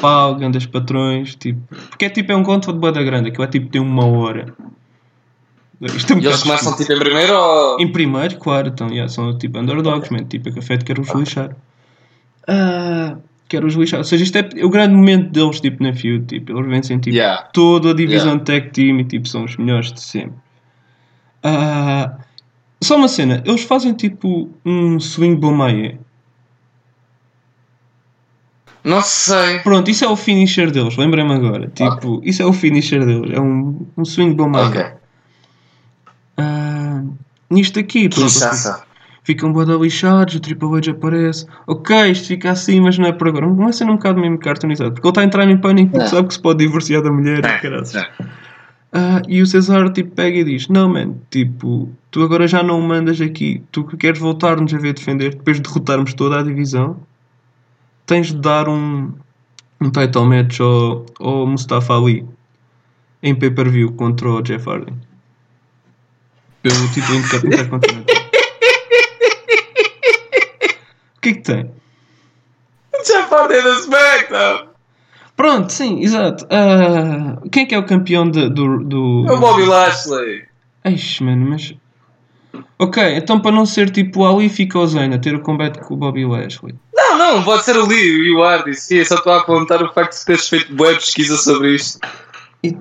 Pau, 0.00 0.34
grandes 0.34 0.64
patrões, 0.64 1.34
tipo. 1.34 1.60
Porque 1.90 2.06
é 2.06 2.10
tipo, 2.10 2.32
é 2.32 2.36
um 2.36 2.42
conto 2.42 2.72
de 2.72 2.78
boda 2.78 3.02
grande, 3.02 3.28
aquilo 3.28 3.44
é 3.44 3.48
tipo, 3.48 3.68
tem 3.68 3.80
uma 3.80 4.06
hora. 4.06 4.54
Isto 5.82 6.12
é 6.12 6.16
um 6.16 6.20
E 6.20 6.26
eles 6.26 6.42
começam 6.42 6.76
tipo 6.76 6.92
em 6.92 6.98
primeiro 6.98 7.34
ou. 7.34 7.80
Em 7.80 7.90
primeiro, 7.90 8.36
claro, 8.38 8.68
então, 8.68 8.88
yeah, 8.88 9.08
são 9.08 9.36
tipo 9.36 9.58
underdogs, 9.58 10.10
man, 10.10 10.24
tipo, 10.24 10.48
a 10.48 10.52
café 10.52 10.76
de 10.76 10.84
quero 10.84 11.02
os 11.02 11.12
lixar. 11.12 11.56
Ah, 12.46 13.16
quero 13.48 13.66
os 13.66 13.74
lixar. 13.74 13.98
Ou 13.98 14.04
seja, 14.04 14.22
isto 14.22 14.36
é 14.36 14.64
o 14.64 14.70
grande 14.70 14.94
momento 14.94 15.30
deles, 15.30 15.60
tipo, 15.60 15.82
na 15.82 15.92
feud, 15.92 16.24
tipo, 16.26 16.52
eles 16.52 16.66
vencem, 16.70 16.98
tipo, 16.98 17.16
Yeah. 17.16 17.42
toda 17.52 17.90
a 17.90 17.94
divisão 17.94 18.32
Yeah. 18.34 18.44
tag 18.44 18.70
team 18.70 19.00
e, 19.00 19.04
tipo, 19.04 19.28
são 19.28 19.44
os 19.44 19.56
melhores 19.56 19.92
de 19.92 20.00
sempre. 20.00 20.38
Ah, 21.42 22.16
só 22.82 22.96
uma 22.96 23.08
cena, 23.08 23.42
eles 23.44 23.62
fazem, 23.64 23.92
tipo, 23.92 24.50
um 24.64 25.00
swing 25.00 25.36
bomaye. 25.36 25.98
Não 28.84 29.00
sei. 29.00 29.60
Pronto, 29.60 29.90
isso 29.90 30.04
é 30.04 30.08
o 30.08 30.16
finisher 30.16 30.70
deles, 30.70 30.96
lembrei-me 30.96 31.32
agora. 31.32 31.68
Tipo, 31.68 32.20
isso 32.24 32.42
é 32.42 32.46
o 32.46 32.52
finisher 32.52 33.04
deles, 33.04 33.30
é 33.32 33.40
um, 33.40 33.86
um 33.96 34.04
swing 34.04 34.34
bomaye. 34.34 34.66
Ok. 34.68 35.01
Nisto 37.52 37.78
aqui, 37.78 38.08
Que 38.08 38.14
pronto, 38.14 38.26
inchaça. 38.28 38.82
ficam 39.24 39.52
boda 39.52 39.74
lixados, 39.74 40.34
o 40.34 40.40
Triple 40.40 40.76
H 40.78 40.90
aparece. 40.92 41.46
Ok, 41.66 42.10
isto 42.10 42.28
fica 42.28 42.50
assim, 42.50 42.80
mas 42.80 42.98
não 42.98 43.06
é 43.06 43.12
por 43.12 43.28
agora. 43.28 43.46
Uma 43.46 43.72
cena 43.72 43.92
um 43.92 43.96
bocado 43.96 44.20
mesmo 44.20 44.38
cartoonizado. 44.38 44.92
Porque 44.92 45.06
ele 45.06 45.10
está 45.10 45.20
a 45.20 45.24
entrar 45.24 45.48
em 45.48 45.56
pânico 45.58 45.92
porque 45.92 46.04
É. 46.06 46.08
sabe 46.08 46.28
que 46.28 46.34
se 46.34 46.40
pode 46.40 46.64
divorciar 46.64 47.02
da 47.02 47.10
mulher 47.12 47.42
e 47.44 47.46
É, 47.46 48.00
é. 48.00 48.08
Ah, 48.94 49.22
e 49.26 49.40
o 49.40 49.46
Cesar 49.46 49.90
tipo, 49.90 50.14
pega 50.14 50.38
e 50.38 50.44
diz: 50.44 50.68
Não, 50.68 50.86
man, 50.88 51.14
tipo, 51.30 51.88
tu 52.10 52.22
agora 52.22 52.46
já 52.46 52.62
não 52.62 52.78
mandas 52.80 53.20
aqui. 53.22 53.62
Tu 53.72 53.84
que 53.84 53.96
queres 53.96 54.18
voltar-nos 54.20 54.74
a 54.74 54.78
ver 54.78 54.92
defender 54.92 55.30
depois 55.34 55.56
de 55.56 55.62
derrotarmos 55.62 56.12
toda 56.14 56.38
a 56.40 56.42
divisão. 56.42 56.98
Tens 58.04 58.26
de 58.26 58.36
dar 58.36 58.68
um, 58.68 59.12
um 59.80 59.90
title 59.90 60.26
match 60.26 60.60
ao, 60.60 61.06
ao 61.20 61.46
Mustafa 61.46 61.94
Ali 61.96 62.26
em 63.22 63.34
pay-per-view 63.34 63.92
contra 63.92 64.28
o 64.28 64.42
Jeff 64.42 64.68
Hardy. 64.68 64.92
Pelo 66.62 66.88
título 66.92 67.18
inter- 67.18 67.44
intercontinental. 67.46 68.16
O 71.16 71.20
que 71.22 71.28
é 71.28 71.32
que 71.34 71.40
tem? 71.40 71.70
Já 73.06 73.22
parte 73.26 73.60
da 73.62 73.70
SmackDown. 73.80 74.68
Pronto, 75.36 75.72
sim, 75.72 76.00
exato. 76.02 76.46
Ah, 76.50 77.40
quem 77.50 77.64
é 77.64 77.66
que 77.66 77.74
é 77.74 77.78
o 77.78 77.86
campeão 77.86 78.28
de- 78.30 78.48
do. 78.48 78.84
do... 78.84 79.26
É 79.28 79.32
o 79.32 79.38
Bobby 79.38 79.64
Lashley. 79.64 80.44
Eixe, 80.84 81.22
mano, 81.22 81.50
mas. 81.50 81.74
Ok, 82.78 83.02
então 83.16 83.40
para 83.40 83.50
não 83.52 83.64
ser 83.64 83.90
tipo 83.90 84.20
o 84.20 84.26
Ali, 84.36 84.48
fica 84.48 84.78
o 84.78 84.86
Zayn 84.86 85.14
a 85.14 85.18
ter 85.18 85.34
o 85.34 85.40
combate 85.40 85.78
com 85.80 85.94
o 85.94 85.96
Bobby 85.96 86.24
Lashley. 86.26 86.74
Não, 86.94 87.16
não, 87.16 87.42
pode 87.42 87.64
ser 87.64 87.76
o 87.76 87.86
Lee 87.86 87.98
e 88.28 88.34
o 88.34 88.42
Hardy. 88.42 88.74
Sim, 88.74 89.02
só 89.04 89.14
estou 89.14 89.32
a 89.32 89.38
apontar 89.38 89.82
o 89.82 89.92
facto 89.92 90.18
de 90.18 90.24
teres 90.24 90.48
feito 90.48 90.74
boa 90.74 90.92
pesquisa 90.94 91.36
sobre 91.36 91.74
isto. 91.76 91.98
E, 92.62 92.76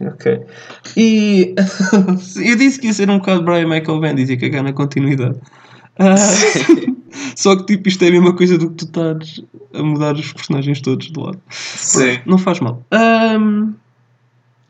ok. 0.06 0.40
E. 0.96 1.54
eu 2.36 2.56
disse 2.56 2.80
que 2.80 2.86
ia 2.86 2.92
ser 2.92 3.10
um 3.10 3.18
bocado 3.18 3.42
Brian 3.42 3.68
Michael 3.68 4.00
Bendis 4.00 4.30
e 4.30 4.36
cagar 4.36 4.62
na 4.62 4.72
continuidade. 4.72 5.38
Ah, 5.98 6.16
só 7.36 7.56
que 7.56 7.66
tipo, 7.66 7.88
isto 7.88 8.04
é 8.04 8.08
a 8.08 8.12
mesma 8.12 8.34
coisa 8.34 8.58
do 8.58 8.70
que 8.70 8.76
tu 8.76 8.84
estás 8.84 9.42
a 9.72 9.82
mudar 9.82 10.14
os 10.14 10.32
personagens 10.32 10.80
todos 10.80 11.10
de 11.10 11.18
lado. 11.18 11.40
Sim. 11.50 12.18
Não 12.26 12.38
faz 12.38 12.60
mal. 12.60 12.82
Ahm, 12.90 13.74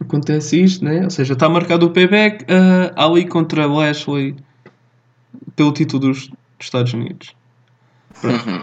acontece 0.01 0.62
isto, 0.62 0.85
né? 0.85 1.05
Ou 1.05 1.11
seja, 1.11 1.35
está 1.35 1.49
marcado 1.49 1.87
o 1.87 1.91
payback 1.91 2.45
ah, 2.49 3.05
Ali 3.05 3.27
contra 3.27 3.67
Lashley 3.67 4.37
pelo 5.57 5.73
título 5.73 6.09
dos, 6.09 6.29
dos 6.29 6.37
Estados 6.61 6.93
Unidos. 6.93 7.35
Uhum. 8.23 8.62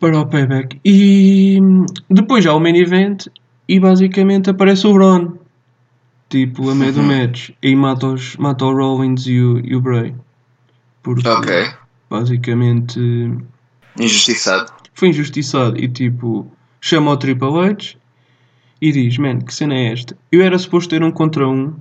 Para 0.00 0.20
o 0.20 0.26
payback. 0.26 0.80
E 0.84 1.58
depois 2.10 2.44
já 2.44 2.52
o 2.52 2.60
main 2.60 2.76
event 2.76 3.26
e 3.68 3.80
basicamente 3.80 4.50
aparece 4.50 4.86
o 4.86 4.92
Braun. 4.94 5.32
Tipo, 6.28 6.70
a 6.70 6.74
meio 6.74 6.92
do 6.92 7.02
match. 7.02 7.50
E 7.62 7.74
mata, 7.76 8.06
os, 8.08 8.36
mata 8.36 8.64
o 8.64 8.74
Rollins 8.74 9.26
e 9.26 9.38
o, 9.40 9.58
e 9.64 9.76
o 9.76 9.80
Bray. 9.80 10.14
Porque 11.02 11.28
Ok. 11.28 11.66
basicamente 12.10 12.98
Injustiçado. 13.98 14.72
foi 14.94 15.08
injustiçado 15.08 15.78
e 15.78 15.86
tipo 15.88 16.50
chama 16.80 17.12
o 17.12 17.16
Triple 17.16 17.58
H 17.58 17.94
e 18.80 18.90
diz: 18.92 19.18
Man, 19.18 19.38
que 19.40 19.54
cena 19.54 19.74
é 19.74 19.92
esta? 19.92 20.16
Eu 20.32 20.42
era 20.42 20.58
suposto 20.58 20.90
ter 20.90 21.02
um 21.02 21.10
contra 21.12 21.46
um 21.48 21.74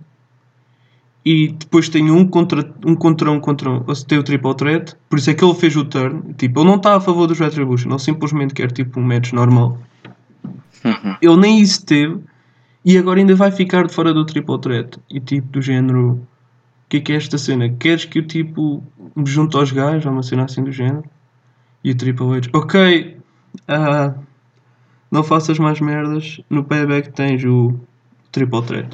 E 1.26 1.48
depois 1.54 1.88
tem 1.90 2.12
um 2.12 2.28
contra 2.28 2.70
um 2.86 2.96
contra 2.96 3.32
um 3.32 3.40
contra 3.40 3.70
um. 3.72 3.80
Tem 4.08 4.18
o 4.20 4.24
triple 4.24 4.56
threat. 4.56 4.94
Por 5.10 5.18
isso 5.18 5.30
é 5.30 5.34
que 5.34 5.44
ele 5.44 5.56
fez 5.56 5.76
o 5.76 5.86
turn. 5.86 6.34
Tipo, 6.38 6.60
ele 6.60 6.68
não 6.70 6.76
está 6.76 6.96
a 6.96 7.00
favor 7.02 7.28
dos 7.28 7.40
Retribution. 7.40 7.90
Ele 7.90 8.00
simplesmente 8.00 8.54
quer 8.54 8.72
tipo 8.72 9.00
um 9.00 9.04
match 9.04 9.32
normal. 9.32 9.80
Uhum. 10.84 11.18
Ele 11.22 11.38
nem 11.38 11.62
isso 11.62 11.86
teve. 11.86 12.20
E 12.86 12.98
agora 12.98 13.20
ainda 13.20 13.36
vai 13.36 13.52
ficar 13.52 13.88
de 13.88 13.94
fora 13.94 14.14
do 14.14 14.26
triple 14.26 14.60
threat. 14.60 15.00
E 15.10 15.20
tipo, 15.20 15.48
do 15.48 15.62
género. 15.62 16.12
O 16.12 16.28
que 16.90 16.98
é 16.98 17.00
que 17.02 17.14
é 17.14 17.16
esta 17.16 17.38
cena? 17.38 17.70
Queres 17.70 18.06
que 18.06 18.20
o 18.20 18.28
tipo 18.28 18.84
me 19.16 19.26
junte 19.26 19.56
aos 19.56 19.72
gajos? 19.72 20.06
Uma 20.06 20.22
cena 20.22 20.46
assim 20.46 20.64
do 20.64 20.72
género? 20.72 21.04
E 21.84 21.92
o 21.92 21.96
Triple 21.96 22.38
H. 22.38 22.50
Ok. 22.54 23.18
ah, 23.68 24.14
não 25.14 25.24
faças 25.24 25.60
mais 25.60 25.80
merdas. 25.80 26.42
No 26.50 26.64
payback 26.64 27.12
tens 27.12 27.44
o 27.44 27.80
triple 28.32 28.64
threat. 28.64 28.90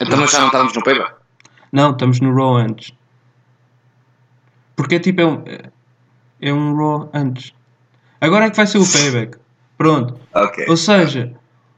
Então 0.00 0.18
nós 0.18 0.30
já 0.30 0.40
não 0.40 0.46
estávamos 0.46 0.74
no 0.74 0.82
payback. 0.82 1.14
Não, 1.70 1.90
estamos 1.90 2.20
no 2.20 2.34
Raw 2.34 2.56
antes. 2.56 2.92
Porque 4.74 4.94
é 4.96 4.98
tipo, 4.98 5.20
é 5.20 5.26
um, 5.26 5.44
é 6.40 6.52
um 6.52 6.74
Raw 6.74 7.10
antes. 7.12 7.52
Agora 8.20 8.46
é 8.46 8.50
que 8.50 8.56
vai 8.56 8.66
ser 8.66 8.78
o 8.78 8.90
payback. 8.90 9.38
Pronto. 9.76 10.18
Ok. 10.34 10.66
Ou 10.68 10.76
seja, 10.76 11.32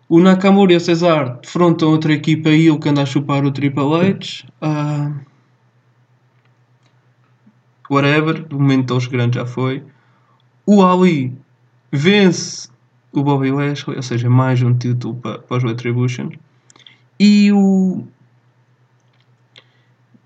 o 0.09 0.21
Nakamura 0.21 0.73
e 0.73 0.77
o 0.77 0.81
Cesar 0.81 1.39
defrontam 1.41 1.91
outra 1.91 2.13
equipa 2.13 2.49
aí, 2.51 2.71
o 2.71 2.79
que 2.79 2.89
anda 2.89 3.03
a 3.03 3.07
chupar 3.07 3.45
o 3.45 3.51
Triple 3.51 3.95
H. 3.95 4.47
ah, 4.61 5.13
whatever, 7.91 8.47
o 8.51 8.55
momento 8.55 8.95
dos 8.95 9.07
grandes 9.07 9.41
já 9.41 9.47
foi. 9.47 9.83
O 10.67 10.85
Ali 10.85 11.37
vence 11.93 12.69
o 13.13 13.23
Bobby 13.23 13.51
Lashley, 13.51 13.97
ou 13.97 14.03
seja, 14.03 14.29
mais 14.29 14.61
um 14.63 14.75
título 14.75 15.15
para, 15.17 15.39
para 15.39 15.57
os 15.57 15.65
Retribution. 15.65 16.31
E 17.19 17.53
o. 17.53 18.05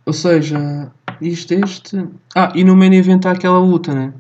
Ou 0.07 0.13
seja, 0.13 0.91
isto 1.21 1.53
este. 1.53 2.09
Ah, 2.35 2.53
e 2.55 2.65
no 2.65 2.75
main 2.75 2.95
event 2.95 3.27
há 3.27 3.33
aquela 3.33 3.59
luta, 3.59 3.95
né? 3.95 4.15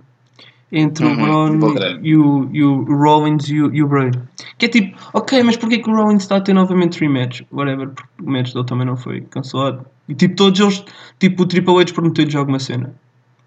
Entre 0.70 1.04
Uhum, 1.06 1.58
o 1.64 1.74
crer. 1.74 1.98
e 2.02 2.14
o, 2.14 2.48
e 2.52 2.62
o 2.62 2.84
Rollins 2.84 3.48
e 3.48 3.58
o, 3.62 3.74
e 3.74 3.82
o 3.82 3.88
Bray. 3.88 4.10
Que 4.58 4.66
é 4.66 4.68
tipo, 4.68 4.98
ok, 5.14 5.42
mas 5.42 5.56
porquê 5.56 5.78
que 5.78 5.88
o 5.88 5.94
Rollins 5.94 6.22
está 6.22 6.36
a 6.36 6.40
ter 6.42 6.52
novamente 6.52 7.00
rematch? 7.00 7.40
Whatever, 7.50 7.88
porque 7.88 8.10
o 8.22 8.30
match 8.30 8.52
dele 8.52 8.66
também 8.66 8.86
não 8.86 8.96
foi 8.96 9.22
cancelado. 9.22 9.86
E 10.08 10.14
tipo, 10.14 10.36
todos 10.36 10.60
eles, 10.60 10.84
tipo, 11.18 11.42
o 11.42 11.46
Triple 11.46 11.80
H 11.80 11.92
prometeu-lhes 11.94 12.34
alguma 12.34 12.58
cena. 12.58 12.94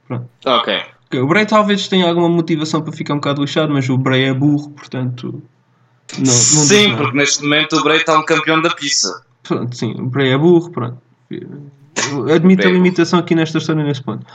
Pronto. 0.07 0.27
Ok. 0.45 0.81
O 1.13 1.27
Bray 1.27 1.45
talvez 1.45 1.87
tenha 1.87 2.07
alguma 2.07 2.29
motivação 2.29 2.81
para 2.81 2.91
ficar 2.93 3.13
um 3.13 3.17
bocado 3.17 3.41
lixado, 3.41 3.71
mas 3.71 3.87
o 3.89 3.97
Bray 3.97 4.23
é 4.23 4.33
burro, 4.33 4.69
portanto. 4.71 5.43
Não, 6.13 6.25
não 6.25 6.31
Sim, 6.31 6.95
porque 6.95 7.17
neste 7.17 7.43
momento 7.43 7.75
o 7.77 7.83
Bray 7.83 7.97
está 7.97 8.17
um 8.17 8.23
campeão 8.25 8.61
da 8.61 8.69
pizza. 8.71 9.23
Pronto, 9.43 9.75
sim, 9.75 9.93
o 9.99 10.05
Bray 10.07 10.31
é 10.31 10.37
burro, 10.37 10.71
pronto. 10.71 10.97
Admito 12.33 12.67
a 12.67 12.71
limitação 12.71 13.19
aqui 13.19 13.35
nesta 13.35 13.57
história 13.57 13.83
nesse 13.83 14.01
ponto. 14.01 14.25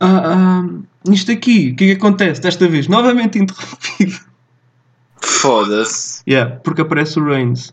Ah, 0.00 0.62
ah, 0.64 0.68
isto 1.12 1.32
aqui, 1.32 1.70
o 1.72 1.76
que 1.76 1.84
é 1.84 1.86
que 1.88 1.92
acontece 1.94 2.40
desta 2.40 2.68
vez? 2.68 2.86
Novamente 2.88 3.38
interrompido. 3.38 4.18
Foda-se. 5.20 6.22
Yeah, 6.28 6.56
porque 6.60 6.82
aparece 6.82 7.18
o 7.18 7.24
Reigns 7.24 7.72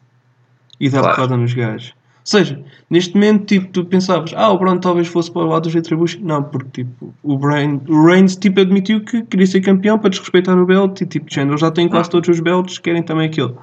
e 0.79 0.89
dá 0.89 0.99
Claro. 0.99 1.15
porrada 1.15 1.37
nos 1.37 1.53
gajos. 1.53 1.89
Ou 1.89 2.27
seja, 2.39 2.59
neste 2.89 3.13
momento, 3.13 3.45
tipo, 3.45 3.67
tu 3.67 3.85
pensavas, 3.85 4.33
ah, 4.35 4.49
o 4.49 4.57
Braun 4.57 4.79
talvez 4.79 5.07
fosse 5.07 5.31
para 5.31 5.43
o 5.43 5.45
lado 5.47 5.63
dos 5.63 5.73
Retribution. 5.75 6.21
Não, 6.23 6.41
porque, 6.41 6.83
tipo, 6.83 7.13
o, 7.21 7.37
Brain, 7.37 7.79
o 7.87 8.03
Reigns, 8.03 8.35
tipo, 8.35 8.59
admitiu 8.59 9.03
que 9.05 9.21
queria 9.23 9.45
ser 9.45 9.61
campeão 9.61 9.99
para 9.99 10.09
desrespeitar 10.09 10.57
o 10.57 10.65
belt 10.65 10.99
e, 11.01 11.05
tipo, 11.05 11.31
género, 11.31 11.55
já 11.57 11.69
tem 11.69 11.87
quase 11.87 12.09
todos 12.09 12.27
os 12.27 12.39
belts, 12.39 12.79
querem 12.79 13.03
também 13.03 13.27
aquilo. 13.27 13.55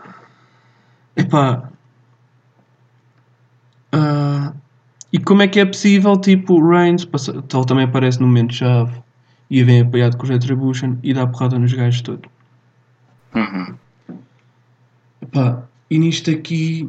Epá. 1.16 1.68
Ah, 3.90 4.52
e 5.12 5.18
como 5.18 5.42
é 5.42 5.48
que 5.48 5.60
é 5.60 5.64
possível, 5.64 6.16
tipo, 6.16 6.54
o 6.54 6.68
Reigns, 6.70 7.06
ele 7.28 7.66
também 7.66 7.84
aparece 7.84 8.20
no 8.20 8.26
momento-chave 8.26 9.00
e 9.50 9.62
vem 9.62 9.82
apoiado 9.82 10.16
com 10.16 10.24
os 10.24 10.30
Retribution 10.30 10.96
e 11.02 11.12
dá 11.12 11.26
porrada 11.26 11.58
nos 11.58 11.72
gajos 11.72 12.00
todos. 12.02 12.30
Uhum. 13.34 13.74
Pá, 15.32 15.62
e 15.90 15.98
nisto 15.98 16.30
aqui, 16.30 16.88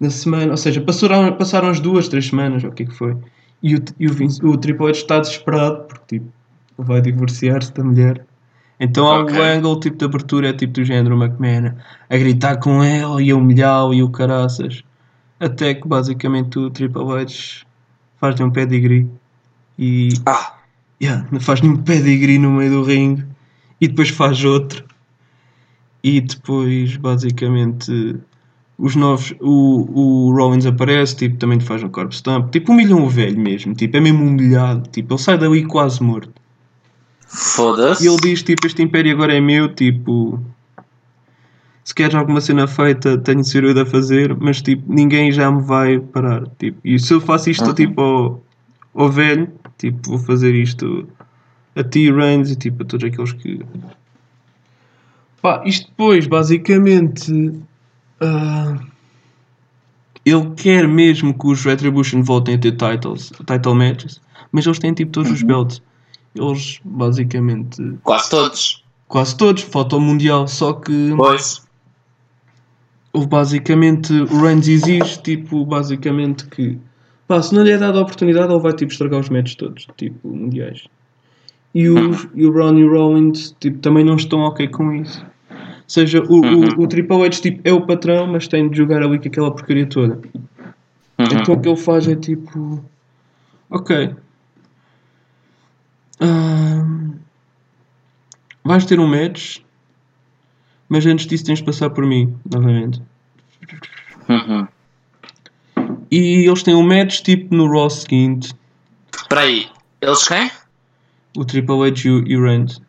na 0.00 0.10
semana, 0.10 0.50
ou 0.52 0.56
seja, 0.56 0.80
passaram, 0.80 1.32
passaram 1.36 1.68
as 1.68 1.80
duas, 1.80 2.08
três 2.08 2.26
semanas, 2.28 2.64
ou 2.64 2.70
o 2.70 2.72
que 2.72 2.82
é 2.82 2.86
que 2.86 2.94
foi, 2.94 3.16
e 3.62 3.74
o, 3.76 3.84
e 3.98 4.06
o, 4.06 4.12
Vince- 4.12 4.44
o 4.44 4.56
Triple 4.56 4.86
H 4.88 4.98
está 4.98 5.20
desesperado, 5.20 5.84
porque 5.84 6.18
tipo, 6.18 6.30
vai 6.78 7.00
divorciar-se 7.00 7.72
da 7.72 7.82
mulher. 7.84 8.24
Então 8.78 9.06
há 9.10 9.20
Ok. 9.22 9.38
o 9.38 9.42
angle 9.42 9.80
tipo 9.80 9.96
de 9.96 10.04
abertura, 10.04 10.48
é 10.50 10.52
tipo 10.52 10.74
do 10.74 10.84
género 10.84 11.16
McMahon, 11.16 11.74
a 12.10 12.16
gritar 12.16 12.56
com 12.58 12.84
ele 12.84 13.24
e 13.24 13.30
a 13.30 13.36
humilhá-lo 13.36 13.94
e 13.94 14.02
o 14.02 14.10
caraças. 14.10 14.82
Até 15.38 15.74
que 15.74 15.86
basicamente 15.86 16.58
o 16.58 16.70
Triple 16.70 17.12
H 17.12 17.64
faz-lhe 18.18 18.42
um 18.44 18.50
pedigree 18.50 19.06
e 19.78 20.08
Ah, 20.24 20.54
Yeah, 21.02 21.26
faz-lhe 21.40 21.68
um 21.68 21.76
pedigree 21.76 22.38
no 22.38 22.50
meio 22.52 22.70
do 22.70 22.82
ringue 22.82 23.24
e 23.80 23.86
depois 23.88 24.08
faz 24.08 24.42
outro. 24.44 24.84
E 26.02 26.20
depois, 26.20 26.96
basicamente, 26.96 28.16
os 28.78 28.94
novos. 28.96 29.34
O, 29.40 30.28
o 30.28 30.34
Rollins 30.34 30.64
aparece, 30.64 31.16
tipo, 31.16 31.36
também 31.36 31.60
faz 31.60 31.82
um 31.82 31.88
corpo 31.88 32.14
stamp. 32.14 32.50
Tipo, 32.50 32.72
humilham 32.72 33.04
o 33.04 33.08
velho 33.10 33.38
mesmo. 33.38 33.74
Tipo, 33.74 33.96
é 33.96 34.00
mesmo 34.00 34.24
humilhado. 34.24 34.88
Tipo, 34.88 35.14
ele 35.14 35.20
sai 35.22 35.36
dali 35.36 35.64
quase 35.66 36.02
morto. 36.02 36.32
foda-se. 37.26 38.04
E 38.04 38.08
ele 38.08 38.16
diz, 38.22 38.42
tipo, 38.42 38.66
este 38.66 38.82
império 38.82 39.12
agora 39.12 39.34
é 39.34 39.40
meu. 39.40 39.74
Tipo, 39.74 40.40
queres 41.96 42.14
alguma 42.14 42.40
cena 42.40 42.66
feita, 42.68 43.18
tenho 43.18 43.40
de 43.42 43.48
ser 43.48 43.64
eu 43.64 43.80
a 43.80 43.86
fazer. 43.86 44.36
Mas, 44.38 44.62
tipo, 44.62 44.84
ninguém 44.92 45.32
já 45.32 45.50
me 45.50 45.62
vai 45.62 45.98
parar. 45.98 46.46
Tipo, 46.58 46.78
e 46.84 46.98
se 46.98 47.12
eu 47.12 47.20
faço 47.20 47.50
isto, 47.50 47.64
Uhum. 47.66 47.74
tipo, 47.74 48.00
ao, 48.00 48.42
ao 48.94 49.08
velho, 49.10 49.50
tipo, 49.78 50.10
vou 50.10 50.18
fazer 50.18 50.54
isto 50.54 51.08
a 51.74 51.82
ti, 51.82 52.10
Reigns, 52.12 52.50
e 52.50 52.56
tipo, 52.56 52.82
a 52.82 52.86
todos 52.86 53.04
aqueles 53.10 53.32
que. 53.32 53.60
Pá, 55.42 55.62
isto 55.66 55.88
depois, 55.88 56.26
basicamente. 56.26 57.52
ah, 58.20 58.76
ele 60.24 60.50
quer 60.56 60.88
mesmo 60.88 61.32
que 61.38 61.46
os 61.46 61.64
Retribution 61.64 62.22
voltem 62.22 62.56
a 62.56 62.58
ter 62.58 62.72
titles, 62.72 63.30
title 63.46 63.74
matches, 63.76 64.20
mas 64.50 64.66
eles 64.66 64.78
têm 64.80 64.92
tipo 64.92 65.12
todos 65.12 65.30
os 65.30 65.42
belts. 65.42 65.80
Eles 66.34 66.80
basicamente 66.84 67.96
Quase 68.02 68.28
todos. 68.30 68.84
quase 69.08 69.36
todos, 69.36 69.62
falta 69.62 69.96
o 69.96 70.00
Mundial, 70.00 70.48
só 70.48 70.72
que 70.72 71.14
Pois. 71.16 71.64
Houve 73.16 73.28
basicamente 73.28 74.12
o 74.12 74.40
Reigns 74.42 74.68
exige 74.68 75.22
tipo 75.22 75.64
basicamente 75.64 76.46
que 76.48 76.78
pá, 77.26 77.40
se 77.40 77.54
não 77.54 77.62
lhe 77.62 77.70
é 77.70 77.78
dada 77.78 77.98
a 77.98 78.02
oportunidade 78.02 78.52
ele 78.52 78.60
vai 78.60 78.74
tipo 78.74 78.92
estragar 78.92 79.20
os 79.20 79.30
matches 79.30 79.54
todos, 79.54 79.86
tipo 79.96 80.28
mundiais. 80.28 80.84
E, 81.74 81.88
os, 81.88 82.28
e 82.34 82.46
o 82.46 82.52
Braun 82.52 82.78
e 82.78 82.84
o 82.84 82.90
Rollins 82.90 83.54
tipo, 83.58 83.78
também 83.78 84.04
não 84.04 84.16
estão 84.16 84.40
ok 84.40 84.68
com 84.68 84.92
isso. 84.92 85.24
Ou 85.50 85.88
seja, 85.88 86.22
o, 86.22 86.40
o, 86.40 86.82
o 86.82 86.86
Triple 86.86 87.22
H 87.22 87.40
tipo, 87.40 87.60
é 87.64 87.72
o 87.72 87.86
patrão, 87.86 88.26
mas 88.26 88.46
tem 88.48 88.68
de 88.68 88.76
jogar 88.76 89.02
ali 89.02 89.18
com 89.18 89.28
aquela 89.28 89.50
porcaria 89.50 89.86
toda. 89.86 90.20
Uhum. 91.18 91.26
Então 91.40 91.54
o 91.54 91.60
que 91.60 91.68
ele 91.68 91.76
faz 91.76 92.06
é 92.06 92.16
tipo. 92.16 92.84
Ok. 93.70 94.14
Ahm, 96.20 97.14
vais 98.62 98.84
ter 98.84 99.00
um 99.00 99.06
match. 99.06 99.60
Mas 100.88 101.04
antes 101.06 101.26
disso 101.26 101.44
tens 101.44 101.58
de 101.58 101.64
passar 101.64 101.90
por 101.90 102.04
mim, 102.06 102.36
novamente. 102.50 103.02
Uhum. 104.28 104.68
E 106.10 106.46
eles 106.48 106.62
têm 106.62 106.74
um 106.74 106.82
match 106.86 107.20
tipo 107.22 107.54
no 107.54 107.68
Raw 107.70 107.90
seguinte. 107.90 108.54
Espera 109.14 109.40
aí. 109.42 109.68
Eles 110.00 110.26
quem? 110.28 110.50
O 111.36 111.44
Triple 111.44 111.82
H 111.88 112.08
e 112.26 112.36
o, 112.36 112.42
Reigns. 112.42 112.80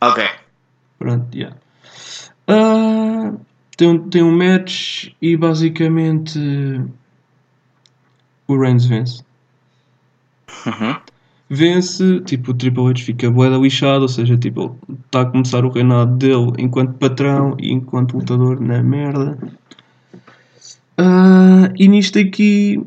Ok. 0.00 0.24
Pronto, 0.98 1.36
yeah. 1.36 1.56
Ah, 2.48 3.32
tem, 3.76 3.88
um- 3.88 4.08
tem 4.08 4.22
um 4.22 4.36
match 4.36 5.08
e 5.20 5.36
basicamente 5.36 6.38
o 8.48 8.56
Reigns 8.58 8.86
vence. 8.86 9.22
Uhum. 10.66 10.96
Vence, 11.54 12.20
tipo, 12.20 12.50
o 12.50 12.54
Triple 12.54 12.90
H 12.90 13.02
fica 13.02 13.30
bué 13.30 13.48
da 13.48 13.56
lixado, 13.56 14.02
ou 14.02 14.08
seja, 14.08 14.36
tipo, 14.36 14.76
ele 14.88 14.98
está 15.06 15.22
a 15.22 15.26
começar 15.26 15.64
o 15.64 15.70
reinado 15.70 16.16
dele 16.16 16.52
enquanto 16.58 16.98
patrão 16.98 17.56
e 17.58 17.72
enquanto 17.72 18.18
lutador 18.18 18.60
na 18.60 18.82
merda. 18.82 19.38
Ah, 20.98 21.70
e 21.76 21.88
nisto 21.88 22.18
aqui 22.18 22.84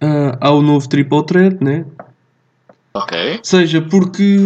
ah, 0.00 0.36
há 0.40 0.50
o 0.50 0.62
novo 0.62 0.88
Triple 0.88 1.26
Threat, 1.26 1.62
né? 1.62 1.84
Ok. 2.92 3.36
Ou 3.38 3.44
seja, 3.44 3.82
porque 3.82 4.38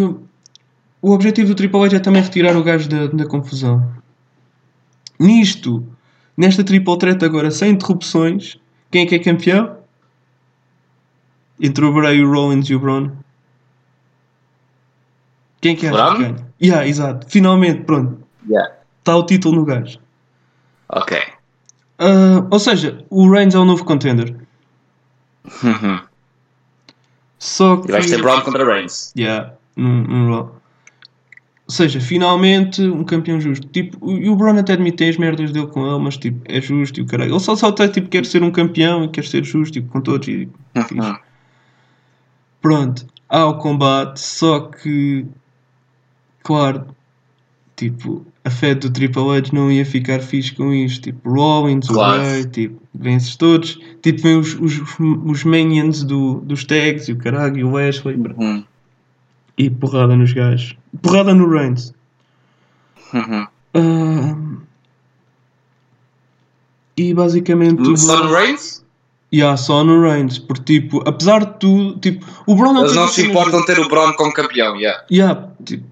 o 1.02 1.10
objetivo 1.10 1.48
do 1.48 1.54
Triple 1.54 1.84
H 1.84 1.96
é 1.96 2.00
também 2.00 2.22
retirar 2.22 2.56
o 2.56 2.62
gajo 2.62 2.88
da, 2.88 3.06
da 3.06 3.26
confusão. 3.26 3.86
Nisto, 5.18 5.86
nesta 6.36 6.64
Triple 6.64 6.98
Threat 6.98 7.24
agora 7.24 7.50
sem 7.50 7.72
interrupções, 7.72 8.56
quem 8.90 9.02
é 9.02 9.06
que 9.06 9.14
é 9.14 9.18
campeão? 9.18 9.77
Entre 11.60 11.84
o 11.84 11.92
Bray, 11.92 12.22
o 12.22 12.30
Rollins 12.30 12.68
e 12.68 12.74
o 12.74 12.80
Braun. 12.80 13.10
Quem 15.60 15.72
é 15.72 15.76
que 15.76 15.86
é 15.86 15.90
Braun? 15.90 16.16
que 16.16 16.22
ganha? 16.22 16.48
Yeah, 16.62 16.86
exato. 16.86 17.26
Finalmente, 17.28 17.82
pronto. 17.84 18.18
Yeah. 18.48 18.74
Está 19.00 19.16
o 19.16 19.26
título 19.26 19.56
no 19.56 19.64
gajo. 19.64 19.98
Ok. 20.88 21.18
Ah, 21.98 22.46
ou 22.50 22.58
seja, 22.58 23.04
o 23.10 23.28
Reigns 23.28 23.54
é 23.54 23.58
o 23.58 23.64
novo 23.64 23.84
contender. 23.84 24.34
Uhum. 25.62 26.00
Só 27.38 27.76
que. 27.78 27.88
E 27.88 27.92
vais 27.92 28.08
ter 28.08 28.20
Braun 28.20 28.40
contra 28.42 28.64
Reigns. 28.64 29.12
Yeah, 29.16 29.54
num, 29.76 30.02
num 30.04 30.30
Raw. 30.30 30.58
Ou 31.66 31.72
seja, 31.74 32.00
finalmente 32.00 32.82
um 32.82 33.04
campeão 33.04 33.40
justo. 33.40 33.66
Tipo, 33.68 34.10
e 34.10 34.28
o 34.28 34.36
Braun 34.36 34.58
até 34.58 34.72
admite 34.72 35.04
as 35.04 35.18
merdas 35.18 35.52
dele 35.52 35.66
com 35.66 35.86
ele, 35.86 35.98
mas 35.98 36.16
tipo, 36.16 36.40
é 36.46 36.60
justo 36.60 36.98
e 36.98 37.02
o 37.02 37.06
caralho. 37.06 37.32
Ele 37.32 37.40
só 37.40 37.54
só 37.54 37.68
até 37.68 37.88
tipo, 37.88 38.08
quer 38.08 38.24
ser 38.24 38.42
um 38.42 38.50
campeão 38.50 39.04
e 39.04 39.08
quer 39.08 39.24
ser 39.24 39.44
justo 39.44 39.74
tipo, 39.74 39.90
com 39.90 40.00
todos 40.00 40.26
e 40.28 40.48
fixe. 40.86 41.12
Uhum. 42.64 42.70
Pronto, 42.70 43.06
há 43.28 43.46
o 43.46 43.58
combate, 43.58 44.20
só 44.20 44.60
que 44.60 45.26
claro, 46.42 46.86
tipo, 47.76 48.26
a 48.44 48.50
fé 48.50 48.74
do 48.74 48.90
Triple 48.90 49.36
H 49.36 49.50
não 49.52 49.70
ia 49.70 49.84
ficar 49.84 50.20
fixe 50.20 50.52
com 50.54 50.72
isto. 50.72 51.02
Tipo, 51.04 51.30
Rollins, 51.30 51.86
Claro. 51.86 52.20
o 52.20 52.24
Bray, 52.24 52.44
tipo, 52.46 52.82
vences 52.94 53.36
todos. 53.36 53.78
Tipo, 54.02 54.22
vem 54.22 54.38
os, 54.38 54.54
os, 54.54 54.80
os 54.98 55.44
minions 55.44 56.02
do, 56.02 56.40
dos 56.40 56.64
tags 56.64 57.08
e 57.08 57.12
o 57.12 57.16
caralho 57.16 57.58
e 57.58 57.64
o 57.64 57.72
Wesley. 57.72 58.16
Uhum. 58.16 58.64
E 59.56 59.68
porrada 59.70 60.16
nos 60.16 60.32
gajos. 60.32 60.76
Porrada 61.02 61.34
no 61.34 61.48
Reigns. 61.48 61.92
Uhum. 63.12 63.46
Ahm, 63.74 64.56
e 66.96 67.14
basicamente. 67.14 67.96
Só 67.98 68.22
no 68.24 68.30
Braun- 68.30 68.56
Reigns? 69.30 69.32
Yeah, 69.32 69.56
só 69.56 69.84
no 69.84 70.00
Reigns. 70.02 70.38
Porque, 70.38 70.80
tipo, 70.80 71.02
apesar 71.08 71.44
de 71.44 71.58
tudo, 71.58 71.98
tipo, 72.00 72.24
o 72.46 72.54
Braun 72.54 72.72
não 72.72 72.80
Eles 72.82 72.92
fez 72.92 73.04
não 73.06 73.08
se 73.12 73.26
importam 73.26 73.64
ter 73.64 73.78
o 73.78 73.88
Braun 73.88 74.12
como 74.14 74.32
campeão, 74.32 74.76
yeah. 74.76 75.04
Yeah, 75.10 75.48
tipo, 75.64 75.84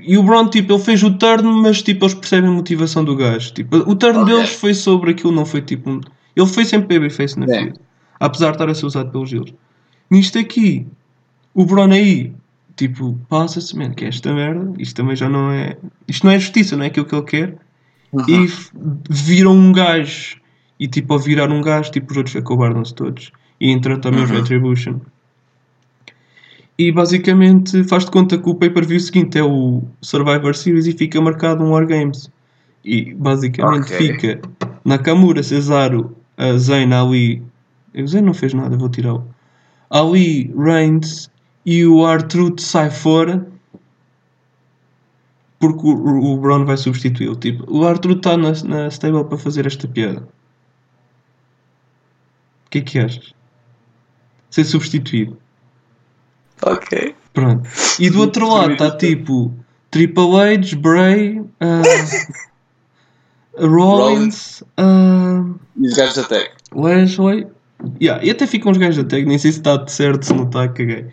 e 0.00 0.16
o 0.16 0.22
Braun, 0.22 0.48
tipo, 0.48 0.72
ele 0.72 0.82
fez 0.82 1.02
o 1.02 1.10
turn, 1.18 1.42
mas, 1.62 1.82
tipo, 1.82 2.04
eles 2.04 2.14
percebem 2.14 2.48
a 2.48 2.52
motivação 2.52 3.04
do 3.04 3.16
gajo. 3.16 3.52
Tipo, 3.52 3.76
o 3.78 3.94
turn 3.96 4.24
deles 4.24 4.50
foi 4.50 4.72
sobre 4.74 5.10
aquilo, 5.10 5.32
não 5.32 5.44
foi, 5.44 5.60
tipo, 5.60 5.90
um... 5.90 6.00
Ele 6.36 6.46
foi 6.46 6.64
sempre 6.64 6.98
babyface 6.98 7.38
na 7.38 7.46
É. 7.46 7.64
vida. 7.64 7.80
Apesar 8.20 8.46
de 8.46 8.52
estar 8.52 8.70
a 8.70 8.74
ser 8.74 8.86
usado 8.86 9.10
pelos 9.10 9.32
eles. 9.32 9.52
Nisto 10.10 10.38
aqui, 10.38 10.86
o 11.52 11.64
Braun 11.66 11.90
aí, 11.90 12.32
tipo, 12.76 13.18
passa-se, 13.28 13.76
man, 13.76 13.90
que 13.90 14.04
é 14.04 14.08
esta 14.08 14.32
merda. 14.32 14.72
Isto 14.78 14.94
também 14.96 15.16
já 15.16 15.28
não 15.28 15.50
é... 15.50 15.76
Isto 16.06 16.24
não 16.26 16.32
é 16.32 16.38
justiça, 16.38 16.76
não 16.76 16.84
é 16.84 16.86
aquilo 16.86 17.04
que 17.06 17.14
ele 17.14 17.24
quer. 17.24 17.56
Uhum. 18.12 18.24
E 18.28 18.44
f- 18.44 18.70
viram 19.10 19.52
um 19.52 19.72
gajo. 19.72 20.36
E, 20.78 20.86
tipo, 20.86 21.14
ao 21.14 21.18
virar 21.18 21.50
um 21.50 21.62
gajo, 21.62 21.90
tipo, 21.90 22.10
os 22.10 22.16
outros 22.16 22.36
acobardam-se 22.36 22.94
todos. 22.94 23.32
E 23.60 23.70
entra 23.70 23.98
também 23.98 24.24
Uhum. 24.24 24.26
Retribution. 24.26 25.00
E 26.78 26.92
basicamente 26.92 27.82
faz 27.84 28.04
de 28.04 28.10
conta 28.10 28.36
que 28.36 28.48
o 28.50 28.54
pay-per-view 28.54 29.00
seguinte 29.00 29.38
é 29.38 29.42
o 29.42 29.82
Survivor 30.02 30.54
Series 30.54 30.86
e 30.86 30.92
fica 30.92 31.20
marcado 31.20 31.64
um 31.64 31.70
War 31.70 31.86
Games. 31.86 32.30
E 32.84 33.14
basicamente 33.14 33.94
Ok. 33.94 33.96
fica 33.96 34.40
Nakamura, 34.84 35.42
Cesaro, 35.42 36.14
a 36.36 36.56
Zayn, 36.58 36.92
Ali. 36.92 37.42
O 37.94 38.06
Zayn 38.06 38.22
não 38.22 38.34
fez 38.34 38.52
nada, 38.52 38.76
vou 38.76 38.90
tirá-lo. 38.90 39.26
Ali, 39.88 40.52
Reigns 40.54 41.30
e 41.64 41.86
o 41.86 42.04
Artruth 42.04 42.60
sai 42.60 42.90
fora 42.90 43.46
porque 45.58 45.86
o, 45.86 45.94
o, 45.94 46.34
o 46.34 46.36
Braun 46.38 46.64
vai 46.64 46.76
substituí-lo. 46.76 47.36
Tipo, 47.36 47.64
o 47.68 47.86
Artruth 47.86 48.18
está 48.18 48.36
na, 48.36 48.52
na 48.64 48.88
stable 48.88 49.24
para 49.24 49.38
fazer 49.38 49.66
esta 49.66 49.88
piada. 49.88 50.28
O 52.76 52.82
que 52.82 52.82
é 52.82 52.82
que 52.82 52.98
achas? 52.98 53.34
Ser 54.50 54.64
substituído. 54.64 55.38
Ok. 56.62 57.14
Pronto. 57.32 57.68
E 57.98 58.10
do 58.10 58.20
outro 58.20 58.48
lado 58.52 58.72
está 58.72 58.90
tipo 58.96 59.52
Triple 59.90 60.40
H, 60.40 60.76
Bray, 60.76 61.42
ah, 61.60 61.82
Rollins, 63.58 64.62
ah, 64.76 65.42
E 65.80 65.86
os 65.86 65.94
gajos 65.94 66.16
da 66.16 66.24
tag? 66.24 66.50
Wesley. 66.74 67.46
Yeah, 68.00 68.22
e 68.24 68.30
até 68.30 68.46
ficam 68.46 68.72
os 68.72 68.78
gajos 68.78 69.02
da 69.02 69.08
tag, 69.08 69.24
nem 69.24 69.38
sei 69.38 69.52
se 69.52 69.58
está 69.58 69.86
certo, 69.86 70.24
se 70.24 70.34
não 70.34 70.44
está, 70.44 70.68
caguei. 70.68 71.06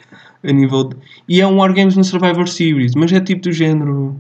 A 0.44 0.52
nível 0.52 0.86
de... 0.86 0.98
E 1.30 1.40
é 1.40 1.48
um 1.48 1.58
Wargames 1.58 1.96
no 1.96 2.04
Survivor 2.04 2.48
Series, 2.48 2.94
mas 2.96 3.12
é 3.14 3.22
tipo 3.22 3.44
do 3.44 3.52
género. 3.54 4.20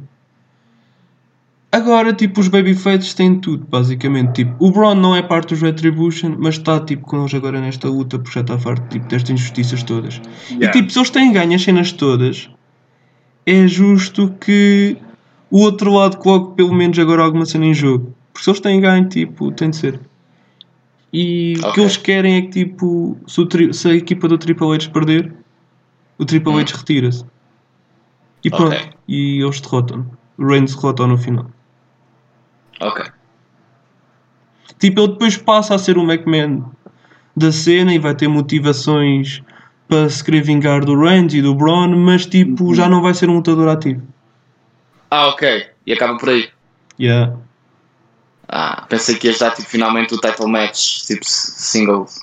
Agora, 1.74 2.14
tipo, 2.14 2.40
os 2.40 2.48
Babyfaces 2.48 3.16
têm 3.16 3.40
tudo, 3.40 3.66
basicamente. 3.68 4.46
Tipo, 4.46 4.64
o 4.64 4.72
Braun 4.72 4.94
não 4.94 5.16
é 5.16 5.24
parte 5.24 5.50
dos 5.50 5.62
Retribution, 5.64 6.36
mas 6.38 6.54
está 6.54 6.80
tipo 6.80 7.02
com 7.02 7.22
eles 7.22 7.34
agora 7.34 7.60
nesta 7.60 7.90
luta 7.90 8.20
porque 8.20 8.36
já 8.36 8.42
está 8.42 8.60
farto 8.60 8.88
tipo, 8.90 9.08
destas 9.08 9.32
injustiças 9.32 9.82
todas. 9.82 10.22
E 10.52 10.68
tipo, 10.70 10.92
se 10.92 11.00
eles 11.00 11.10
têm 11.10 11.32
ganho 11.32 11.56
as 11.56 11.64
cenas 11.64 11.92
todas, 11.92 12.48
é 13.48 13.66
justo 13.68 14.32
que 14.40 14.96
o 15.50 15.62
outro 15.62 15.92
lado 15.92 16.18
coloque 16.18 16.56
pelo 16.58 16.76
menos 16.76 17.00
agora 17.00 17.24
alguma 17.24 17.44
cena 17.44 17.66
em 17.66 17.74
jogo. 17.74 18.14
Porque 18.32 18.44
se 18.44 18.52
eles 18.52 18.60
têm 18.60 18.80
ganho, 18.80 19.10
tipo, 19.10 19.52
tem 19.52 19.72
de 19.72 19.78
ser. 19.78 20.00
E 21.12 21.56
o 21.58 21.74
que 21.74 21.82
eles 21.82 21.98
querem 21.98 22.36
é 22.36 22.42
que, 22.44 22.50
tipo, 22.50 23.18
se, 23.26 23.42
o 23.42 23.74
se 23.74 23.90
a 23.90 23.96
equipa 23.96 24.28
do 24.28 24.38
Triple 24.38 24.76
H 24.76 24.92
perder, 24.92 25.34
o 26.20 26.26
Triple 26.26 26.54
Hum. 26.54 26.60
H 26.60 26.78
retira-se. 26.78 27.26
E 28.44 28.52
pronto. 28.52 28.76
Ok. 28.76 28.90
E 29.08 29.42
eles 29.42 29.60
derrotam. 29.60 30.06
O 30.38 30.46
Reigns 30.46 30.76
derrotam 30.76 31.08
no 31.08 31.18
final. 31.18 31.50
Ok. 32.84 33.06
Tipo, 34.80 35.02
ele 35.02 35.08
depois 35.14 35.38
passa 35.38 35.76
a 35.76 35.78
ser 35.80 35.98
o 35.98 36.04
McMahon 36.04 36.64
da 37.36 37.52
cena 37.52 37.94
e 37.94 38.00
vai 38.00 38.14
ter 38.16 38.28
motivações 38.28 39.42
para 39.88 40.10
se 40.10 40.24
querer 40.24 40.42
vingar 40.42 40.84
do 40.84 41.00
Reigns 41.00 41.34
e 41.34 41.42
do 41.42 41.56
Braun, 41.56 41.96
mas 41.98 42.26
tipo, 42.26 42.66
Uhum. 42.66 42.76
já 42.76 42.90
não 42.90 43.02
vai 43.02 43.14
ser 43.14 43.30
um 43.30 43.36
lutador 43.36 43.70
ativo. 43.70 44.02
Ah, 45.10 45.28
ok. 45.28 45.68
E 45.86 45.94
acaba 45.94 46.18
por 46.18 46.30
aí. 46.30 46.50
Yeah. 47.00 47.34
Ah, 48.48 48.86
pensei 48.90 49.16
que 49.16 49.28
ias 49.28 49.40
dar 49.40 49.52
tipo, 49.52 49.68
finalmente 49.70 50.14
o 50.14 50.18
title 50.20 50.48
match, 50.48 51.02
tipo 51.06 51.24
singles. 51.26 52.20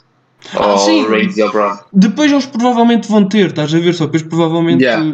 Ou 0.55 0.79
sim. 0.79 1.07
Reigns 1.09 1.37
e 1.37 1.43
o 1.43 1.51
Braun. 1.53 1.79
Depois 1.93 2.31
eles 2.31 2.47
provavelmente 2.47 3.09
vão 3.09 3.29
ter, 3.29 3.47
estás 3.49 3.75
a 3.75 3.79
ver? 3.79 3.93
Só 3.95 4.05
depois 4.07 4.23
provavelmente 4.23 4.83
Yeah. 4.85 5.05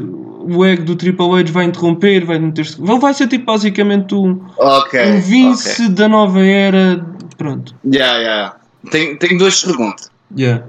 O 0.48 0.64
ego 0.64 0.84
do 0.84 0.96
Triple 0.96 1.40
H 1.40 1.52
vai 1.52 1.64
interromper, 1.64 2.24
vai 2.24 2.38
meter-se. 2.38 2.80
Vai 2.80 2.98
vai 2.98 3.14
ser 3.14 3.28
tipo 3.28 3.44
basicamente 3.46 4.14
um, 4.14 4.40
Ok. 4.58 5.00
um 5.12 5.20
Vince 5.20 5.82
ok. 5.84 5.94
da 5.94 6.08
nova 6.08 6.40
era. 6.44 7.04
Pronto. 7.36 7.74
Yeah, 7.84 8.18
yeah. 8.18 8.56
Tenho, 8.90 9.18
tenho 9.18 9.38
duas 9.38 9.62
perguntas. 9.62 10.10
Yeah. 10.36 10.64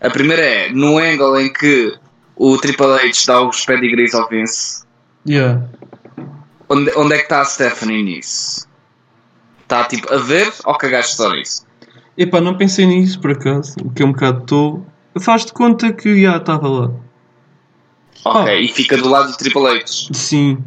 A 0.00 0.10
primeira 0.10 0.42
é, 0.42 0.70
no 0.72 0.98
angle 0.98 1.40
em 1.40 1.52
que 1.52 1.94
o 2.36 2.56
Triple 2.58 2.86
H 2.86 3.24
dá 3.26 3.40
os 3.46 3.64
pedigrees 3.64 4.14
ao 4.14 4.28
Vince, 4.28 4.82
Yeah. 5.26 5.62
onde, 6.68 6.90
onde 6.96 7.14
é 7.14 7.18
que 7.18 7.22
está 7.24 7.40
a 7.42 7.44
Stephanie 7.44 8.02
nisso? 8.02 8.66
Está 9.62 9.84
tipo 9.84 10.12
a 10.12 10.18
ver 10.18 10.52
ou 10.64 10.74
cagaste 10.76 11.14
só 11.16 11.30
nisso? 11.32 11.64
Epá, 12.18 12.40
não 12.40 12.56
pensei 12.58 12.84
nisso 12.84 13.20
por 13.20 13.30
acaso, 13.30 13.76
o 13.84 13.90
que 13.90 14.02
é 14.02 14.06
um 14.06 14.12
bocado 14.12 14.44
tolo. 14.44 14.86
Faz-te 15.20 15.52
conta 15.52 15.92
que 15.92 16.20
já 16.22 16.36
estava 16.38 16.68
lá. 16.68 16.90
Ok, 18.24 18.52
Ah. 18.52 18.60
e 18.60 18.68
fica 18.68 18.96
do 18.96 19.08
lado 19.08 19.30
do 19.32 19.36
Triple 19.36 19.66
H. 19.66 20.08
Sim. 20.12 20.58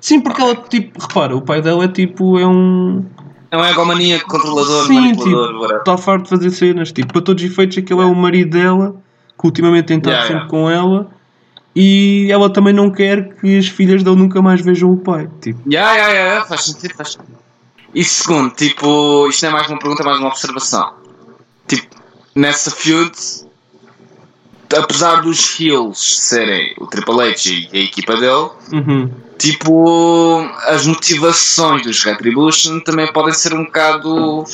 Sim, 0.00 0.20
porque 0.20 0.40
ela, 0.40 0.54
tipo, 0.56 1.00
repara, 1.00 1.36
o 1.36 1.42
pai 1.42 1.60
dela 1.62 1.84
é 1.84 1.88
tipo, 1.88 2.38
é 2.38 2.46
um. 2.46 3.04
É 3.50 3.56
um 3.56 3.64
egomaníaco, 3.64 4.28
controlador, 4.28 4.86
Sim, 4.86 4.94
manipulador, 4.94 5.62
tipo, 5.68 5.76
está 5.76 5.96
farto 5.96 6.24
de 6.24 6.30
fazer 6.30 6.50
cenas. 6.50 6.90
Tipo, 6.92 7.12
para 7.12 7.22
todos 7.22 7.44
os 7.44 7.50
efeitos, 7.50 7.78
aquele 7.78 8.00
é 8.00 8.04
o 8.04 8.14
marido 8.14 8.50
dela, 8.50 8.96
que 9.38 9.46
ultimamente 9.46 9.86
tem 9.86 9.98
estado 9.98 10.12
Yeah, 10.12 10.26
sempre 10.26 10.42
yeah. 10.46 10.50
com 10.50 10.70
ela. 10.70 11.10
E 11.76 12.28
ela 12.30 12.48
também 12.50 12.72
não 12.72 12.90
quer 12.90 13.34
que 13.36 13.58
as 13.58 13.66
filhas 13.66 14.02
dele 14.02 14.16
nunca 14.16 14.40
mais 14.42 14.60
vejam 14.60 14.90
o 14.92 14.96
pai. 14.96 15.28
Tipo, 15.40 15.60
Yeah, 15.70 15.92
yeah, 15.94 16.12
yeah, 16.14 16.44
faz 16.46 16.64
sentido, 16.64 16.94
faz 16.94 17.12
sentido. 17.12 17.38
E 17.94 18.02
segundo, 18.04 18.50
tipo, 18.54 19.28
isto 19.28 19.42
não 19.44 19.50
é 19.50 19.52
mais 19.52 19.68
uma 19.68 19.78
pergunta, 19.78 20.02
é 20.02 20.06
mais 20.06 20.18
uma 20.18 20.28
observação. 20.28 20.94
Tipo, 21.68 21.94
nessa 22.34 22.70
feud, 22.72 23.12
apesar 24.76 25.22
dos 25.22 25.58
heels 25.58 25.98
serem 26.20 26.74
o 26.78 26.86
Triple 26.86 27.20
H 27.20 27.50
e 27.50 27.68
a 27.72 27.78
equipa 27.78 28.16
dele, 28.16 28.50
uhum. 28.72 29.10
tipo, 29.38 30.38
as 30.66 30.86
motivações 30.86 31.82
dos 31.82 32.02
Retribution 32.02 32.80
também 32.80 33.12
podem 33.12 33.32
ser 33.32 33.54
um 33.54 33.64
bocado. 33.64 34.44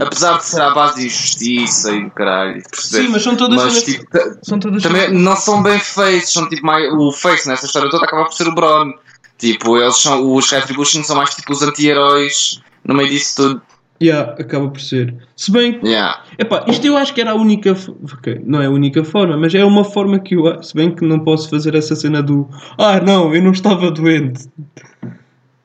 Apesar 0.00 0.38
de 0.38 0.44
ser 0.44 0.60
à 0.60 0.70
base 0.70 1.00
de 1.00 1.06
injustiça 1.06 1.92
e 1.92 2.04
do 2.04 2.10
caralho, 2.10 2.62
perceber? 2.70 3.04
Sim, 3.04 3.08
mas 3.10 3.22
são 3.22 3.36
todas 3.36 3.64
mas, 3.64 3.82
tipo, 3.82 4.06
São 4.42 4.58
todas. 4.60 4.82
também 4.82 5.12
não 5.12 5.36
são 5.36 5.62
bem 5.62 5.80
feitos, 5.80 6.32
são 6.32 6.48
tipo 6.48 6.64
mais. 6.64 6.92
O 6.92 7.10
face 7.10 7.48
nessa 7.48 7.66
história 7.66 7.90
toda 7.90 8.04
acaba 8.04 8.24
por 8.24 8.32
ser 8.32 8.46
o 8.46 8.54
Braun. 8.54 8.92
Tipo, 9.36 9.76
eles 9.76 9.96
são. 9.96 10.32
Os 10.32 10.48
Retribution 10.50 11.02
são 11.02 11.16
mais 11.16 11.34
tipo 11.34 11.52
os 11.52 11.62
anti-heróis 11.62 12.60
no 12.84 12.94
meio 12.94 13.08
disso 13.08 13.34
tudo. 13.36 13.62
Yeah, 14.00 14.32
acaba 14.40 14.68
por 14.68 14.80
ser. 14.80 15.14
Se 15.34 15.50
bem 15.50 15.80
que. 15.80 15.86
Yeah. 15.88 16.22
Epá, 16.38 16.64
isto 16.68 16.86
eu 16.86 16.96
acho 16.96 17.12
que 17.12 17.20
era 17.20 17.32
a 17.32 17.34
única. 17.34 17.70
f- 17.70 17.92
Ok, 18.12 18.40
não 18.44 18.62
é 18.62 18.66
a 18.66 18.70
única 18.70 19.04
forma, 19.04 19.36
mas 19.36 19.52
é 19.54 19.64
uma 19.64 19.82
forma 19.84 20.18
que 20.20 20.36
eu. 20.36 20.62
Se 20.62 20.74
bem 20.74 20.94
que 20.94 21.04
não 21.04 21.18
posso 21.20 21.50
fazer 21.50 21.74
essa 21.74 21.96
cena 21.96 22.22
do. 22.22 22.48
Ah, 22.78 23.00
não, 23.00 23.34
eu 23.34 23.42
não 23.42 23.50
estava 23.50 23.90
doente. 23.90 24.48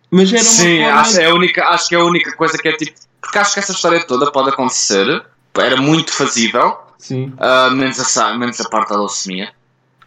Mas 0.09 0.31
era 0.31 0.41
uma 0.41 0.49
Sim, 0.49 0.77
forma. 0.83 0.99
acho, 0.99 1.19
é 1.19 1.25
a 1.25 1.33
única, 1.33 1.63
acho 1.69 1.89
que 1.89 1.95
é 1.95 1.99
a 1.99 2.03
única 2.03 2.35
coisa 2.35 2.57
que 2.57 2.67
é 2.67 2.71
tipo. 2.73 2.93
Porque 3.21 3.37
acho 3.37 3.53
que 3.53 3.59
essa 3.59 3.71
história 3.71 4.03
toda 4.05 4.31
pode 4.31 4.49
acontecer. 4.49 5.23
Era 5.55 5.77
muito 5.79 6.11
fazível. 6.11 6.77
Sim. 6.97 7.33
ah, 7.37 7.69
menos, 7.71 8.17
a, 8.17 8.37
menos 8.37 8.59
a 8.61 8.69
parte 8.69 8.89
da 8.89 8.97
leucemia. 8.97 9.49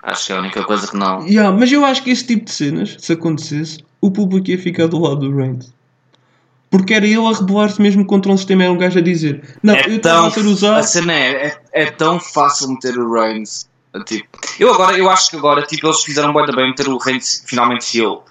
Acho 0.03 0.27
que 0.27 0.33
é 0.33 0.37
a 0.37 0.41
única 0.41 0.65
coisa 0.65 0.87
que 0.89 0.97
não. 0.97 1.27
Yeah, 1.27 1.57
mas 1.57 1.71
eu 1.71 1.85
acho 1.85 2.03
que 2.03 2.11
esse 2.11 2.27
tipo 2.27 2.45
de 2.47 2.51
cenas, 2.53 2.97
se 2.99 3.13
acontecesse, 3.13 3.85
o 4.01 4.11
público 4.11 4.51
ia 4.51 4.59
ficar 4.59 4.87
do 4.87 4.99
lado 5.01 5.17
do 5.29 5.37
Reigns. 5.37 5.75
Porque 6.77 6.95
era 6.95 7.07
ele 7.07 7.25
a 7.27 7.33
rebelar-se 7.33 7.81
mesmo 7.81 8.05
contra 8.05 8.31
um 8.33 8.37
sistema, 8.37 8.65
era 8.65 8.73
um 8.73 8.77
gajo 8.79 8.99
a 8.99 9.03
dizer: 9.03 9.57
Não, 9.63 9.75
é 9.75 9.81
eu 9.81 9.85
tão, 9.85 9.97
estava 9.97 10.27
a 10.27 10.31
ser 10.31 10.47
usado. 10.47 10.79
a 10.79 10.83
cena 10.83 11.13
é, 11.13 11.47
é, 11.47 11.61
é 11.73 11.87
tão 11.91 12.19
fácil 12.21 12.69
meter 12.69 12.99
o 12.99 13.13
Reigns. 13.13 13.69
Tipo, 14.05 14.29
eu 14.61 14.75
agora, 14.75 14.97
eu 14.99 15.09
acho 15.09 15.31
que 15.31 15.37
agora, 15.37 15.63
tipo, 15.63 15.87
eles 15.87 16.03
fizeram 16.03 16.33
bem 16.35 16.45
bem 16.55 16.69
meter 16.69 16.89
o 16.89 16.99
Reigns 16.99 17.43
finalmente 17.47 17.99
heel. 17.99 18.23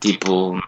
Tipo, 0.00 0.60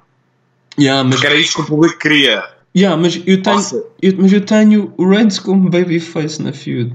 Yeah, 0.78 1.02
mas, 1.04 1.14
porque 1.14 1.26
era 1.26 1.36
isto 1.36 1.56
que 1.56 1.60
o 1.62 1.66
público 1.66 1.98
queria. 1.98 2.44
yeah, 2.76 2.96
mas, 3.00 3.20
eu 3.26 3.42
tenho, 3.42 3.84
eu- 4.02 4.14
mas 4.18 4.32
eu 4.32 4.40
tenho 4.44 4.92
o 4.96 5.08
Reigns 5.08 5.38
como 5.40 5.68
babyface 5.70 6.40
na 6.42 6.52
feud. 6.52 6.94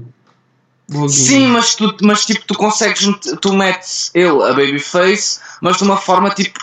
Logo 0.90 1.08
Sim, 1.08 1.48
mas, 1.48 1.74
tu, 1.74 1.94
mas 2.02 2.24
tipo, 2.26 2.44
tu 2.46 2.54
consegues, 2.54 3.06
tu 3.40 3.52
metes 3.52 4.10
ele 4.14 4.42
a 4.42 4.52
babyface, 4.54 5.38
mas 5.60 5.76
de 5.76 5.84
uma 5.84 5.96
forma 5.98 6.30
tipo 6.30 6.58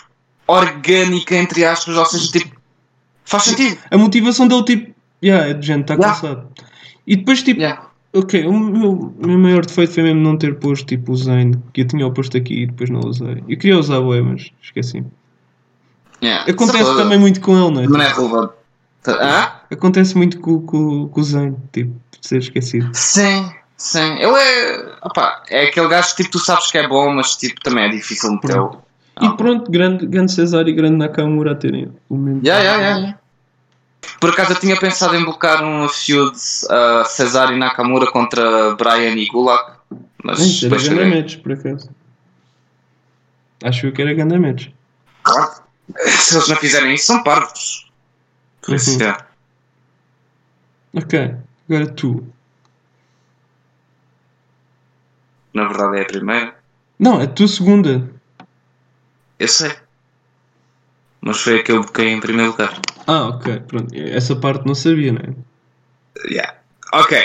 orgânica, 0.47 1.36
entre 1.36 1.63
aspas, 1.65 1.95
ou 1.95 2.05
seja, 2.05 2.32
tipo, 2.32 2.57
faz 3.28 3.43
sentido. 3.43 3.78
A 3.91 3.97
motivação 3.97 4.47
dele, 4.47 4.63
tipo, 4.63 4.95
yeah, 5.23 5.49
é 5.49 5.53
de 5.53 5.65
gente, 5.67 5.82
está 5.82 5.93
Yeah. 5.95 6.13
cansado. 6.19 6.47
E 7.05 7.15
depois, 7.15 7.43
tipo, 7.43 7.59
Yeah. 7.59 7.88
ok, 8.13 8.45
o 8.47 8.53
meu, 8.53 9.13
meu 9.19 9.38
maior 9.38 9.65
defeito 9.65 9.93
foi 9.93 10.03
mesmo 10.03 10.21
não 10.21 10.38
ter 10.38 10.55
posto, 10.55 10.86
tipo, 10.86 11.11
o 11.11 11.15
Zane, 11.15 11.57
que 11.73 11.82
eu 11.82 11.88
tinha 11.88 12.09
posto 12.09 12.38
aqui 12.38 12.63
e 12.63 12.65
depois 12.67 12.89
não 12.89 13.01
usei. 13.01 13.43
Eu 13.47 13.57
queria 13.57 13.78
usar 13.78 13.99
o 13.99 14.15
E, 14.15 14.21
mas 14.21 14.49
esqueci. 14.61 15.03
Yeah. 16.23 16.49
Acontece 16.51 16.95
também 16.95 17.19
muito 17.19 17.39
com 17.41 17.51
ele, 17.57 17.71
não 17.75 17.82
é? 17.82 17.88
Não 17.88 18.01
é 18.01 18.13
relevante. 18.13 18.53
Hã? 19.07 19.51
Acontece 19.71 20.17
muito 20.17 20.39
com, 20.39 20.61
com, 20.61 21.07
com 21.07 21.21
o 21.21 21.23
Zane, 21.23 21.55
tipo, 21.71 21.93
de 22.19 22.28
ser 22.28 22.39
esquecido. 22.39 22.89
Sim, 22.93 23.51
sim. 23.78 24.13
Ele 24.15 24.36
é. 24.36 24.95
Opá, 25.03 25.43
é 25.49 25.67
aquele 25.67 25.88
gajo 25.88 26.09
que 26.15 26.23
tipo, 26.23 26.32
tu 26.32 26.39
sabes 26.39 26.71
que 26.71 26.78
é 26.78 26.88
bom, 26.88 27.13
mas 27.13 27.36
tipo, 27.36 27.61
também 27.61 27.86
é 27.86 27.89
difícil 27.89 28.32
metê-lo. 29.22 29.34
E 29.34 29.38
pronto, 29.38 29.72
grande, 29.72 30.05
grande 30.05 30.32
Cesar 30.32 30.68
e 30.68 30.74
grande 30.74 30.97
Nakamura 30.97 31.51
a 31.51 31.55
terem 31.55 31.91
o 32.09 32.15
mesmo. 32.18 32.41
Yeah, 32.45 32.63
yeah, 32.63 32.97
yeah. 32.99 33.20
Por 34.20 34.30
acaso 34.32 34.53
eu 34.53 34.59
tinha 34.59 34.78
pensado 34.80 35.15
em 35.15 35.24
blocar 35.24 35.63
uma 35.63 35.89
feud 35.89 36.36
uh, 36.36 37.05
Cesar 37.05 37.51
e 37.53 37.57
Nakamura 37.57 38.09
contra 38.11 38.76
Brian 38.76 39.13
e 39.15 39.28
Gulak, 39.28 39.74
mas 40.24 40.39
Isso 40.39 40.65
era 40.68 40.78
grande 40.82 41.15
match, 41.15 41.38
por 41.38 41.51
acaso. 41.51 41.89
Acho 43.63 43.88
eu 43.88 43.91
que 43.91 44.01
era 44.01 44.13
grande 44.13 44.38
match. 44.39 44.68
Claro. 45.24 45.51
Se 46.05 46.36
eles 46.36 46.47
não 46.47 46.55
fizerem 46.57 46.93
isso, 46.95 47.05
são 47.05 47.24
parvos. 47.24 47.89
Por 48.61 48.76
isso, 48.76 48.91
Uhum. 48.91 48.99
yeah. 48.99 49.26
Ok, 50.95 51.36
agora 51.70 51.88
tu. 51.88 52.28
na 55.53 55.68
verdade 55.68 55.97
é 55.97 56.01
a 56.01 56.05
primeira. 56.05 56.55
Não, 56.99 57.20
a 57.22 57.28
tua 57.28 57.47
segunda. 57.47 58.09
Eu 59.40 59.48
sei. 59.48 59.76
Mas 61.22 61.40
foi 61.42 61.60
a 61.60 61.64
que 61.64 61.72
eu 61.72 61.82
bloqueei 61.82 62.10
em 62.10 62.20
primeiro 62.20 62.52
lugar. 62.52 62.80
Ah, 63.06 63.28
ok, 63.30 63.60
pronto. 63.62 63.94
Essa 63.96 64.36
parte 64.36 64.66
não 64.66 64.76
sabia, 64.76 65.12
não 65.12 65.22
é? 65.22 66.30
Yeah. 66.32 66.58
Ok. 66.94 67.18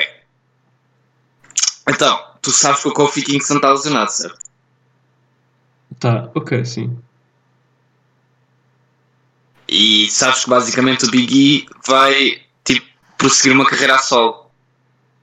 Então, 1.89 2.25
tu 2.41 2.51
sabes 2.51 2.83
que 2.83 2.89
o 2.89 2.93
Kofi 2.93 3.23
Kingston 3.23 3.57
está 3.57 3.71
lesionado, 3.73 4.11
certo? 4.13 4.39
Tá, 5.99 6.31
ok, 6.35 6.65
sim. 6.65 6.99
E 9.69 10.11
sabes 10.11 10.45
que 10.45 10.51
basicamente 10.51 11.07
o 11.07 11.11
Big 11.11 11.35
E 11.35 11.67
vai 11.87 12.43
tipo, 12.65 12.87
prosseguir 13.17 13.53
uma 13.55 13.65
carreira 13.67 13.95
a 13.97 13.99
solo. 13.99 14.51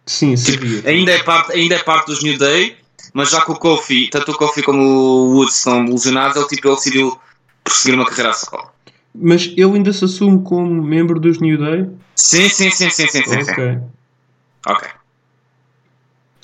Sim, 0.06 0.34
Tipo, 0.36 0.66
sabia. 0.66 0.90
ainda, 0.90 1.12
é 1.12 1.22
parte, 1.24 1.54
ainda 1.54 1.76
é 1.76 1.84
parte 1.84 2.08
dos 2.08 2.24
New 2.24 2.38
Day, 2.38 2.78
mas 3.14 3.30
já 3.30 3.42
que 3.42 3.52
o 3.52 3.56
Kofi, 3.56 4.10
tanto 4.10 4.32
o 4.32 4.38
Kofi 4.38 4.62
como 4.64 4.82
o 4.82 5.34
Woods 5.36 5.58
estão 5.58 5.86
lesionados, 5.86 6.38
ele, 6.38 6.48
tipo, 6.48 6.68
ele 6.68 6.76
decidiu 6.76 7.20
prosseguir 7.64 7.96
uma 7.96 8.06
carreira 8.06 8.34
solo. 8.34 8.70
Mas 9.14 9.46
ele 9.58 9.64
ainda 9.76 9.92
se 9.92 10.06
assume 10.06 10.44
como 10.44 10.82
membro 10.84 11.20
dos 11.20 11.40
New 11.40 11.58
Day? 11.58 11.90
Sim, 12.16 12.50
sim, 12.50 12.70
sim, 12.70 12.90
sim, 12.90 13.08
sim, 13.08 13.24
sim, 13.24 13.44
sim. 13.44 13.52
Ok. 13.52 13.80
Ok. 14.68 14.88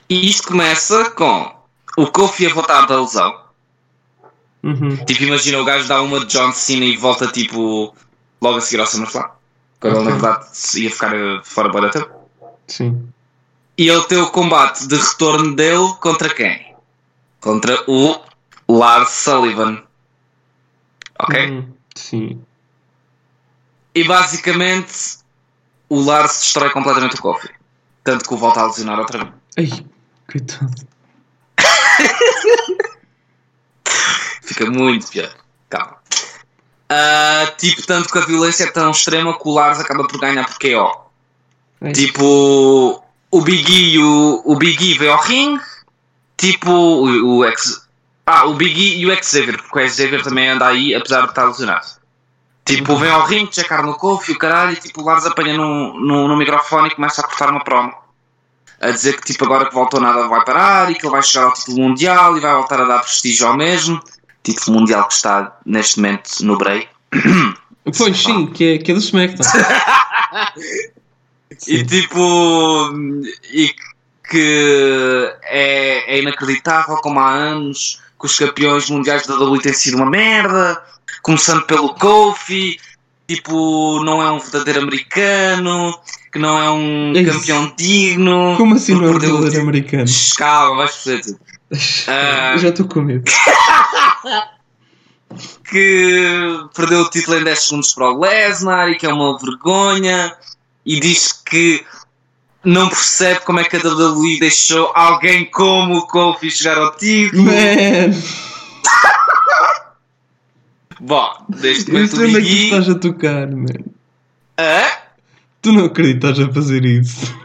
E 0.10 0.30
isto 0.30 0.48
começa 0.48 1.10
com 1.12 1.52
o 1.98 2.08
Kofi 2.08 2.46
a 2.46 2.54
voltar 2.54 2.86
da 2.86 3.00
lesão. 3.02 3.46
Uhum. 4.64 4.96
Tipo, 5.06 5.24
imagina 5.24 5.60
o 5.60 5.66
gajo 5.66 5.88
dá 5.88 6.02
uma 6.02 6.20
de 6.20 6.26
John 6.26 6.52
Cena 6.52 6.86
e 6.86 6.98
volta 6.98 7.28
tipo 7.28 7.96
logo 8.42 8.58
a 8.58 8.62
seguir 8.62 8.82
ao 8.82 8.88
SummerSlam. 8.88 9.30
Quando 9.80 9.98
ele 9.98 10.04
na 10.06 10.16
Ok. 10.16 10.22
verdade 10.22 10.46
ia 10.82 10.92
ficar 10.92 11.14
fora 11.44 11.70
da 11.82 11.90
tempo. 11.90 12.10
Sim. 12.68 13.08
E 13.78 13.90
ele 13.90 14.04
tem 14.04 14.18
o 14.20 14.30
combate 14.30 14.88
de 14.88 14.96
retorno 14.96 15.56
dele 15.56 15.94
contra 16.00 16.34
quem? 16.34 16.76
Contra 17.42 17.84
o 17.88 18.20
Lars 18.68 19.10
Sullivan. 19.10 19.84
Ok? 21.20 21.50
Uhum. 21.50 21.74
Sim. 21.96 22.42
E 23.94 24.04
basicamente 24.04 25.18
o 25.90 26.02
Lars 26.02 26.40
destrói 26.40 26.70
completamente 26.70 27.16
o 27.16 27.22
Kofi. 27.22 27.50
Tanto 28.04 28.28
que 28.28 28.34
o 28.34 28.38
volta 28.38 28.62
a 28.62 28.68
lesionar 28.68 29.00
outra 29.00 29.24
vez. 29.24 29.34
Ai, 29.58 29.86
coitado. 30.32 30.88
Fica 34.42 34.70
muito 34.70 35.08
pior. 35.10 35.34
Calma. 35.70 35.98
Ah, 36.90 37.52
tipo, 37.58 37.86
tanto 37.88 38.10
que 38.10 38.18
a 38.18 38.26
violência 38.26 38.66
é 38.66 38.72
tão 38.72 38.92
extrema 38.92 39.38
que 39.38 39.48
o 39.48 39.54
Lars 39.54 39.80
acaba 39.80 40.08
por 40.08 40.20
ganhar 40.20 40.46
por 40.46 40.60
KO. 40.60 41.10
Ai. 41.82 41.92
Tipo, 41.94 43.04
o 43.36 43.42
Big 43.42 43.70
E, 43.70 44.00
o, 44.00 44.42
o 44.46 44.56
Big 44.56 44.92
E 44.92 44.98
veio 44.98 45.12
ao 45.12 45.22
ringue. 45.22 45.62
Tipo, 46.38 46.72
o, 46.72 47.40
o 47.40 47.46
X. 47.46 47.86
Ah, 48.26 48.46
o 48.46 48.54
Big 48.54 48.80
E 48.80 49.02
e 49.02 49.06
o 49.06 49.24
Xavier, 49.24 49.58
porque 49.62 49.78
o 49.78 49.90
Xavier 49.90 50.24
também 50.24 50.48
anda 50.48 50.68
aí, 50.68 50.96
apesar 50.96 51.24
de 51.24 51.30
estar 51.30 51.44
lesionado. 51.46 51.86
Tipo, 52.64 52.96
vem 52.96 53.10
ao 53.10 53.26
ringue, 53.26 53.54
checar 53.54 53.86
no 53.86 53.96
Kofi, 53.96 54.32
o 54.32 54.38
caralho, 54.38 54.72
e 54.72 54.78
tipo, 54.78 55.02
o 55.02 55.06
Lars 55.06 55.26
apanha 55.26 55.58
no, 55.58 56.00
no, 56.00 56.30
no 56.30 56.38
microfone 56.38 56.88
e 56.88 56.96
começa 56.96 57.22
a 57.22 57.26
cortar 57.26 57.50
uma 57.50 57.62
promo. 57.62 57.94
A 58.80 58.90
dizer 58.90 59.20
que 59.20 59.34
tipo, 59.34 59.44
agora 59.44 59.66
que 59.66 59.74
voltou 59.74 60.00
nada 60.00 60.28
vai 60.30 60.44
parar 60.46 60.90
e 60.90 60.96
que 60.96 61.06
ele 61.06 61.12
vai 61.12 61.22
chegar 61.22 61.46
ao 61.46 61.54
título 61.54 61.78
mundial 61.78 62.38
e 62.38 62.40
vai 62.40 62.54
voltar 62.54 62.80
a 62.80 62.86
dar 62.86 63.00
prestígio 63.00 63.48
ao 63.48 63.58
mesmo. 63.58 64.02
Título 64.44 64.80
mundial 64.80 65.08
que 65.08 65.14
está 65.14 65.58
neste 65.66 65.98
momento 65.98 66.30
no 66.42 66.58
Bray. 66.58 66.88
Pois 67.98 68.18
sim, 68.18 68.48
que 68.48 68.64
é, 68.64 68.78
que 68.78 68.92
é 68.92 68.94
do 68.96 69.00
SmackDown. 69.00 69.46
E 71.68 71.84
tipo. 71.84 72.94
E 73.52 73.74
que 74.30 75.34
é, 75.44 76.16
é 76.16 76.20
inacreditável 76.20 76.98
como 76.98 77.20
há 77.20 77.32
anos 77.32 78.02
que 78.20 78.26
os 78.26 78.38
campeões 78.38 78.90
mundiais 78.90 79.28
da 79.28 79.36
WWE 79.36 79.62
têm 79.62 79.74
sido 79.74 79.98
uma 79.98 80.10
merda, 80.10 80.82
começando 81.22 81.64
pelo 81.64 81.94
Kofi, 81.96 82.80
tipo, 83.28 84.04
não 84.04 84.22
é 84.22 84.32
um 84.32 84.40
verdadeiro 84.40 84.82
americano, 84.82 85.98
que 86.32 86.40
não 86.40 86.62
é 86.62 86.70
um 86.72 87.14
É 87.16 87.24
campeão 87.24 87.74
digno. 87.78 88.56
Como 88.58 88.76
assim 88.76 88.96
não 88.96 89.06
é 89.06 89.10
um 89.10 89.20
verdadeiro 89.20 89.62
americano? 89.62 90.06
Calma, 90.38 90.78
vais 90.78 90.96
perceber. 90.96 91.38
Eu 92.54 92.58
já 92.60 92.70
estou 92.70 92.88
com 92.88 93.02
medo. 93.02 93.24
que 95.70 96.68
perdeu 96.74 97.02
o 97.02 97.10
título 97.10 97.38
em 97.38 97.44
10 97.44 97.60
segundos 97.60 97.94
para 97.94 98.12
o 98.12 98.20
Lesnar 98.20 98.90
e 98.90 98.96
que 98.96 99.06
é 99.06 99.14
uma 99.14 99.38
vergonha 99.38 100.34
e 100.86 101.00
diz 101.00 101.32
que 101.32 101.84
não 102.64 102.90
percebe 102.90 103.42
como 103.42 103.60
é 103.60 103.64
que 103.64 103.76
a 103.76 103.80
WWE 103.80 104.40
deixou 104.40 104.92
alguém 104.96 105.46
como 105.46 105.98
o 105.98 106.08
Kofi 106.08 106.50
chegar 106.50 106.78
ao 106.78 106.96
título. 106.96 107.44
Man! 107.44 107.52
Bom, 111.00 111.46
neste 111.50 111.92
momento 111.92 112.18
o 112.18 112.24
onde 112.24 112.38
é 112.38 112.42
que 112.42 112.42
Big 112.42 112.56
E... 112.56 112.64
estás 112.66 112.90
a 112.90 112.96
tocar, 112.96 113.48
man. 113.52 113.66
Hã? 114.58 114.84
Tu 115.62 115.72
não 115.72 115.86
acreditas 115.86 116.40
a 116.40 116.52
fazer 116.52 116.86
isso. 116.86 117.36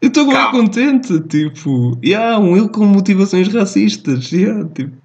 Eu 0.00 0.08
estou 0.08 0.30
Calma. 0.30 0.50
contente, 0.52 1.20
tipo, 1.20 1.98
yeah, 2.04 2.38
um 2.38 2.56
ele 2.56 2.68
com 2.68 2.84
motivações 2.86 3.52
racistas, 3.52 4.30
yeah, 4.30 4.64
tipo, 4.74 4.96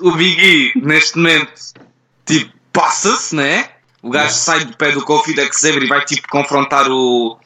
O 0.00 0.12
Big 0.12 0.40
E, 0.40 0.72
neste 0.80 1.16
momento, 1.16 1.52
tipo, 2.24 2.52
passa-se, 2.72 3.34
né? 3.34 3.68
O 4.02 4.10
gajo 4.10 4.32
sai 4.34 4.64
do 4.64 4.76
pé 4.76 4.92
do 4.92 5.04
Kofi 5.04 5.34
da 5.34 5.44
Xavier 5.52 5.82
e 5.82 5.86
vai, 5.86 6.04
tipo, 6.04 6.26
confrontar 6.28 6.90
o... 6.90 7.38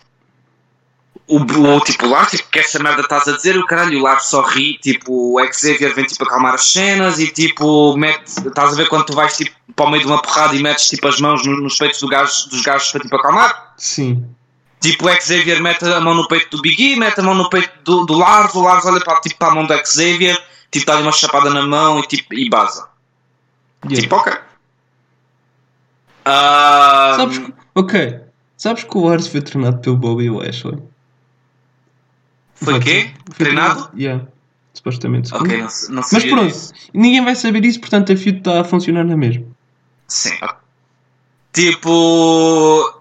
O, 1.27 1.39
o 1.39 1.81
tipo, 1.81 2.07
lá, 2.07 2.27
tipo, 2.27 2.49
que 2.51 2.59
essa 2.59 2.79
merda 2.83 3.01
estás 3.01 3.27
a 3.27 3.33
dizer, 3.33 3.57
o 3.57 3.65
caralho, 3.67 3.99
o 3.99 4.03
Lars 4.03 4.27
só 4.27 4.43
ri, 4.43 4.77
tipo, 4.79 5.41
o 5.41 5.53
Xavier 5.53 5.95
vem, 5.95 6.05
tipo, 6.05 6.23
acalmar 6.25 6.55
as 6.55 6.71
cenas 6.71 7.19
e, 7.19 7.29
tipo, 7.29 7.97
mete, 7.97 8.27
estás 8.47 8.75
a 8.75 8.77
ver 8.77 8.89
quando 8.91 9.07
tu 9.07 9.15
vais, 9.15 9.35
tipo, 9.35 9.57
para 9.75 9.87
o 9.87 9.91
meio 9.91 10.03
de 10.03 10.09
uma 10.09 10.21
porrada 10.21 10.55
e 10.55 10.63
metes, 10.63 10.87
tipo, 10.89 11.09
as 11.09 11.19
mãos 11.21 11.45
no- 11.47 11.63
nos 11.63 11.79
peitos 11.79 11.99
do 12.01 12.09
gajo, 12.09 12.51
dos 12.51 12.61
gajos 12.61 12.93
para, 12.93 13.01
tipo, 13.01 13.17
acalmar? 13.17 13.75
sim. 13.79 14.25
Tipo, 14.81 15.09
o 15.09 15.15
Xavier 15.19 15.63
mete 15.63 15.83
a 15.87 15.99
mão 15.99 16.13
no 16.15 16.29
peito 16.29 16.55
do 16.59 16.61
Big 16.63 16.93
E, 16.93 16.95
mete 16.97 17.19
a 17.19 17.23
mão 17.23 17.35
no 17.35 17.49
peito 17.49 17.73
do, 17.85 18.05
do 18.05 18.19
Lars, 18.19 18.55
o 18.55 18.61
Lars 18.61 18.85
olha 18.85 19.01
para, 19.01 19.19
tipo, 19.23 19.37
para 19.39 19.49
a 19.49 19.55
mão 19.55 19.65
do 19.67 19.75
Xavier, 19.87 20.39
tipo, 20.71 20.85
dá-lhe 20.85 21.01
uma 21.01 21.11
chapada 21.13 21.49
na 21.49 21.63
mão 21.67 22.01
e, 22.01 22.07
tipo, 22.07 22.35
e 22.35 22.51
baza. 22.51 22.87
Yeah. 23.87 24.03
Tipo, 24.03 24.17
ok. 24.17 24.35
Sabes, 26.27 27.39
que- 27.39 27.55
ok, 27.75 28.21
sabes 28.57 28.85
que 28.85 28.97
o 28.99 29.07
Lars 29.07 29.27
foi 29.27 29.43
treinado 29.43 29.79
pelo 29.81 29.97
Bobby 29.97 30.31
Lashley? 30.31 30.79
Foi 32.55 32.81
quê? 32.81 33.11
Foi 33.35 33.47
Treinado? 33.47 33.91
Yeah, 33.97 34.25
supostamente. 34.73 35.35
Ok, 35.35 35.59
não, 35.59 35.69
não 35.91 36.03
Mas 36.13 36.25
pronto, 36.25 36.47
disso. 36.47 36.73
ninguém 36.95 37.23
vai 37.25 37.35
saber 37.35 37.65
isso, 37.65 37.81
portanto 37.81 38.13
a 38.13 38.17
feud 38.17 38.39
está 38.39 38.61
a 38.61 38.65
funcionar 38.65 39.05
na 39.05 39.17
mesma. 39.17 39.45
Sim. 40.09 40.39
Tipo. 41.53 43.01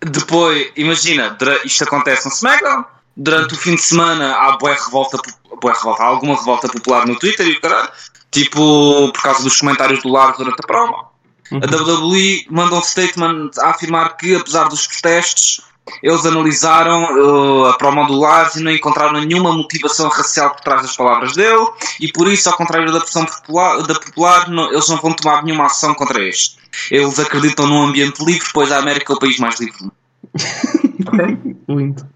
Depois, 0.00 0.70
imagina, 0.76 1.36
isto 1.64 1.84
acontece 1.84 2.26
no 2.28 2.32
SmackDown. 2.34 2.84
Durante 3.16 3.54
o 3.54 3.56
fim 3.56 3.74
de 3.74 3.80
semana 3.82 4.36
há 4.36 4.56
boa 4.58 4.74
revolta, 4.74 5.16
bué 5.62 5.72
revolta, 5.72 6.02
há 6.02 6.06
alguma 6.06 6.36
revolta 6.36 6.68
popular 6.68 7.06
no 7.06 7.18
Twitter 7.18 7.46
e 7.48 7.52
o 7.52 7.60
caralho. 7.60 7.88
Tipo, 8.30 9.10
por 9.10 9.22
causa 9.22 9.42
dos 9.42 9.58
comentários 9.58 10.02
do 10.02 10.10
Largo 10.10 10.36
durante 10.38 10.60
a 10.62 10.66
promo. 10.66 11.08
Uhum. 11.50 11.60
A 11.62 11.76
WWE 11.76 12.46
manda 12.50 12.74
um 12.74 12.82
statement 12.82 13.50
a 13.60 13.70
afirmar 13.70 14.16
que, 14.16 14.34
apesar 14.34 14.68
dos 14.68 14.86
protestos, 14.86 15.60
eles 16.02 16.26
analisaram 16.26 17.16
uh, 17.16 17.66
a 17.66 17.74
promo 17.74 18.04
do 18.06 18.18
Lars 18.18 18.56
e 18.56 18.62
não 18.62 18.72
encontraram 18.72 19.20
nenhuma 19.20 19.52
motivação 19.52 20.08
racial 20.08 20.50
por 20.50 20.60
trás 20.60 20.82
das 20.82 20.96
palavras 20.96 21.34
dele, 21.34 21.64
e 22.00 22.10
por 22.10 22.26
isso, 22.26 22.48
ao 22.48 22.56
contrário 22.56 22.92
da 22.92 23.00
pressão 23.00 23.24
popular, 23.24 23.82
da 23.82 23.94
popular 23.94 24.48
não- 24.48 24.72
eles 24.72 24.88
não 24.88 24.96
vão 24.96 25.12
tomar 25.12 25.44
nenhuma 25.44 25.66
ação 25.66 25.94
contra 25.94 26.20
este. 26.22 26.56
Eles 26.90 27.18
acreditam 27.18 27.66
num 27.68 27.82
ambiente 27.82 28.24
livre, 28.24 28.48
pois 28.52 28.72
a 28.72 28.78
América 28.78 29.12
é 29.12 29.16
o 29.16 29.18
país 29.18 29.38
mais 29.38 29.60
livre 29.60 29.78
do 29.78 29.84
mundo. 29.84 31.56
Lindo. 31.68 32.06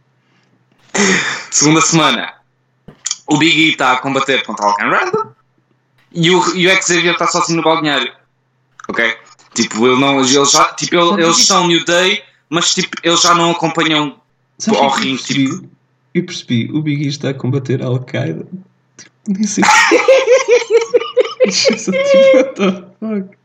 Segunda 1.50 1.80
semana, 1.80 2.34
o 3.26 3.38
Big 3.38 3.56
E 3.56 3.70
está 3.70 3.92
a 3.92 3.96
combater 3.98 4.44
contra 4.44 4.66
o 4.66 4.68
Alcan 4.70 4.90
Randall 4.90 5.32
e 6.12 6.30
o, 6.30 6.56
e 6.56 6.66
o 6.66 6.82
Xavier 6.82 7.12
está 7.12 7.26
sozinho 7.28 7.58
no 7.58 7.62
balneário. 7.62 8.12
Ok? 8.91 9.16
Tipo, 9.55 9.86
ele 9.86 10.01
não, 10.01 10.16
eles, 10.18 10.30
já, 10.51 10.64
tipo, 10.74 10.95
ele- 10.97 11.22
eles 11.24 11.45
são 11.47 11.66
New 11.66 11.84
Day, 11.84 12.22
mas 12.49 12.74
tipo, 12.74 12.97
eles 13.03 13.20
já 13.20 13.34
não 13.34 13.51
acompanham 13.53 14.16
Sabes 14.59 14.78
Ao 14.80 14.88
o 14.88 14.95
que 14.95 15.09
eu 15.11 15.16
percebi? 15.16 15.68
Eu 16.14 16.26
percebi, 16.26 16.70
o 16.72 16.82
Big 16.82 17.05
E 17.05 17.09
está 17.09 17.30
a 17.30 17.34
combater 17.34 17.82
a 17.82 17.86
Al-Qaeda. 17.86 18.47
Tipo, 18.97 19.11
nem 19.28 19.43
sei. 19.47 19.64
Isso 21.47 21.72
é 21.72 21.76
só 21.78 21.93
tipo, 21.93 22.36
what 22.36 22.55
the 22.55 22.72
fuck? 23.01 23.36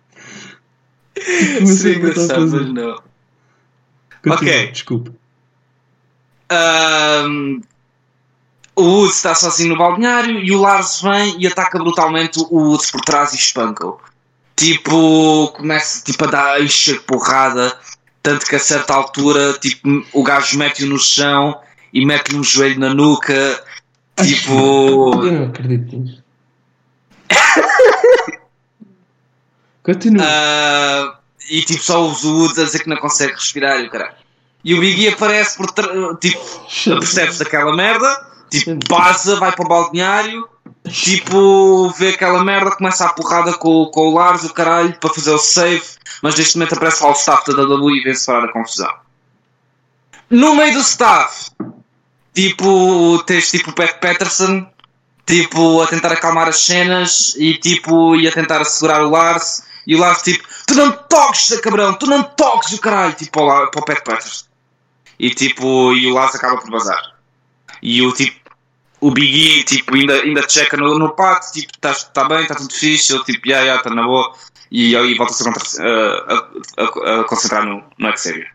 O 1.15 1.81
que 1.81 1.87
ele 1.87 2.09
está 2.09 2.21
a 2.35 2.39
fazer. 2.39 2.65
não. 2.65 2.95
Continua, 4.23 4.35
Ok. 4.35 4.71
Desculpa. 4.71 5.11
Ahm, 6.49 7.61
o 8.75 8.81
Woods 8.83 9.15
está 9.15 9.33
sozinho 9.33 9.69
no 9.69 9.77
balneário 9.77 10.39
e 10.39 10.51
o 10.51 10.59
Lars 10.61 11.01
vem 11.01 11.39
e 11.41 11.47
ataca 11.47 11.77
brutalmente 11.79 12.39
o 12.39 12.57
Woods 12.57 12.91
por 12.91 13.01
trás 13.01 13.33
e 13.33 13.37
espanca-o. 13.37 13.99
Tipo, 14.55 15.49
começa 15.49 16.03
tipo, 16.03 16.23
a 16.23 16.27
dar 16.27 16.53
a 16.53 16.61
encher 16.61 17.01
porrada, 17.01 17.77
tanto 18.23 18.45
que 18.45 18.55
a 18.55 18.59
certa 18.59 18.93
altura 18.93 19.53
tipo, 19.53 20.05
o 20.13 20.23
gajo 20.23 20.57
mete-o 20.57 20.87
no 20.87 20.97
chão 20.97 21.59
e 21.91 22.05
mete-lhe 22.05 22.37
um 22.37 22.43
joelho 22.43 22.79
na 22.79 22.93
nuca. 22.93 23.63
Tipo, 24.15 25.23
Eu 25.25 25.31
não 25.31 25.47
acredito 25.47 25.97
nisso. 25.97 26.23
Continua. 29.83 30.25
Ah, 30.25 31.19
e 31.49 31.61
tipo, 31.61 31.83
só 31.83 32.07
os 32.07 32.23
Woods 32.23 32.57
a 32.57 32.63
dizer 32.63 32.79
que 32.79 32.89
não 32.89 32.97
consegue 32.97 33.33
respirar 33.33 33.79
e 33.81 33.87
o 33.87 33.89
caralho. 33.89 34.15
E 34.63 34.73
o 34.73 34.79
Biggie 34.79 35.09
aparece 35.09 35.57
por 35.57 35.67
tipo, 36.19 36.43
percebe-se 36.99 37.39
daquela 37.39 37.75
merda, 37.75 38.27
tipo, 38.49 38.79
passa, 38.87 39.35
vai 39.35 39.51
para 39.51 39.63
o 39.63 39.67
balneário, 39.67 40.49
tipo, 40.89 41.89
vê 41.89 42.09
aquela 42.09 42.43
merda, 42.43 42.75
começa 42.75 43.05
a 43.05 43.13
porrada 43.13 43.53
com, 43.53 43.85
com 43.87 44.09
o 44.09 44.13
Lars, 44.13 44.43
o 44.43 44.53
caralho, 44.53 44.97
para 44.99 45.13
fazer 45.13 45.31
o 45.31 45.37
save, 45.37 45.85
mas 46.21 46.35
neste 46.35 46.57
momento 46.57 46.75
aparece 46.75 47.03
lá 47.03 47.09
o 47.09 47.13
staff 47.13 47.53
da 47.53 47.63
WWE 47.63 47.99
e 47.99 48.03
vem 48.03 48.15
separar 48.15 48.45
a 48.45 48.51
confusão. 48.51 48.93
No 50.29 50.55
meio 50.55 50.73
do 50.73 50.79
staff, 50.79 51.51
tipo, 52.33 53.21
tens 53.25 53.51
tipo 53.51 53.71
o 53.71 53.73
Pat 53.73 53.99
Patterson, 53.99 54.67
tipo, 55.25 55.81
a 55.81 55.87
tentar 55.87 56.11
acalmar 56.11 56.47
as 56.47 56.59
cenas 56.59 57.35
e 57.37 57.57
tipo, 57.57 58.15
e 58.15 58.27
a 58.27 58.31
tentar 58.31 58.63
segurar 58.65 59.03
o 59.03 59.09
Lars, 59.09 59.63
e 59.85 59.95
o 59.95 59.99
Lars 59.99 60.21
tipo, 60.21 60.47
tu 60.65 60.75
não 60.75 60.91
toques, 60.91 61.59
cabrão, 61.61 61.93
tu 61.93 62.07
não 62.07 62.23
toques, 62.23 62.73
o 62.73 62.79
caralho, 62.79 63.13
tipo, 63.13 63.31
para 63.31 63.65
o, 63.65 63.85
Pat 63.85 64.03
Patterson. 64.03 64.45
E 65.17 65.29
tipo, 65.29 65.93
e 65.93 66.07
o 66.07 66.13
Lars 66.13 66.35
acaba 66.35 66.59
por 66.59 66.69
vazar. 66.69 67.13
E 67.81 68.01
o 68.01 68.11
tipo, 68.11 68.39
o 69.07 69.11
Big 69.11 69.59
E, 69.59 69.63
tipo, 69.63 69.93
ainda, 69.95 70.13
ainda 70.15 70.49
checa 70.49 70.75
no, 70.77 70.97
no 70.97 71.09
pato, 71.15 71.51
tipo, 71.51 71.71
está 71.73 71.93
tá 71.93 72.27
bem, 72.27 72.41
está 72.41 72.55
tudo 72.55 72.73
fixe, 72.73 73.13
ele 73.13 73.23
tipo, 73.23 73.47
já, 73.47 73.63
já, 73.65 73.75
está 73.75 73.89
na 73.93 74.03
boa, 74.03 74.33
e 74.71 74.95
aí 74.95 75.13
volta-se 75.15 75.47
a, 75.47 75.51
a- 75.53 76.47
a- 76.83 77.21
a 77.21 77.23
concentrar 77.25 77.65
no, 77.65 77.83
no 77.99 78.17
Xavier. 78.17 78.51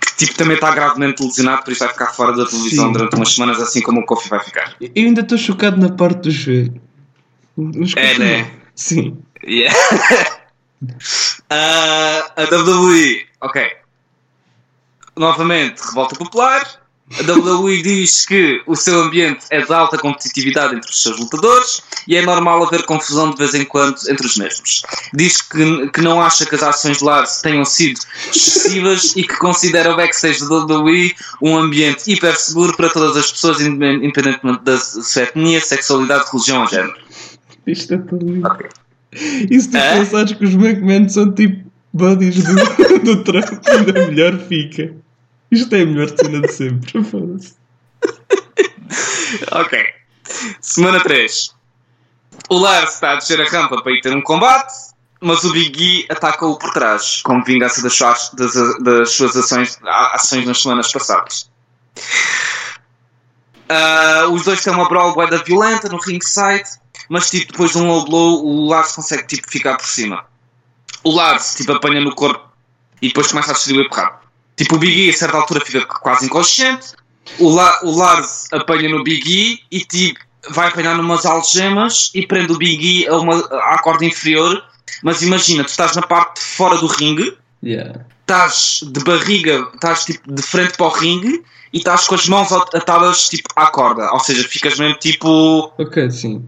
Que 0.00 0.16
tipo, 0.16 0.34
também 0.38 0.54
está 0.54 0.74
gravemente 0.74 1.22
lesionado, 1.22 1.62
por 1.62 1.72
isso 1.72 1.84
vai 1.84 1.92
ficar 1.92 2.12
fora 2.12 2.32
da 2.34 2.46
televisão 2.46 2.86
Sim. 2.86 2.92
durante 2.92 3.16
umas 3.16 3.34
semanas, 3.34 3.60
assim 3.60 3.82
como 3.82 4.00
o 4.00 4.06
Kofi 4.06 4.28
vai 4.30 4.40
ficar. 4.40 4.74
Eu 4.80 4.90
ainda 4.96 5.20
estou 5.20 5.36
chocado 5.36 5.76
na 5.78 5.90
parte 5.94 6.20
do 6.22 6.30
joelho. 6.30 6.80
É, 7.96 8.18
né? 8.18 8.50
Sim. 8.74 9.18
Yeah. 9.46 9.74
Ah, 11.50 12.32
a 12.36 12.42
WWE, 12.44 13.26
ok. 13.42 13.72
Novamente, 15.16 15.80
revolta 15.82 16.16
popular. 16.16 16.83
A 17.12 17.32
WWE 17.32 17.82
diz 17.82 18.24
que 18.24 18.62
o 18.66 18.74
seu 18.74 18.98
ambiente 19.02 19.44
é 19.50 19.60
de 19.60 19.70
alta 19.72 19.98
competitividade 19.98 20.74
entre 20.74 20.90
os 20.90 21.02
seus 21.02 21.18
lutadores 21.20 21.82
e 22.08 22.16
é 22.16 22.22
normal 22.22 22.64
haver 22.66 22.84
confusão 22.86 23.30
de 23.30 23.36
vez 23.36 23.54
em 23.54 23.64
quando 23.64 23.96
entre 24.08 24.26
os 24.26 24.36
mesmos. 24.38 24.82
Diz 25.12 25.42
que, 25.42 25.88
que 25.90 26.00
não 26.00 26.22
acha 26.22 26.46
que 26.46 26.54
as 26.54 26.62
ações 26.62 26.98
de 26.98 27.04
Lars 27.04 27.42
tenham 27.42 27.64
sido 27.64 28.00
excessivas 28.34 29.14
e 29.16 29.22
que 29.22 29.36
considera 29.36 29.92
o 29.92 29.96
backstage 29.96 30.40
da 30.48 30.64
WWE 30.64 31.14
um 31.42 31.56
ambiente 31.58 32.10
hiper 32.10 32.34
seguro 32.36 32.74
para 32.74 32.88
todas 32.88 33.16
as 33.18 33.30
pessoas, 33.30 33.60
independentemente 33.60 34.62
da 34.64 34.78
sua 34.78 35.22
etnia, 35.24 35.60
sexualidade, 35.60 36.24
religião 36.32 36.62
ou 36.62 36.68
género. 36.68 36.96
Isto 37.66 37.94
é 37.94 37.98
tão 37.98 38.18
lindo. 38.18 38.46
Ok. 38.48 38.66
E 39.50 39.60
se 39.60 39.70
tu 39.70 39.76
É? 39.76 39.98
pensares 39.98 40.32
que 40.32 40.44
os 40.44 40.54
McMahon 40.54 41.06
são 41.08 41.30
tipo 41.32 41.70
buddies 41.92 42.42
do, 42.42 42.54
do 43.04 43.22
Trump, 43.24 43.46
ainda 43.68 43.92
melhor 44.06 44.38
fica. 44.48 44.90
Isto 45.54 45.74
é 45.76 45.82
a 45.82 45.86
melhor 45.86 46.08
cena 46.08 46.40
de 46.40 46.52
sempre. 46.52 46.92
Ok. 49.50 49.78
Semana 50.60 51.00
3. 51.00 51.54
O 52.50 52.58
Lars 52.58 52.94
está 52.94 53.12
a 53.12 53.14
descer 53.16 53.40
a 53.40 53.48
rampa 53.48 53.82
para 53.82 53.92
ir 53.92 54.00
ter 54.00 54.14
um 54.14 54.22
combate, 54.22 54.72
mas 55.20 55.42
o 55.44 55.52
Big 55.52 55.82
E 55.82 56.12
ataca-o 56.12 56.56
por 56.58 56.72
trás, 56.72 57.22
como 57.22 57.42
vingança 57.44 57.82
das 57.82 57.94
suas, 57.94 58.30
das, 58.34 58.52
das 58.80 59.10
suas 59.10 59.36
ações, 59.36 59.78
ações 60.12 60.46
nas 60.46 60.60
semanas 60.60 60.92
passadas. 60.92 61.50
Ah, 63.68 64.28
os 64.30 64.44
dois 64.44 64.62
têm 64.62 64.72
uma 64.72 64.88
brawl 64.88 65.14
bué 65.14 65.26
da 65.26 65.38
violenta 65.38 65.88
no 65.88 65.98
ringside, 65.98 66.68
mas 67.08 67.30
tipo, 67.30 67.52
depois 67.52 67.72
de 67.72 67.78
um 67.78 67.88
low 67.88 68.04
blow, 68.04 68.44
o 68.44 68.66
Lars 68.68 68.92
consegue 68.92 69.26
tipo, 69.26 69.50
ficar 69.50 69.76
por 69.76 69.86
cima. 69.86 70.24
O 71.02 71.10
Lars 71.10 71.54
tipo, 71.54 71.72
apanha 71.72 72.00
no 72.00 72.14
corpo 72.14 72.48
e 73.00 73.08
depois 73.08 73.28
começa 73.28 73.50
a 73.50 73.54
distribuir 73.54 73.88
porrada. 73.88 74.23
Tipo, 74.56 74.76
o 74.76 74.78
Big 74.78 75.06
E 75.06 75.10
a 75.10 75.12
certa 75.12 75.36
altura 75.36 75.60
fica 75.64 75.84
quase 75.86 76.26
inconsciente, 76.26 76.92
o, 77.38 77.54
La 77.54 77.80
o 77.82 77.96
Lars 77.96 78.46
apanha 78.52 78.88
no 78.88 79.02
Big 79.02 79.28
E 79.70 79.76
e 79.76 79.80
tipo, 79.84 80.20
vai 80.50 80.68
apanhar 80.68 80.94
numas 80.96 81.24
algemas 81.26 82.10
e 82.14 82.26
prende 82.26 82.52
o 82.52 82.58
Big 82.58 83.02
E 83.02 83.08
a 83.08 83.16
uma, 83.16 83.38
à 83.38 83.78
corda 83.82 84.04
inferior. 84.04 84.62
Mas 85.02 85.22
imagina, 85.22 85.64
tu 85.64 85.70
estás 85.70 85.96
na 85.96 86.02
parte 86.02 86.40
de 86.40 86.46
fora 86.46 86.76
do 86.78 86.86
ringue, 86.86 87.36
Yeah. 87.62 88.04
estás 88.20 88.80
de 88.82 89.02
barriga, 89.02 89.66
estás 89.74 90.04
tipo 90.04 90.30
de 90.30 90.42
frente 90.42 90.76
para 90.76 90.86
o 90.86 90.90
ringue 90.90 91.42
e 91.72 91.78
estás 91.78 92.06
com 92.06 92.14
as 92.14 92.28
mãos 92.28 92.52
at- 92.52 92.74
atadas 92.74 93.28
tipo 93.30 93.48
à 93.56 93.66
corda. 93.68 94.10
Ou 94.12 94.20
seja, 94.20 94.46
ficas 94.46 94.78
mesmo 94.78 94.98
tipo. 94.98 95.72
Ok, 95.78 96.10
sim. 96.10 96.46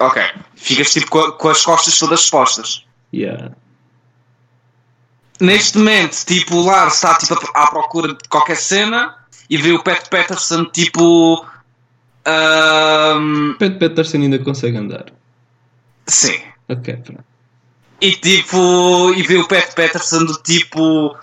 Ok, 0.00 0.20
ficas 0.56 0.92
tipo 0.92 1.08
com, 1.08 1.30
com 1.32 1.48
as 1.48 1.62
costas 1.64 1.96
todas 1.98 2.20
expostas. 2.20 2.84
Yeah. 3.14 3.52
Neste 5.40 5.78
momento, 5.78 6.24
tipo, 6.24 6.56
o 6.56 6.64
Lars 6.64 6.94
está 6.94 7.14
tipo, 7.16 7.34
à 7.54 7.66
procura 7.66 8.14
de 8.14 8.28
qualquer 8.28 8.56
cena 8.56 9.16
e 9.50 9.56
vê 9.56 9.72
o 9.72 9.82
Pat 9.82 10.08
Patterson 10.08 10.64
tipo. 10.66 11.44
ahm, 12.24 13.54
Pat 13.58 13.78
Patterson 13.78 14.18
ainda 14.18 14.38
consegue 14.38 14.76
andar. 14.76 15.06
sim. 16.06 16.40
Ok, 16.68 16.96
pronto. 16.96 17.24
E 18.00 18.12
tipo. 18.12 19.12
E 19.14 19.22
vê 19.22 19.36
o 19.36 19.48
Pat 19.48 19.74
Patterson 19.74 20.24
do 20.24 20.34
tipo. 20.42 21.16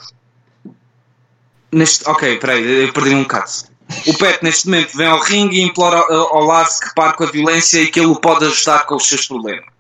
Neste, 1.72 2.08
ok, 2.10 2.38
peraí, 2.38 2.86
eu 2.86 2.94
perdi 2.94 3.16
um 3.16 3.24
bocado. 3.24 3.50
O 4.08 4.18
Pat 4.18 4.42
neste 4.42 4.68
momento 4.68 4.98
vem 4.98 5.08
ao 5.08 5.20
ringue 5.20 5.58
e 5.58 5.62
implora 5.62 5.98
ao, 5.98 6.36
ao 6.36 6.44
Lars 6.44 6.80
que 6.80 6.94
pare 6.94 7.16
com 7.16 7.24
a 7.24 7.32
violência 7.32 7.82
e 7.82 7.88
que 7.88 8.00
ele 8.00 8.08
o 8.08 8.16
pode 8.16 8.46
ajudar 8.46 8.86
com 8.86 8.96
os 8.96 9.08
seus 9.08 9.28
problemas. 9.28 9.71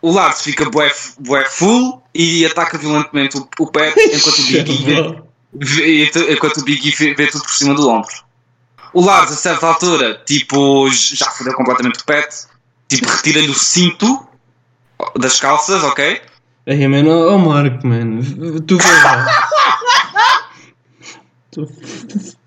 O 0.00 0.12
Lars 0.12 0.42
fica 0.42 0.68
bué, 0.70 0.92
bué 1.18 1.44
full 1.44 2.02
e 2.14 2.46
ataca 2.46 2.78
violentamente 2.78 3.36
o, 3.36 3.48
o 3.58 3.66
Pat 3.66 3.96
enquanto 3.96 4.38
o 4.38 4.46
Big 4.46 4.70
E 4.72 4.84
vê, 4.84 6.10
vê- 6.12 6.32
enquanto 6.34 6.58
o 6.58 6.64
Big 6.64 6.90
vê, 6.92 7.14
vê 7.14 7.26
tudo 7.26 7.42
por 7.42 7.52
cima 7.52 7.74
do 7.74 7.88
ombro. 7.88 8.12
O 8.94 9.04
Lars, 9.04 9.30
a 9.32 9.36
certa 9.36 9.66
altura, 9.66 10.22
tipo, 10.26 10.88
já 10.90 11.30
fodeu 11.30 11.52
completamente 11.54 12.00
o 12.00 12.04
Pat, 12.04 12.32
tipo, 12.88 13.08
retira-lhe 13.08 13.50
o 13.50 13.54
cinto 13.54 14.26
das 15.18 15.38
calças, 15.40 15.82
ok? 15.84 16.22
Aí, 16.66 16.86
mano, 16.88 17.10
oh 17.34 17.38
Marco, 17.38 17.86
mano. 17.86 18.22
Tu 18.62 18.76
vês 18.78 19.02
lá. 19.04 19.26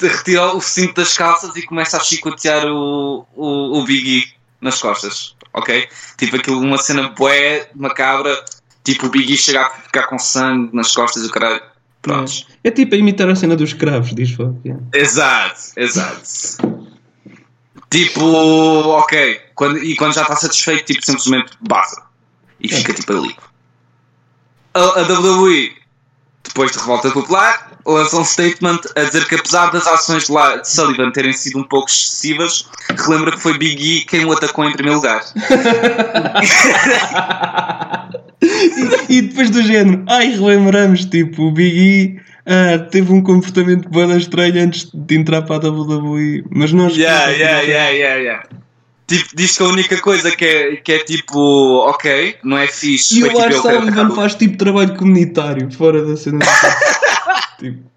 Retira 0.00 0.54
o 0.54 0.60
cinto 0.60 0.94
das 0.94 1.16
calças 1.16 1.54
e 1.56 1.62
começa 1.62 1.96
a 1.96 2.00
chicotear 2.00 2.66
o, 2.66 3.26
o, 3.34 3.78
o 3.80 3.84
Big 3.84 4.18
E 4.18 4.24
nas 4.60 4.80
costas. 4.80 5.34
Ok? 5.52 5.88
Tipo 6.16 6.36
aquilo, 6.36 6.60
uma 6.60 6.78
cena 6.78 7.08
bué, 7.08 7.68
macabra, 7.74 8.44
tipo 8.84 9.06
o 9.06 9.10
Biggie 9.10 9.36
chegar 9.36 9.66
a 9.66 9.70
ficar 9.70 10.04
com 10.04 10.18
sangue 10.18 10.74
nas 10.74 10.92
costas 10.94 11.22
do 11.22 11.30
caralho. 11.30 11.62
Prontos. 12.02 12.46
É, 12.64 12.68
é 12.68 12.70
tipo 12.70 12.94
a 12.94 12.98
imitar 12.98 13.28
a 13.28 13.36
cena 13.36 13.54
dos 13.54 13.70
escravos, 13.70 14.14
diz 14.14 14.30
Fogo. 14.30 14.58
Yeah. 14.64 14.82
Exato, 14.94 15.60
exato. 15.76 16.22
tipo, 17.90 18.22
ok, 18.22 19.40
quando, 19.54 19.78
e 19.78 19.94
quando 19.96 20.14
já 20.14 20.22
está 20.22 20.36
satisfeito, 20.36 20.86
tipo, 20.86 21.04
simplesmente 21.04 21.52
basta. 21.60 22.02
E 22.58 22.68
fica 22.68 22.94
tipo 22.94 23.12
ali. 23.12 23.36
A, 24.72 24.80
a 24.80 25.02
WWE, 25.02 25.72
depois 26.44 26.72
de 26.72 26.78
revolta 26.78 27.10
popular, 27.10 27.70
lança 27.86 28.16
um 28.16 28.24
statement 28.24 28.80
a 28.96 29.02
dizer 29.02 29.26
que 29.28 29.34
apesar 29.36 29.70
das 29.70 29.86
ações 29.86 30.26
de, 30.26 30.32
La- 30.32 30.56
de 30.56 30.68
Sullivan 30.70 31.10
terem 31.12 31.32
sido 31.32 31.58
um 31.60 31.64
pouco 31.64 31.88
excessivas, 31.90 32.66
relembra 32.98 33.32
que 33.32 33.40
foi 33.40 33.56
Big 33.58 33.80
E 33.82 34.04
quem 34.04 34.24
o 34.24 34.32
atacou 34.32 34.64
em 34.64 34.72
primeiro 34.72 34.98
lugar. 35.00 35.22
e, 38.42 39.16
e 39.18 39.22
depois 39.22 39.50
do 39.50 39.62
género, 39.62 40.04
ai, 40.08 40.30
relembramos, 40.30 41.04
tipo, 41.06 41.44
o 41.44 41.50
Big 41.52 41.76
E 41.78 42.20
ah, 42.46 42.78
teve 42.90 43.12
um 43.12 43.22
comportamento 43.22 43.88
bem 43.88 44.16
estranho 44.16 44.62
antes 44.64 44.88
de 44.92 45.16
entrar 45.16 45.42
para 45.42 45.66
a 45.68 45.70
WWE, 45.70 46.44
mas 46.50 46.72
nós. 46.72 46.96
Yeah, 46.96 47.30
yeah, 47.30 47.60
yeah, 47.60 47.90
yeah, 47.90 48.16
yeah. 48.20 48.42
Tipo, 49.10 49.34
diz 49.34 49.56
que 49.56 49.62
a 49.64 49.66
única 49.66 50.00
coisa 50.00 50.30
que 50.30 50.44
é, 50.44 50.76
que 50.76 50.92
é 50.92 50.98
tipo, 51.00 51.78
ok, 51.88 52.38
não 52.44 52.56
é 52.56 52.68
fixe. 52.68 53.18
E 53.18 53.24
o 53.24 53.26
tipo 53.26 53.40
Lars 53.40 53.60
quero 53.60 53.80
Sullivan 53.80 54.14
faz 54.14 54.36
tipo 54.36 54.56
trabalho 54.56 54.96
comunitário 54.96 55.68
fora 55.72 56.04
da 56.04 56.16
cena. 56.16 56.38
tipo, 57.58 57.90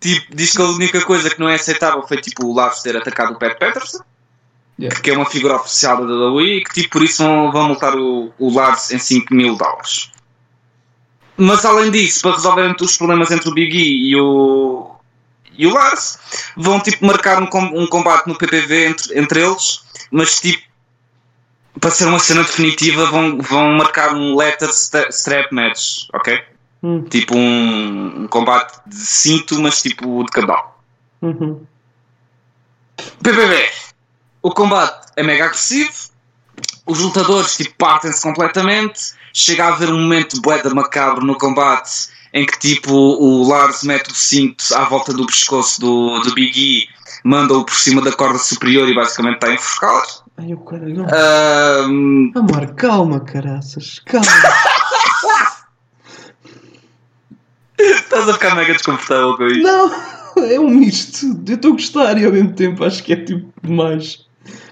Tipo, 0.00 0.34
diz 0.34 0.50
que 0.50 0.60
a 0.60 0.64
única 0.64 1.00
coisa 1.02 1.30
que 1.30 1.38
não 1.38 1.48
é 1.48 1.54
aceitável 1.54 2.02
foi 2.02 2.16
tipo 2.16 2.44
o 2.44 2.52
Lars 2.52 2.82
ter 2.82 2.96
atacado 2.96 3.34
o 3.34 3.38
Pat 3.38 3.56
Patterson, 3.56 4.00
Yeah. 4.80 5.00
que 5.00 5.10
é 5.10 5.16
uma 5.16 5.26
figura 5.26 5.56
oficial 5.56 6.04
da 6.04 6.12
WWE, 6.12 6.56
e 6.56 6.64
que 6.64 6.74
tipo, 6.74 6.90
por 6.94 7.02
isso 7.04 7.22
vão, 7.22 7.52
vão 7.52 7.68
multar 7.68 7.94
o, 7.94 8.32
o 8.36 8.52
Lars 8.52 8.90
em 8.90 8.98
5 8.98 9.32
mil 9.32 9.54
dólares. 9.54 10.10
Mas 11.36 11.64
além 11.64 11.90
disso, 11.90 12.22
para 12.22 12.32
resolverem 12.32 12.74
os 12.80 12.96
problemas 12.96 13.30
entre 13.30 13.48
o 13.48 13.54
Big 13.54 13.76
E 13.76 14.10
e 14.10 14.16
o, 14.16 14.96
e 15.56 15.66
o 15.66 15.72
Lars, 15.72 16.18
vão 16.56 16.80
tipo 16.80 17.04
marcar 17.06 17.40
um, 17.42 17.48
um 17.74 17.86
combate 17.86 18.26
no 18.26 18.36
PPV 18.36 18.86
entre, 18.86 19.18
entre 19.18 19.40
eles, 19.42 19.82
mas 20.10 20.40
tipo, 20.40 20.62
para 21.80 21.90
ser 21.90 22.06
uma 22.06 22.18
cena 22.18 22.42
definitiva, 22.42 23.06
vão, 23.06 23.38
vão 23.40 23.72
marcar 23.72 24.14
um 24.14 24.36
letter 24.36 24.68
strap 24.68 25.50
match, 25.52 26.06
ok? 26.14 26.42
hum, 26.82 27.02
Tipo 27.04 27.34
um, 27.36 28.22
um 28.24 28.28
combate 28.28 28.80
de 28.86 28.96
cinto, 28.96 29.60
mas 29.60 29.80
tipo 29.82 30.24
de 30.24 30.30
cabal. 30.30 30.82
uhum. 31.22 31.64
PPV. 33.22 33.70
O 34.42 34.50
combate 34.50 35.08
é 35.16 35.22
mega 35.22 35.46
agressivo. 35.46 35.92
Os 36.86 36.98
lutadores 36.98 37.56
tipo, 37.56 37.74
partem-se 37.76 38.20
completamente. 38.22 39.14
Chega 39.32 39.64
a 39.64 39.68
haver 39.68 39.90
um 39.90 40.00
momento 40.00 40.40
de 40.40 40.74
macabro 40.74 41.24
no 41.24 41.36
combate 41.36 42.08
em 42.32 42.46
que 42.46 42.58
tipo 42.58 42.92
o 42.92 43.46
Lars 43.48 43.82
mete 43.82 44.10
o 44.10 44.14
cinto 44.14 44.64
à 44.74 44.84
volta 44.84 45.12
do 45.12 45.26
pescoço 45.26 45.80
do, 45.80 46.20
do 46.20 46.34
Big 46.34 46.52
E, 46.56 46.88
manda-o 47.24 47.64
por 47.64 47.74
cima 47.74 48.00
da 48.00 48.12
corda 48.12 48.38
superior 48.38 48.88
e 48.88 48.94
basicamente 48.94 49.34
está 49.34 49.52
enforcado. 49.52 50.22
Ai, 50.38 50.54
o 50.54 50.58
caralho. 50.58 51.06
Ahm, 51.12 52.32
Amor, 52.34 52.74
calma, 52.74 53.20
caraças, 53.20 54.00
calma. 54.06 54.26
estás 57.78 58.28
a 58.28 58.32
ficar 58.34 58.54
mega 58.54 58.72
desconfortável 58.72 59.36
com 59.36 59.46
isto. 59.46 59.62
Não, 59.62 59.92
é 60.38 60.58
um 60.58 60.70
misto. 60.70 61.26
Eu 61.46 61.54
estou 61.54 61.72
a 61.72 61.74
gostar 61.74 62.18
e 62.18 62.24
ao 62.24 62.32
mesmo 62.32 62.52
tempo 62.54 62.84
acho 62.84 63.02
que 63.02 63.12
é 63.12 63.16
tipo 63.16 63.52
demais. 63.62 64.26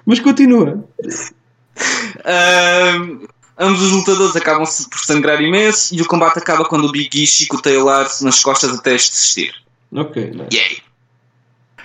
Mas 0.06 0.18
continua. 0.18 0.82
Ahm, 2.24 3.26
ambos 3.60 3.82
os 3.82 3.92
lutadores 3.92 4.34
acabam-se 4.34 4.88
por 4.88 4.98
sangrar 4.98 5.40
imenso 5.40 5.94
e 5.94 6.00
o 6.00 6.06
combate 6.06 6.38
acaba 6.38 6.64
quando 6.64 6.86
o 6.86 6.90
Big 6.92 7.22
E 7.22 7.26
chicoteia 7.26 7.80
o 7.80 7.84
Lars 7.84 8.22
nas 8.22 8.42
costas 8.42 8.76
até 8.76 8.92
desistir. 8.92 9.54
Ok, 9.94 10.32
não. 10.34 10.48
Yay! 10.52 10.82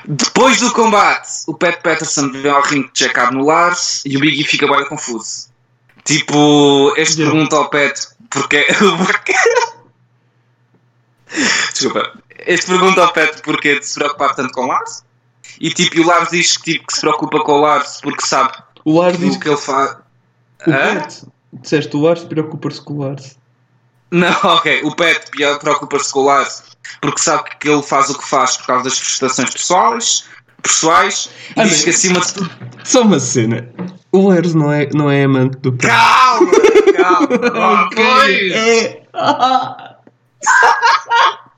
Depois 0.08 0.60
do 0.60 0.72
combate, 0.72 1.30
o 1.48 1.54
Pat 1.54 1.82
Patterson 1.82 2.32
vem 2.32 2.50
ao 2.50 2.62
ringue 2.62 2.90
checar 2.94 3.34
no 3.34 3.44
Lars 3.46 4.04
e 4.06 4.16
o 4.16 4.20
Big 4.20 4.40
E 4.40 4.44
fica 4.46 4.68
bem 4.68 4.86
confuso. 4.86 5.50
Tipo, 6.04 6.94
este 6.96 7.20
Yeah. 7.20 7.34
pergunta 7.34 7.56
ao 7.56 7.70
Pat 7.70 8.00
porque. 8.30 8.68
Desculpa. 11.74 12.14
Este 12.46 12.68
pergunta 12.68 13.02
ao 13.02 13.12
Pat 13.12 13.42
porque 13.42 13.80
de 13.80 13.86
se 13.86 13.96
preocupar 13.96 14.36
tanto 14.36 14.54
com 14.54 14.66
o 14.66 14.68
Lars. 14.68 15.04
E 15.60 15.72
tipo, 15.72 15.98
e 15.98 16.02
o 16.02 16.06
Lars 16.06 16.30
diz 16.30 16.58
que, 16.58 16.74
tipo, 16.74 16.88
que 16.88 16.94
se 16.94 17.02
preocupa 17.02 17.40
com 17.40 17.54
o 17.54 17.62
Lars 17.62 18.00
porque 18.02 18.26
sabe 18.26 18.54
O 18.84 19.00
Lars 19.00 19.18
diz 19.18 19.36
o 19.36 19.40
que 19.40 19.50
ele 19.50 19.58
faz. 19.58 19.98
O? 20.68 20.72
Pat, 20.72 21.24
disseste 21.62 21.96
o 21.96 22.02
Lars 22.02 22.24
preocupa-se 22.24 22.82
com 22.82 22.94
o 22.94 22.98
Lars. 23.00 23.38
Não, 24.12 24.32
ok. 24.44 24.82
O 24.84 24.96
pior 24.96 25.60
preocupa-se 25.60 26.12
com 26.12 26.20
o 26.20 26.26
Lars 26.26 26.64
porque 27.02 27.20
sabe 27.22 27.50
que 27.60 27.68
ele 27.70 27.82
faz 27.82 28.10
o 28.10 28.18
que 28.18 28.28
faz 28.28 28.58
por 28.58 28.68
causa 28.68 28.84
das 28.86 29.00
prestações 29.00 29.50
pessoais, 29.50 30.26
pessoais 30.62 31.30
e 31.56 31.62
Ah, 31.62 31.64
diz 31.64 31.72
mas- 31.74 31.84
que 31.84 31.90
acima 31.90 32.20
de 32.20 32.34
tudo. 32.34 32.52
Só 32.84 33.02
uma 33.02 33.20
cena. 33.20 33.68
O 34.12 34.30
Lars 34.30 34.54
não 34.54 34.72
é, 34.72 34.90
não 34.94 35.10
é 35.12 35.24
amante 35.24 35.58
do 35.58 35.74
Pat. 35.74 35.90
Calma! 35.90 36.52
Calma! 36.96 37.86
Ok, 37.86 38.04
pois! 38.06 38.52
É. 38.54 39.02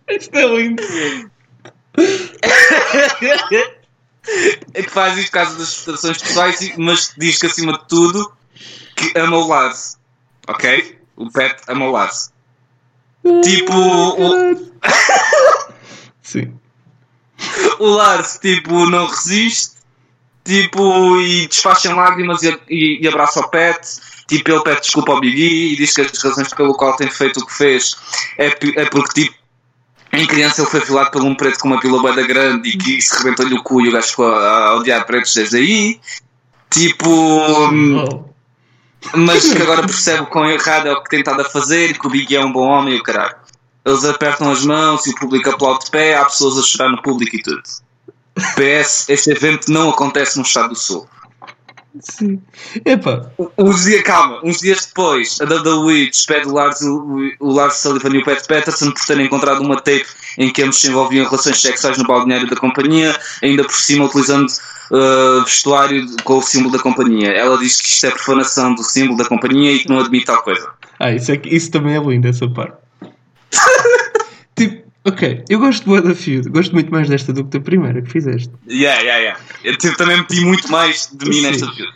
Isto 0.09 0.37
é 0.37 0.45
lindo. 0.45 0.81
É 4.73 4.83
que 4.83 4.89
faz 4.89 5.17
isto 5.17 5.31
por 5.31 5.39
causa 5.39 5.57
das 5.57 5.73
prestações 5.81 6.17
pessoais, 6.17 6.73
mas 6.77 7.13
diz 7.17 7.37
que 7.37 7.47
acima 7.47 7.73
de 7.73 7.87
tudo 7.87 8.31
que 8.97 9.17
ama 9.17 9.37
o 9.37 9.47
Lars. 9.47 9.97
Ok? 10.47 10.99
O 11.15 11.31
Pat 11.31 11.61
ama 11.69 11.85
o 11.85 11.91
Lars. 11.91 12.31
Tipo, 13.43 13.73
o- 13.73 14.71
Sim. 16.21 16.53
O 17.79 17.85
Lars, 17.87 18.37
tipo, 18.41 18.85
não 18.89 19.05
resiste, 19.07 19.75
tipo, 20.43 21.19
e 21.21 21.47
desfaz 21.47 21.83
em 21.85 21.93
lágrimas 21.93 22.41
e, 22.43 22.57
e, 22.69 22.99
e 23.03 23.07
abraça 23.07 23.39
o 23.39 23.49
Pat. 23.49 23.85
Tipo, 24.27 24.51
ele 24.51 24.63
pede 24.63 24.81
desculpa 24.81 25.13
ao 25.13 25.21
Big 25.21 25.41
E 25.41 25.75
diz 25.77 25.93
que 25.93 26.01
as 26.01 26.21
razões 26.21 26.53
pelo 26.53 26.73
qual 26.75 26.95
tem 26.97 27.09
feito 27.09 27.39
o 27.39 27.45
que 27.45 27.53
fez 27.53 27.95
é, 28.37 28.47
é 28.47 28.85
porque, 28.89 29.23
tipo, 29.23 29.35
em 30.11 30.25
criança 30.25 30.61
ele 30.61 30.69
foi 30.69 30.79
violado 30.81 31.11
por 31.11 31.21
um 31.23 31.35
preto 31.35 31.59
com 31.59 31.67
uma 31.69 31.79
pila 31.79 32.01
grande 32.25 32.69
e 32.69 32.77
que 32.77 32.97
isso 32.97 33.15
rebentou-lhe 33.17 33.55
o 33.55 33.63
cu 33.63 33.81
e 33.81 33.89
o 33.89 33.91
gajo 33.91 34.07
ficou 34.07 34.33
a, 34.33 34.57
a 34.69 34.75
odiar 34.75 35.05
pretos 35.05 35.33
desde 35.33 35.57
aí. 35.57 35.99
Tipo, 36.69 37.09
Oh. 37.09 38.36
Mas 39.15 39.53
que 39.53 39.61
agora 39.61 39.81
percebe 39.81 40.23
o 40.23 40.27
quão 40.27 40.49
errado 40.49 40.87
é 40.87 40.93
o 40.93 41.03
que 41.03 41.09
tem 41.09 41.19
estado 41.19 41.41
a 41.41 41.45
fazer 41.45 41.91
e 41.91 41.93
que 41.93 42.07
o 42.07 42.09
Big 42.09 42.35
é 42.35 42.43
um 42.43 42.51
bom 42.51 42.67
homem 42.67 42.95
e 42.95 42.99
o 42.99 43.03
caralho. 43.03 43.35
Eles 43.85 44.03
apertam 44.03 44.51
as 44.51 44.65
mãos 44.65 45.05
e 45.07 45.11
o 45.11 45.15
público 45.15 45.49
aplaude 45.49 45.85
de 45.85 45.91
pé, 45.91 46.15
há 46.15 46.25
pessoas 46.25 46.57
a 46.57 46.61
chorar 46.61 46.89
no 46.89 47.01
público 47.01 47.35
e 47.35 47.41
tudo. 47.41 47.63
PS, 48.55 49.09
este 49.09 49.31
evento 49.31 49.71
não 49.71 49.89
acontece 49.89 50.37
no 50.37 50.43
Estado 50.43 50.69
do 50.69 50.75
Sul. 50.75 51.07
Sim. 52.01 52.41
Epá, 52.85 53.29
Uns 53.57 53.83
dias, 53.83 54.03
calma, 54.03 54.39
uns 54.43 54.59
dias 54.59 54.85
depois, 54.85 55.39
a 55.41 55.45
WWE 55.45 56.07
despede 56.07 56.47
o 56.47 56.53
Lars, 56.53 56.81
o, 56.81 57.31
o 57.39 57.51
Lars 57.51 57.75
Sullivan 57.77 58.15
e 58.15 58.19
o 58.19 58.25
Pat 58.25 58.45
Patterson 58.47 58.91
por 58.91 59.05
terem 59.05 59.25
encontrado 59.25 59.61
uma 59.61 59.77
tape 59.77 60.05
em 60.37 60.51
que 60.51 60.61
ambos 60.61 60.79
se 60.79 60.87
envolviam 60.87 61.25
em 61.25 61.29
relações 61.29 61.61
sexuais 61.61 61.97
no 61.97 62.05
balneário 62.05 62.49
da 62.49 62.55
companhia, 62.55 63.17
ainda 63.41 63.63
por 63.63 63.75
cima 63.75 64.05
utilizando 64.05 64.47
uh, 64.91 65.43
vestuário 65.43 66.05
com 66.23 66.37
o 66.37 66.41
símbolo 66.41 66.77
da 66.77 66.83
companhia. 66.83 67.31
Ela 67.31 67.57
diz 67.57 67.81
que 67.81 67.87
isto 67.87 68.05
é 68.05 68.11
profanação 68.11 68.75
do 68.75 68.83
símbolo 68.83 69.17
da 69.17 69.25
companhia 69.25 69.71
e 69.71 69.79
que 69.79 69.89
não 69.89 69.99
admite 69.99 70.25
tal 70.25 70.41
coisa. 70.43 70.69
ah, 70.99 71.11
isso, 71.11 71.31
é, 71.31 71.41
isso 71.45 71.71
também 71.71 71.95
é 71.95 71.99
lindo, 71.99 72.27
essa 72.27 72.47
parte. 72.47 72.77
ok, 75.07 75.43
eu 75.49 75.59
gosto 75.59 75.89
de 75.89 76.01
da 76.07 76.13
Feud, 76.15 76.49
gosto 76.49 76.73
muito 76.73 76.91
mais 76.91 77.07
desta 77.09 77.31
do 77.33 77.43
que 77.43 77.57
da 77.57 77.63
primeira 77.63 78.01
que 78.01 78.11
fizeste. 78.11 78.51
Yeah, 78.69 78.99
yeah, 79.01 79.17
yeah. 79.19 79.39
Eu 79.63 79.77
também 79.97 80.17
meti 80.17 80.41
muito 80.43 80.69
mais 80.71 81.09
de 81.13 81.25
mim 81.29 81.35
Sim. 81.35 81.41
nesta 81.43 81.71
vida. 81.71 81.87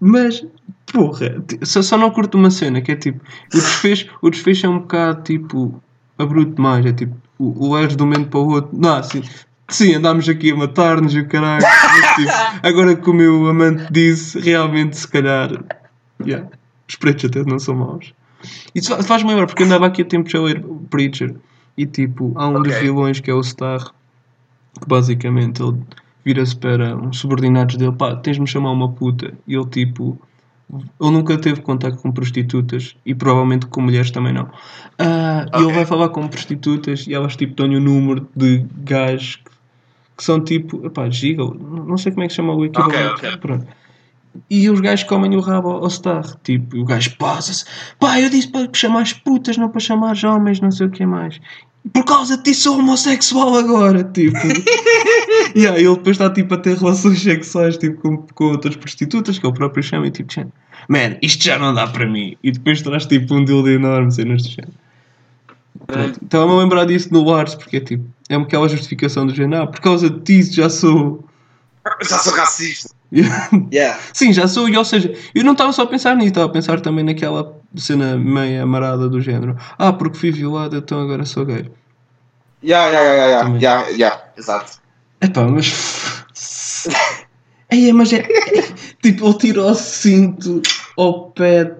Mas, 0.00 0.44
porra, 0.92 1.42
só, 1.62 1.80
só 1.82 1.96
não 1.96 2.10
curto 2.10 2.36
uma 2.36 2.50
cena 2.50 2.80
que 2.80 2.92
é 2.92 2.96
tipo, 2.96 3.20
o 3.54 3.56
desfecho, 3.56 4.08
o 4.20 4.30
desfecho 4.30 4.66
é 4.66 4.68
um 4.68 4.78
bocado 4.80 5.22
tipo 5.22 5.82
abrupto 6.18 6.54
demais, 6.56 6.84
é 6.84 6.92
tipo, 6.92 7.16
o, 7.38 7.66
o 7.66 7.72
Lars 7.72 7.96
de 7.96 8.02
um 8.02 8.06
momento 8.06 8.28
para 8.30 8.40
o 8.40 8.48
outro, 8.48 8.70
não, 8.76 8.96
assim, 8.96 9.22
sim, 9.68 9.94
andámos 9.94 10.28
aqui 10.28 10.50
a 10.50 10.56
matar-nos 10.56 11.14
e 11.14 11.20
o 11.20 11.28
caralho, 11.28 11.62
mas, 11.62 12.14
tipo, 12.16 12.30
agora 12.66 12.96
que 12.96 13.08
o 13.10 13.14
meu 13.14 13.46
amante 13.48 13.86
disse, 13.90 14.38
realmente 14.40 14.96
se 14.96 15.08
calhar, 15.08 15.50
yeah, 16.24 16.46
os 16.88 16.96
pretos 16.96 17.24
até 17.26 17.42
não 17.44 17.58
são 17.58 17.74
maus. 17.74 18.12
Isso 18.74 18.94
fa- 18.94 19.02
faz-me 19.02 19.30
lembrar, 19.30 19.46
porque 19.46 19.62
eu 19.62 19.66
andava 19.66 19.86
aqui 19.86 20.02
a 20.02 20.04
tempos 20.04 20.34
a 20.34 20.40
ler 20.40 20.62
o 20.64 20.76
Preacher 20.90 21.34
e 21.76 21.86
tipo, 21.86 22.32
há 22.36 22.48
um 22.48 22.62
dos 22.62 22.72
Ok. 22.72 22.80
vilões 22.82 23.20
que 23.20 23.30
é 23.30 23.34
o 23.34 23.42
Star, 23.42 23.80
que 24.80 24.86
basicamente 24.88 25.62
ele 25.62 25.76
vira-se 26.24 26.56
para 26.56 26.96
uns 26.96 27.18
subordinados 27.18 27.76
dele, 27.76 27.92
pá, 27.92 28.16
tens-me 28.16 28.46
chamar 28.46 28.72
uma 28.72 28.90
puta. 28.90 29.32
E 29.46 29.54
ele 29.54 29.66
tipo, 29.66 30.18
ele 30.72 31.10
nunca 31.10 31.38
teve 31.38 31.60
contato 31.60 31.96
com 31.98 32.10
prostitutas 32.10 32.96
e 33.06 33.14
provavelmente 33.14 33.66
com 33.66 33.80
mulheres 33.80 34.10
também 34.10 34.32
não. 34.32 34.48
Ah, 34.98 35.46
E 35.54 35.62
ele 35.62 35.72
vai 35.72 35.86
falar 35.86 36.08
com 36.08 36.26
prostitutas 36.26 37.06
e 37.06 37.14
elas 37.14 37.36
tipo 37.36 37.54
dão-lhe 37.54 37.76
o 37.76 37.80
número 37.80 38.28
de 38.34 38.66
gajos 38.84 39.36
que, 39.36 39.50
que 40.16 40.24
são 40.24 40.40
tipo, 40.42 40.84
epá, 40.84 41.08
gigolo, 41.10 41.84
não 41.86 41.96
sei 41.96 42.10
como 42.12 42.24
é 42.24 42.28
que 42.28 42.34
chama 42.34 42.54
o 42.54 42.64
equivalente. 42.64 43.24
ok. 43.26 43.36
Pronto. 43.36 43.66
e 44.50 44.68
os 44.68 44.80
gajos 44.80 45.04
comem 45.08 45.36
o 45.36 45.40
rabo 45.40 45.70
ao 45.70 45.88
Star. 45.88 46.24
Tipo, 46.42 46.76
e 46.76 46.80
o 46.80 46.84
gajo 46.84 47.16
passa-se. 47.16 47.64
Pá, 48.00 48.20
eu 48.20 48.28
disse 48.28 48.48
para 48.48 48.68
chamar 48.74 49.02
as 49.02 49.12
putas, 49.12 49.56
não 49.56 49.68
para 49.68 49.80
chamar 49.80 50.16
homens, 50.24 50.60
não 50.60 50.70
sei 50.72 50.88
o 50.88 50.90
que 50.90 51.06
mais. 51.06 51.40
Por 51.92 52.04
causa 52.04 52.36
de 52.36 52.42
ti 52.42 52.54
sou 52.54 52.78
homossexual 52.78 53.56
agora, 53.56 54.02
tipo. 54.04 54.36
e 55.54 55.66
aí 55.66 55.84
ele 55.84 55.96
depois 55.96 56.16
está 56.16 56.30
tipo 56.30 56.54
a 56.54 56.58
ter 56.58 56.76
relações 56.76 57.22
sexuais 57.22 57.76
tipo, 57.76 58.00
com, 58.00 58.16
com 58.34 58.44
outras 58.44 58.76
prostitutas, 58.76 59.38
que 59.38 59.46
ele 59.46 59.54
próprio 59.54 59.82
chama 59.82 60.06
e 60.06 60.10
tipo, 60.10 60.28
"Tchan, 60.28 60.48
man, 60.88 61.16
isto 61.22 61.44
já 61.44 61.58
não 61.58 61.72
dá 61.72 61.86
para 61.86 62.06
mim. 62.06 62.36
E 62.42 62.50
depois 62.50 62.82
traz 62.82 63.06
tipo 63.06 63.34
um 63.34 63.44
dildo 63.44 63.70
enorme, 63.70 64.10
cenas 64.10 64.42
do 64.42 64.48
género. 64.48 64.74
Pronto. 65.86 66.20
Estava-me 66.22 66.52
a 66.52 66.56
lembrar 66.56 66.84
disso 66.86 67.12
no 67.12 67.24
Lars, 67.24 67.54
porque 67.54 67.76
é 67.76 67.80
tipo, 67.80 68.04
é 68.28 68.34
aquela 68.34 68.68
justificação 68.68 69.26
do 69.26 69.34
género, 69.34 69.62
ah, 69.62 69.66
por 69.66 69.80
causa 69.80 70.10
de 70.10 70.20
ti 70.20 70.42
já 70.42 70.68
sou. 70.68 71.24
Já 72.02 72.18
sou 72.18 72.32
racista. 72.34 72.96
Yeah. 73.72 74.00
Sim, 74.12 74.32
já 74.32 74.48
sou, 74.48 74.68
e 74.68 74.76
ou 74.76 74.84
seja, 74.84 75.14
eu 75.32 75.44
não 75.44 75.52
estava 75.52 75.72
só 75.72 75.82
a 75.82 75.86
pensar 75.86 76.16
nisso, 76.16 76.30
estava 76.30 76.46
a 76.46 76.52
pensar 76.52 76.80
também 76.80 77.04
naquela 77.04 77.56
cena 77.80 78.16
meio 78.16 78.62
amarada 78.62 79.08
do 79.08 79.20
género. 79.20 79.56
Ah, 79.78 79.92
porque 79.92 80.18
fui 80.18 80.30
violado, 80.30 80.76
então 80.76 81.00
agora 81.00 81.24
sou 81.24 81.44
gay. 81.44 81.70
Yeah, 82.62 82.88
yeah, 82.90 83.44
Também. 83.44 83.62
yeah, 83.62 83.88
yeah, 83.88 84.22
exato. 84.36 84.78
Epá, 85.20 85.44
mas. 85.44 86.24
Ei, 87.70 87.92
mas 87.92 88.12
é. 88.12 88.22
tipo, 89.02 89.26
ele 89.26 89.38
tira 89.38 89.62
o 89.62 89.74
cinto 89.74 90.62
ao 90.96 91.30
pet. 91.30 91.74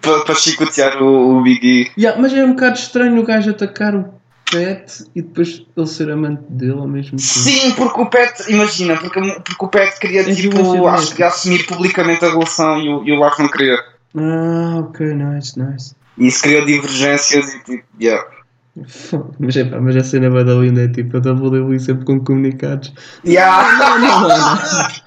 Para 0.00 0.24
pa 0.24 0.34
chicotear 0.34 1.02
o, 1.02 1.38
o 1.38 1.42
Biggie. 1.42 1.90
Yeah, 1.96 2.20
mas 2.20 2.34
é 2.34 2.44
um 2.44 2.50
bocado 2.50 2.78
estranho 2.78 3.20
o 3.20 3.24
gajo 3.24 3.50
atacar 3.50 3.94
o 3.94 4.20
pet 4.50 5.04
e 5.14 5.22
depois 5.22 5.64
ele 5.76 5.86
ser 5.86 6.10
amante 6.10 6.42
dele 6.50 6.72
ao 6.72 6.88
mesmo 6.88 7.10
tempo. 7.12 7.22
Sim, 7.22 7.72
porque 7.72 8.00
o 8.00 8.06
Pet, 8.06 8.50
imagina, 8.52 8.96
porque, 8.96 9.20
porque 9.20 9.64
o 9.64 9.68
Pet 9.68 9.98
queria 10.00 10.22
É 10.22 10.34
tipo, 10.34 10.86
acho 10.86 11.14
que 11.14 11.22
assumir 11.22 11.64
publicamente 11.66 12.24
a 12.24 12.30
relação 12.30 12.78
e 12.80 12.88
o, 12.88 13.04
e 13.04 13.12
o 13.12 13.18
Lars 13.18 13.38
não 13.38 13.48
queria. 13.48 13.78
Ah, 14.16 14.78
ok, 14.80 15.06
nice, 15.14 15.58
nice. 15.58 15.94
E 16.18 16.26
isso 16.26 16.42
criou 16.42 16.64
divergências 16.64 17.54
e 17.54 17.58
tipo, 17.64 17.84
yeah. 18.00 18.26
Mas, 19.38 19.56
é 19.56 19.64
mas 19.64 19.96
a 19.96 20.04
cena 20.04 20.30
vai 20.30 20.44
da 20.44 20.54
linda 20.54 20.84
é 20.84 20.88
tipo 20.88 21.16
a 21.16 21.20
WWE 21.20 21.78
sempre 21.80 22.04
com 22.04 22.20
comunicados. 22.20 22.94
Yeah. 23.24 23.76
Não, 23.78 23.98
não, 23.98 24.20
não, 24.20 24.28
não. 24.28 25.00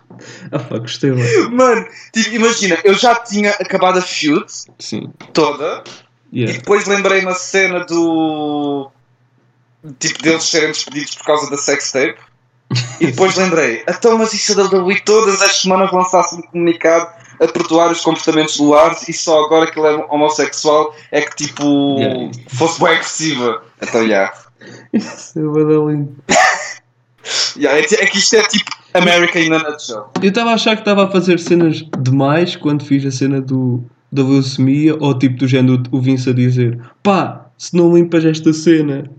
Ah, 0.51 0.60
pá, 0.60 0.78
gostei 0.78 1.12
lá. 1.12 1.49
Mano, 1.49 1.86
tipo, 2.12 2.36
imagina, 2.36 2.78
eu 2.84 2.93
já 2.93 3.16
tinha 3.16 3.51
acabado 3.51 3.99
a 3.99 4.01
feud 4.01 4.45
Sim, 4.78 5.12
toda 5.34 5.84
e 6.32 6.41
yeah. 6.41 6.60
depois 6.60 6.86
lembrei-me 6.86 7.30
a 7.30 7.34
cena 7.34 7.86
do. 7.86 8.91
Tipo, 9.99 10.22
deles 10.22 10.43
serem 10.43 10.70
despedidos 10.70 11.16
por 11.16 11.26
causa 11.26 11.49
da 11.49 11.58
sex 11.58 11.91
tape. 11.91 12.18
E 12.99 13.08
depois 13.08 13.36
lembrei, 13.38 13.84
então, 13.88 14.18
mas 14.18 14.34
isso 14.34 14.56
da 14.56 14.64
WWE 14.64 14.99
todas 15.01 15.41
as 15.41 15.62
semanas 15.62 15.91
lançasse 15.91 16.36
um 16.36 16.41
comunicado 16.41 17.10
a 17.44 17.48
perdoar 17.48 17.91
os 17.91 18.02
comportamentos 18.02 18.58
do 18.58 18.70
Lars 18.70 19.08
e 19.08 19.14
só 19.14 19.44
agora 19.46 19.70
que 19.70 19.80
ele 19.80 19.88
é 19.88 20.06
homossexual 20.10 20.96
é 21.12 21.22
que 21.22 21.36
tipo 21.36 22.00
Yeah. 22.00 22.32
fosse 22.50 22.80
bem 22.80 22.94
agressiva. 22.94 23.64
Então, 23.82 24.08
já. 24.08 24.34
Isso 24.94 25.39
é 25.39 25.41
bué 25.44 25.64
da 25.64 25.91
lindo. 25.91 26.16
Yeah, 27.56 27.80
é, 27.80 27.84
é 27.84 28.06
que 28.06 28.18
isto 28.18 28.36
é 28.36 28.44
tipo 28.48 28.70
America 28.94 29.39
in 29.39 29.54
a 29.54 29.60
nutshell. 29.60 30.10
Eu 30.22 30.30
estava 30.30 30.52
a 30.52 30.54
achar 30.56 30.76
que 30.76 30.82
estava 30.82 31.06
a 31.06 31.10
fazer 31.10 31.39
cenas 31.39 31.86
demais 32.00 32.56
quando 32.58 32.84
fiz 32.86 33.06
a 33.06 33.12
cena 33.12 33.39
do 33.39 33.82
da 34.12 34.22
leucemia 34.22 34.96
ou 35.00 35.18
tipo 35.18 35.38
do 35.38 35.48
género 35.48 35.82
o 35.91 36.02
Vince 36.02 36.30
a 36.30 36.34
dizer 36.34 36.78
pá, 37.02 37.46
se 37.58 37.76
não 37.78 37.96
limpas 37.96 38.26
esta 38.26 38.52
cena 38.52 39.10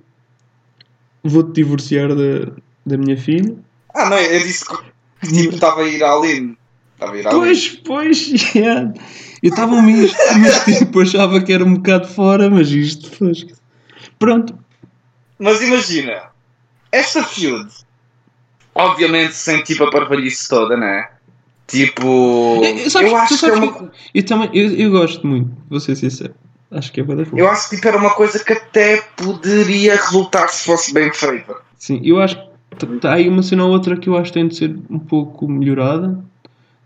vou-te 1.25 1.53
divorciar 1.53 2.09
da, 2.09 2.53
da 2.85 2.99
minha 2.99 3.16
filha. 3.16 3.57
Ah, 3.95 4.11
não, 4.11 4.18
eu 4.18 4.41
disse 4.41 4.64
que 4.66 4.77
tipo, 5.27 5.55
estava 5.55 5.81
a 5.81 5.89
ir 5.89 6.03
à 6.05 6.12
Aline. 6.12 6.59
À 7.05 7.11
Aline. 7.11 7.24
Pois, 7.30 7.68
pois, 7.84 8.55
yeah. 8.55 8.92
eu 9.42 9.50
estava 9.50 9.74
um 9.74 9.82
misto, 9.82 10.16
mas 10.40 10.64
tipo 10.64 11.00
achava 11.00 11.40
que 11.42 11.52
era 11.52 11.64
um 11.64 11.74
bocado 11.74 12.07
fora, 12.09 12.48
mas 12.50 12.70
isto 12.70 13.11
foi. 13.11 13.32
Pronto, 14.18 14.57
Mas 15.38 15.61
imagina, 15.62 16.30
esta 16.92 17.22
feud, 17.22 17.68
obviamente 18.74 19.34
sem 19.34 19.62
tipo 19.62 19.84
a 19.84 19.90
parvalhice 19.90 20.48
toda, 20.48 20.76
né? 20.76 21.09
Tipo, 21.66 22.61
Eu- 22.62 22.90
sabes- 22.90 23.11
eu 23.11 23.16
acho 23.16 23.38
que 23.38 23.46
é 23.46 23.52
uma, 23.55 23.72
que- 23.72 23.90
eu 24.14 24.26
também 24.26 24.50
eu, 24.52 24.70
eu 24.74 24.90
gosto 24.90 25.26
muito, 25.26 25.50
vou 25.68 25.80
ser 25.80 25.96
sincero. 25.96 26.34
Acho 26.70 26.92
que 26.92 27.00
é 27.00 27.05
bué 27.05 27.14
da 27.16 27.24
eu 27.36 27.48
acho 27.48 27.70
que 27.70 27.76
tipo, 27.76 27.88
era 27.88 27.96
uma 27.96 28.11
coisa 28.14 28.42
que 28.42 28.52
até 28.52 29.00
poderia 29.16 29.94
resultar 29.96 30.48
se 30.48 30.64
fosse 30.64 30.92
bem 30.92 31.12
feita. 31.12 31.55
Sim, 31.78 32.00
eu 32.05 32.20
acho 32.20 32.36
que 32.36 32.84
está 32.96 33.14
aí 33.14 33.28
uma 33.28 33.42
cena 33.42 33.64
ou 33.64 33.70
outra 33.70 33.96
que 33.96 34.09
eu 34.09 34.16
acho 34.16 34.32
que 34.32 34.38
tem 34.38 34.48
de 34.48 34.57
ser 34.57 34.76
um 34.90 34.98
pouco 34.98 35.48
melhorada, 35.48 36.18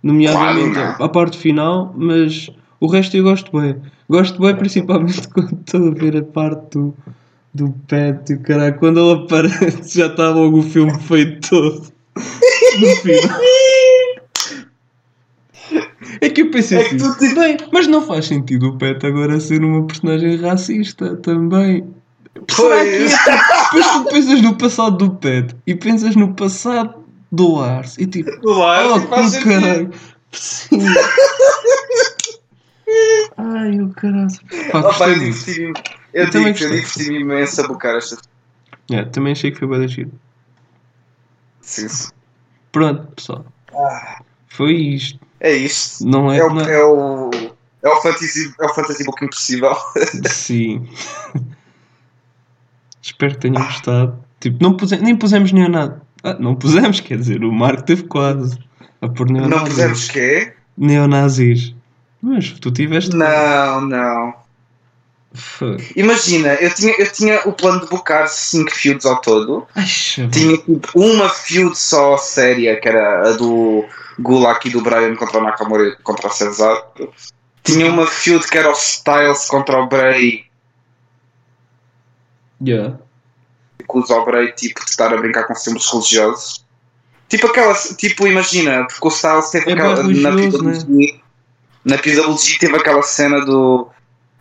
nomeadamente 0.03 0.75
Claro, 0.75 1.03
a 1.05 1.09
parte 1.09 1.37
final, 1.39 1.93
mas 1.97 2.51
o 2.81 2.87
resto 2.87 3.17
eu 3.17 3.25
gosto 3.25 3.51
bem. 3.61 3.77
Gosto 4.09 4.41
bem 4.41 4.55
principalmente 4.57 5.29
quando 5.33 5.59
estou 5.61 5.89
a 5.89 5.91
ver 5.91 6.17
a 6.17 6.23
parte 6.23 6.79
do, 6.79 6.95
do 7.55 7.71
pet 7.87 8.33
e 8.33 8.37
o 8.37 8.41
caralho, 8.41 8.79
quando 8.79 9.01
ele 9.01 9.23
aparece 9.25 9.99
já 9.99 10.07
está 10.07 10.31
logo 10.31 10.59
o 10.59 10.63
filme 10.63 10.99
feito 11.01 11.49
todo. 11.51 11.93
No 12.81 12.97
final. 12.97 13.41
É 16.21 16.31
que 16.31 16.43
eu 16.43 16.51
pensei 16.51 16.79
É 16.79 16.87
assim, 16.87 16.97
tipo- 16.97 17.35
bem, 17.35 17.57
mas 17.73 17.87
não 17.87 18.01
faz 18.03 18.27
sentido 18.27 18.69
o 18.69 18.79
Pet 18.79 19.05
agora 19.07 19.39
ser 19.41 19.63
uma 19.63 19.87
personagem 19.87 20.37
racista 20.37 21.17
também. 21.17 21.85
Será 22.49 22.83
que 22.85 22.91
é? 22.91 23.09
Depois 23.09 23.87
tu 23.93 24.05
pensas 24.05 24.43
no 24.43 24.57
passado 24.57 24.97
do 24.97 25.11
Pet 25.17 25.55
e 25.67 25.75
pensas 25.75 26.17
no 26.17 26.35
passado 26.35 26.95
do 27.31 27.55
Lars 27.57 27.97
e 27.99 28.07
tipo, 28.07 28.31
Claro, 28.41 28.95
oh, 28.95 29.01
faz 29.09 29.31
sentido. 29.33 29.49
caralho. 29.61 29.91
Sim. 30.33 30.79
Ai, 33.37 33.81
o 33.81 33.91
caralho. 33.91 34.29
Pá, 34.73 34.81
Oh, 34.81 34.99
pá, 34.99 35.09
eu 35.09 35.19
diverti-me. 35.19 35.73
Eu 36.15 36.25
Eu, 36.25 36.31
também 36.31 36.53
digo, 36.53 36.65
eu 36.67 36.71
diverti-me 36.71 37.21
imenso 37.21 37.61
a 37.63 37.69
bocar 37.69 37.95
esta. 37.97 38.17
É, 38.91 39.05
também 39.05 39.33
achei 39.33 39.51
que 39.51 39.59
foi 39.59 39.69
bem 39.69 39.87
giro. 39.87 40.13
Sim, 41.61 41.89
sim. 41.89 42.09
Pronto, 42.73 43.07
pessoal. 43.15 43.45
Foi 44.49 44.73
isto. 44.75 45.21
É 45.41 45.53
isto. 45.53 46.05
Não 46.07 46.33
é, 46.33 46.39
É 46.39 46.45
o, 46.45 46.55
não- 46.55 46.63
é 46.63 46.85
o, 46.85 47.31
é 47.83 47.89
o 47.89 48.01
fantasy, 48.01 48.53
é 48.59 48.65
o 48.67 48.75
fantasy 48.75 49.05
book 49.05 49.25
impossível. 49.25 49.77
Sim. 50.29 50.89
Espero 53.03 53.35
que 53.35 53.41
tenham 53.41 53.63
gostado. 53.63 54.25
Tipo, 54.41 54.63
não 54.63 54.77
puse... 54.77 54.97
nem 54.97 55.15
pusemos 55.17 55.53
neonado. 55.53 56.01
Ah, 56.23 56.35
não 56.39 56.55
pusemos, 56.55 57.01
quer 57.01 57.19
dizer, 57.19 57.45
o 57.45 57.53
Marco 57.53 57.83
teve 57.83 58.03
quase 58.05 58.59
a 59.01 59.09
pôr 59.09 59.31
Não 59.31 59.41
neonazis. 59.49 59.69
pusemos 59.75 60.09
quê? 60.09 60.53
Neonazis. 60.77 61.75
Mas 62.21 62.51
tu 62.53 62.71
tiveste. 62.73 63.15
Não, 63.15 63.81
não. 63.83 64.35
Fuck. 65.35 65.93
Imagina, 65.95 66.55
eu 66.55 66.75
tinha, 66.75 66.95
eu 66.99 67.13
tinha 67.13 67.41
o 67.45 67.53
plano 67.53 67.81
de 67.83 67.87
bocar 67.89 68.27
5 68.29 68.71
feuds 68.75 69.07
ao 69.07 69.21
todo. 69.21 69.67
Ai. 69.75 69.85
Tinha 70.33 70.57
tipo, 70.57 70.99
uma 70.99 71.29
feud 71.29 71.77
só 71.79 72.17
séria, 72.17 72.81
que 72.81 72.89
era 72.89 73.29
a 73.29 73.33
do 73.33 73.85
Gulak 74.19 74.67
e 74.67 74.73
do 74.73 74.81
Brian 74.81 75.15
contra 75.15 75.39
o 75.39 75.43
Nakamura 75.43 75.95
contra 76.03 76.27
o 76.27 76.31
Cesaro. 76.31 76.83
Tinha 77.63 77.91
uma 77.91 78.07
feud 78.07 78.45
que 78.49 78.57
era 78.59 78.71
o 78.71 78.73
Styles 78.73 79.47
contra 79.47 79.79
o 79.81 79.87
Bray, 79.87 80.47
Yeah. 82.61 82.99
Que 83.91 83.99
usa 83.99 84.15
o 84.15 84.25
Bray 84.25 84.53
tipo, 84.53 84.85
de 84.85 84.91
estar 84.91 85.13
a 85.13 85.17
brincar 85.17 85.45
com 85.45 85.55
símbolos 85.55 85.91
religiosos. 85.91 86.65
Tipo 87.29 87.47
aquela, 87.49 87.75
tipo, 87.75 88.27
imagina, 88.27 88.87
porque 88.87 89.07
o 89.07 89.11
Styles 89.11 89.51
teve 89.51 89.71
É 89.71 89.75
aquela. 89.75 90.03
Na 90.03 90.31
PWG, 90.33 91.21
na 91.85 91.99
PWG 91.99 92.59
teve 92.59 92.77
aquela 92.77 93.03
cena 93.03 93.45
do. 93.45 93.89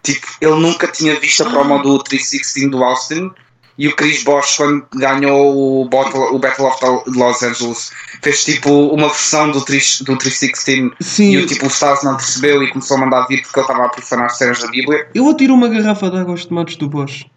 Tipo, 0.03 0.27
ele 0.39 0.55
nunca 0.55 0.87
tinha 0.87 1.19
visto 1.19 1.43
a 1.43 1.49
promo 1.49 1.81
do 1.81 2.01
316 2.01 2.71
do 2.71 2.83
Austin. 2.83 3.31
E 3.77 3.87
o 3.87 3.95
Chris 3.95 4.23
Bosh, 4.23 4.57
quando 4.57 4.87
ganhou 4.95 5.81
o 5.81 5.87
Battle, 5.87 6.33
o 6.33 6.39
Battle 6.39 6.65
of 6.65 6.79
Los 7.05 7.43
Angeles, 7.43 7.91
fez 8.23 8.43
tipo 8.43 8.71
uma 8.87 9.07
versão 9.07 9.51
do, 9.51 9.63
3, 9.63 10.01
do 10.01 10.17
316 10.17 10.93
Sim, 10.99 11.31
e 11.33 11.37
o 11.37 11.45
tipo 11.45 11.65
o 11.65 11.67
Styles 11.67 12.03
não 12.03 12.15
percebeu 12.15 12.63
e 12.63 12.71
começou 12.71 12.97
a 12.97 13.01
mandar 13.01 13.27
vir 13.27 13.43
porque 13.43 13.59
ele 13.59 13.67
estava 13.67 13.85
a 13.85 13.89
profanar 13.89 14.25
as 14.25 14.37
cenas 14.37 14.59
da 14.59 14.67
Bíblia. 14.67 15.07
eu 15.13 15.29
atiro 15.29 15.53
uma 15.53 15.67
garrafa 15.67 16.09
de 16.09 16.17
água 16.17 16.31
aos 16.31 16.45
tomates 16.45 16.75
do 16.75 16.89
Bosch. 16.89 17.27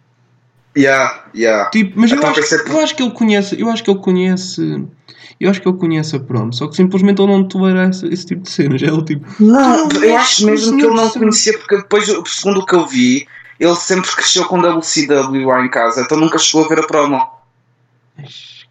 Yeah, 0.77 1.25
yeah. 1.35 1.69
Tipo, 1.69 1.99
mas 1.99 2.11
eu 2.11 2.17
Então, 2.17 2.29
acho, 2.29 2.63
por- 2.63 2.71
eu 2.71 2.79
acho 2.81 2.95
que 2.95 3.03
ele 3.03 3.11
conhece. 3.11 3.59
Eu 3.59 3.69
acho 3.69 3.83
que 3.83 3.91
ele 3.91 3.99
conhece. 3.99 4.85
Eu 5.39 5.49
acho 5.49 5.59
que 5.61 5.67
ele 5.67 5.77
conhece 5.77 6.15
a 6.15 6.19
prom, 6.19 6.51
só 6.51 6.67
que 6.67 6.75
simplesmente 6.75 7.21
ele 7.21 7.31
não 7.31 7.43
tolera 7.47 7.89
esse, 7.89 8.05
esse 8.07 8.25
tipo 8.27 8.43
de 8.43 8.49
cenas. 8.51 8.81
É 8.81 8.85
ele 8.87 9.03
tipo. 9.03 9.25
Não, 9.43 9.87
não 9.89 10.03
eu 10.03 10.15
acho 10.17 10.43
o 10.43 10.51
mesmo 10.51 10.77
que 10.77 10.85
ele 10.85 10.93
não 10.95 11.09
conhecia, 11.09 11.57
porque 11.57 11.77
depois, 11.77 12.05
segundo 12.27 12.59
o 12.61 12.65
que 12.65 12.75
eu 12.75 12.85
vi, 12.87 13.27
ele 13.59 13.75
sempre 13.75 14.09
cresceu 14.11 14.45
com 14.45 14.59
WCW 14.61 15.47
lá 15.47 15.65
em 15.65 15.69
casa, 15.69 16.01
então 16.01 16.17
nunca 16.17 16.37
chegou 16.37 16.65
a 16.65 16.69
ver 16.69 16.79
a 16.79 16.87
promo. 16.87 17.19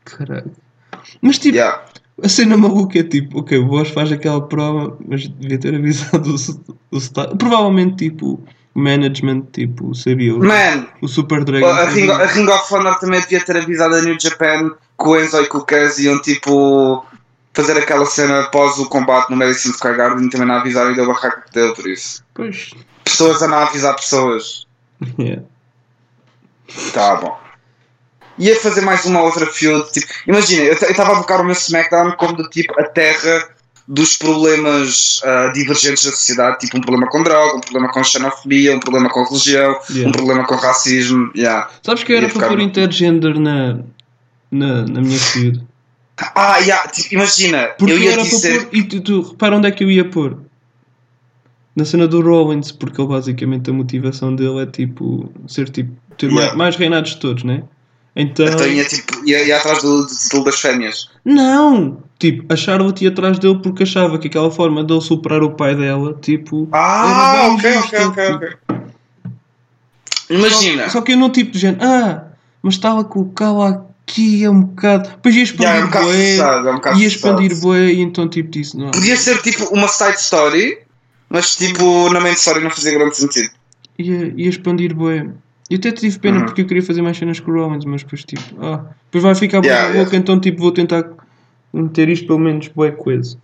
Caralho. 0.04 0.50
Mas 1.20 1.38
tipo, 1.38 1.56
Yeah. 1.56 1.82
a 2.22 2.28
cena 2.28 2.56
maluca 2.56 2.98
é 2.98 3.02
tipo, 3.02 3.40
ok, 3.40 3.58
o 3.58 3.66
Bosch 3.66 3.90
faz 3.92 4.10
aquela 4.12 4.40
prova, 4.46 4.96
mas 5.06 5.28
devia 5.28 5.58
ter 5.58 5.74
avisado 5.74 6.30
o, 6.34 6.96
o 6.96 7.00
style. 7.00 7.36
Provavelmente 7.36 8.08
tipo, 8.10 8.34
o 8.34 8.44
management 8.74 9.46
tipo, 9.52 9.94
sabia. 9.94 10.34
O, 10.34 10.38
Man, 10.38 10.86
o 11.02 11.08
Super 11.08 11.44
Dragon. 11.44 11.66
a 11.66 11.84
Ring, 11.86 12.10
a 12.10 12.26
Ring 12.26 12.48
of 12.48 12.74
Honor 12.74 12.98
também 12.98 13.20
devia 13.20 13.44
ter 13.44 13.56
avisado 13.56 13.94
a 13.94 14.02
New 14.02 14.16
Japan 14.20 14.70
que 14.70 15.08
o 15.08 15.20
Enzo 15.20 15.40
e 15.42 15.48
que 15.48 15.56
o 15.56 15.64
Kaz 15.64 15.98
iam 15.98 16.20
tipo 16.20 17.04
fazer 17.52 17.76
aquela 17.76 18.06
cena 18.06 18.40
após 18.40 18.78
o 18.78 18.88
combate 18.88 19.30
no 19.30 19.36
Madison 19.36 19.72
Square 19.72 19.96
Garden 19.96 20.26
e 20.26 20.30
também 20.30 20.46
não 20.46 20.56
avisaram 20.56 20.92
e 20.92 20.94
deu 20.94 21.06
barraca 21.06 21.42
que 21.42 21.52
deu 21.52 21.74
por 21.74 21.86
isso. 21.86 22.24
Pois. 22.34 22.70
Pessoas 23.04 23.42
a 23.42 23.48
não 23.48 23.58
avisar 23.58 23.96
pessoas. 23.96 24.66
Yeah. 25.18 25.42
Tá 26.92 27.16
bom. 27.16 27.38
Ia 28.38 28.58
fazer 28.60 28.82
mais 28.82 29.04
uma 29.04 29.22
outra 29.22 29.46
feud. 29.46 29.90
Tipo, 29.92 30.06
imagina, 30.26 30.62
eu 30.62 30.72
estava 30.72 31.12
a 31.12 31.16
bocar 31.16 31.40
o 31.40 31.44
meu 31.44 31.52
SmackDown 31.52 32.12
como 32.12 32.36
do 32.36 32.48
tipo 32.48 32.78
a 32.80 32.84
terra 32.84 33.48
dos 33.92 34.16
problemas 34.16 35.20
ah, 35.24 35.48
divergentes 35.52 36.04
da 36.04 36.12
sociedade, 36.12 36.60
tipo 36.60 36.78
um 36.78 36.80
problema 36.80 37.08
com 37.10 37.24
droga, 37.24 37.56
um 37.56 37.60
problema 37.60 37.88
com 37.92 38.04
xenofobia, 38.04 38.76
um 38.76 38.78
problema 38.78 39.10
com 39.10 39.24
religião, 39.24 39.76
Yeah. 39.90 40.08
um 40.08 40.12
problema 40.12 40.46
com 40.46 40.54
racismo. 40.54 41.32
Yeah. 41.36 41.68
Sabes 41.82 42.04
que 42.04 42.12
eu 42.12 42.18
era 42.18 42.26
para 42.28 42.34
ficar 42.34 42.48
pôr 42.50 42.60
intergender 42.60 43.36
na, 43.40 43.80
na, 44.48 44.82
na 44.86 45.00
minha 45.00 45.18
feud? 45.18 45.60
Ah, 46.36 46.58
yeah, 46.58 46.86
tipo, 46.88 47.14
imagina, 47.14 47.66
Porque 47.78 47.92
eu 47.92 47.98
ia 47.98 48.12
era 48.12 48.22
dizer. 48.22 48.66
pôr. 48.66 48.76
E 48.78 48.82
tu, 48.84 49.00
tu, 49.00 49.20
repara 49.22 49.56
onde 49.56 49.66
é 49.66 49.70
que 49.72 49.82
eu 49.82 49.90
ia 49.90 50.04
pôr? 50.08 50.38
Na 51.74 51.84
cena 51.84 52.06
do 52.06 52.20
Rollins, 52.20 52.70
porque 52.70 53.00
ele 53.00 53.08
basicamente 53.08 53.70
a 53.70 53.72
motivação 53.72 54.36
dele 54.36 54.60
é 54.60 54.66
tipo 54.66 55.32
ser 55.48 55.68
tipo 55.68 55.90
ter 56.16 56.26
Yeah. 56.28 56.46
mais, 56.48 56.56
mais 56.56 56.76
reinados 56.76 57.10
de 57.12 57.16
todos, 57.20 57.42
né? 57.42 57.64
Então. 58.20 58.46
Então 58.46 58.66
ia, 58.66 58.84
tipo, 58.84 59.24
ia, 59.26 59.42
ia 59.44 59.56
atrás 59.56 59.82
do, 59.82 60.06
do 60.06 60.14
título 60.14 60.44
das 60.44 60.60
fêmeas. 60.60 61.08
Não! 61.24 62.02
Tipo, 62.18 62.52
a 62.52 62.56
Charlotte 62.56 63.02
ia 63.02 63.10
atrás 63.10 63.38
dele 63.38 63.58
porque 63.62 63.82
achava 63.84 64.18
que 64.18 64.28
aquela 64.28 64.50
forma 64.50 64.84
dele 64.84 65.00
superar 65.00 65.42
o 65.42 65.50
pai 65.50 65.74
dela, 65.74 66.16
tipo. 66.20 66.68
Ah, 66.72 67.38
era 67.38 67.56
bem 67.56 67.56
ok, 67.56 67.72
justo, 67.72 67.96
ok, 67.96 68.06
ok, 68.06 68.26
tipo. 68.26 68.58
ok. 68.68 68.80
Imagina. 70.30 70.84
Só, 70.84 70.90
só 70.90 71.00
que 71.00 71.12
eu 71.12 71.16
não 71.16 71.30
tipo 71.30 71.52
de 71.52 71.58
género, 71.58 71.84
ah, 71.84 72.24
mas 72.62 72.74
estava 72.74 73.02
com 73.04 73.20
o 73.20 73.30
cala 73.30 73.90
aqui 74.10 74.44
é 74.44 74.50
um 74.50 74.62
bocado. 74.62 75.08
Depois 75.08 75.34
ia 75.34 75.42
expandir 75.42 75.68
Yeah, 75.68 75.98
é 75.98 76.00
um 76.00 76.04
bué, 76.04 76.92
é 76.92 76.94
um 76.94 76.98
ia 76.98 77.06
expandir 77.06 77.60
bué 77.60 77.86
e 77.86 78.00
então 78.00 78.28
tipo 78.28 78.50
disse, 78.50 78.76
não. 78.76 78.90
Podia 78.90 79.16
ser 79.16 79.40
tipo 79.42 79.64
uma 79.72 79.88
side 79.88 80.18
story, 80.18 80.78
mas 81.28 81.56
tipo 81.56 82.12
na 82.12 82.20
main 82.20 82.32
story 82.32 82.62
não 82.62 82.70
fazia 82.70 82.92
grande 82.92 83.16
sentido. 83.16 83.50
ia, 83.98 84.32
ia 84.36 84.48
expandir 84.48 84.94
bué. 84.94 85.28
E 85.70 85.76
até 85.76 85.92
tive 85.92 86.18
pena 86.18 86.38
Uhum. 86.40 86.44
porque 86.46 86.62
eu 86.62 86.66
queria 86.66 86.82
fazer 86.82 87.00
mais 87.00 87.16
cenas 87.16 87.38
com 87.38 87.52
o 87.52 87.54
Rollins, 87.54 87.84
mas 87.84 88.02
depois 88.02 88.24
tipo, 88.24 88.42
ah, 88.60 88.84
depois 89.04 89.22
vai 89.22 89.34
ficar 89.36 89.64
Yeah, 89.64 89.82
na 89.84 89.88
yeah. 89.90 90.04
boca, 90.04 90.16
então 90.16 90.40
tipo 90.40 90.60
vou 90.60 90.72
tentar 90.72 91.04
meter 91.72 92.08
isto 92.08 92.26
pelo 92.26 92.40
menos 92.40 92.66
bué 92.68 92.90
coisa. 92.90 93.38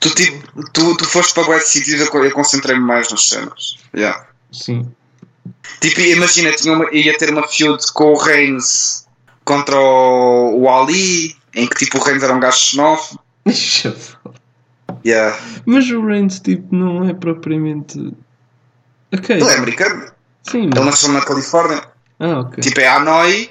Tu, 0.00 0.10
tipo, 0.14 0.70
tu, 0.72 0.96
tu 0.96 1.04
foste 1.04 1.32
para 1.34 1.48
West 1.50 1.68
City 1.68 1.92
e 1.94 2.00
eu, 2.00 2.24
eu 2.24 2.30
concentrei-me 2.32 2.82
mais 2.84 3.08
nas 3.10 3.28
cenas. 3.28 3.76
Yeah. 3.94 4.26
Sim. 4.50 4.90
Tipo, 5.80 6.00
imagina, 6.00 6.50
tinha 6.52 6.74
uma, 6.74 6.90
ia 6.92 7.16
ter 7.16 7.30
uma 7.30 7.46
feud 7.46 7.80
com 7.92 8.12
o 8.12 8.16
Reigns 8.18 9.06
contra 9.44 9.78
o, 9.78 10.58
o 10.62 10.68
Ali, 10.70 11.36
em 11.54 11.66
que 11.68 11.76
tipo 11.84 11.98
o 11.98 12.02
Reigns 12.02 12.22
era 12.22 12.34
um 12.34 12.40
gajo 12.40 12.56
xenófobo. 12.58 13.20
Yeah. 15.06 15.38
mas 15.66 15.90
o 15.90 16.02
Reigns 16.06 16.40
tipo 16.40 16.74
não 16.74 17.06
é 17.06 17.12
propriamente. 17.12 17.98
Ok. 19.12 19.36
Ele 19.36 19.44
é 19.50 19.56
americano, 19.58 20.10
Sim, 20.44 20.64
ele 20.64 20.72
mas... 20.76 20.86
nasceu 20.86 21.12
na 21.12 21.24
Califórnia. 21.24 21.82
Ah, 22.20 22.40
ok. 22.40 22.62
Tipo, 22.62 22.80
é 22.80 22.88
Hanoi, 22.88 23.50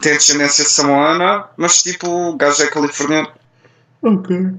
tem 0.00 0.12
descendência 0.12 0.64
samoana, 0.64 1.46
mas 1.56 1.82
tipo, 1.82 2.08
o 2.08 2.36
gajo 2.36 2.62
é 2.62 2.66
californiano. 2.66 3.30
Ok. 4.02 4.52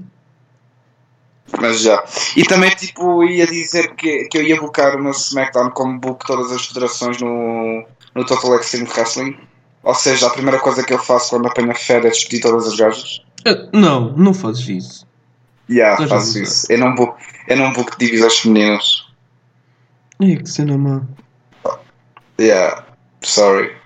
Mas 1.58 1.80
já. 1.80 2.04
E 2.36 2.44
também, 2.44 2.70
tipo, 2.70 3.24
ia 3.24 3.46
dizer 3.46 3.94
que, 3.94 4.24
que 4.28 4.38
eu 4.38 4.42
ia 4.42 4.60
bocar 4.60 4.96
o 4.96 5.02
meu 5.02 5.12
SmackDown 5.12 5.70
como 5.70 5.98
book 5.98 6.24
todas 6.24 6.52
as 6.52 6.66
federações 6.66 7.20
no, 7.20 7.84
no 8.14 8.24
Total 8.24 8.58
Extreme 8.58 8.88
Wrestling. 8.88 9.36
Ou 9.82 9.94
seja, 9.94 10.26
a 10.26 10.30
primeira 10.30 10.58
coisa 10.58 10.84
que 10.84 10.92
eu 10.92 10.98
faço 10.98 11.30
quando 11.30 11.48
apanho 11.48 11.72
a 11.72 11.74
fé 11.74 11.96
é 11.96 12.00
despedir 12.00 12.40
todas 12.40 12.66
as 12.66 12.76
gajas. 12.76 13.22
Ah, 13.46 13.68
não, 13.72 14.12
não 14.16 14.34
fazes 14.34 14.68
isso. 14.68 15.06
Yeah, 15.68 16.02
Estás 16.02 16.10
faço 16.10 16.38
isso. 16.42 16.66
Eu 16.70 16.78
não 16.78 16.94
book, 16.94 17.16
eu 17.48 17.56
não 17.56 17.72
book 17.72 17.96
divisões 17.98 18.38
femininas. 18.38 19.06
Ai, 20.20 20.36
que 20.36 20.50
cena 20.50 20.76
má. 20.76 21.02
Yeah, 22.40 22.86
sorry. 23.20 23.76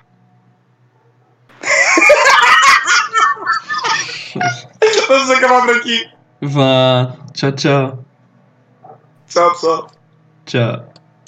Vamos 5.08 5.30
acabar 5.30 5.66
por 5.66 5.76
aqui. 5.76 6.08
Vá. 6.40 7.16
Tchau, 7.32 7.50
tchau. 7.50 8.04
Tchau, 9.26 9.50
pessoal. 9.50 9.90
Tchau. 10.46 10.93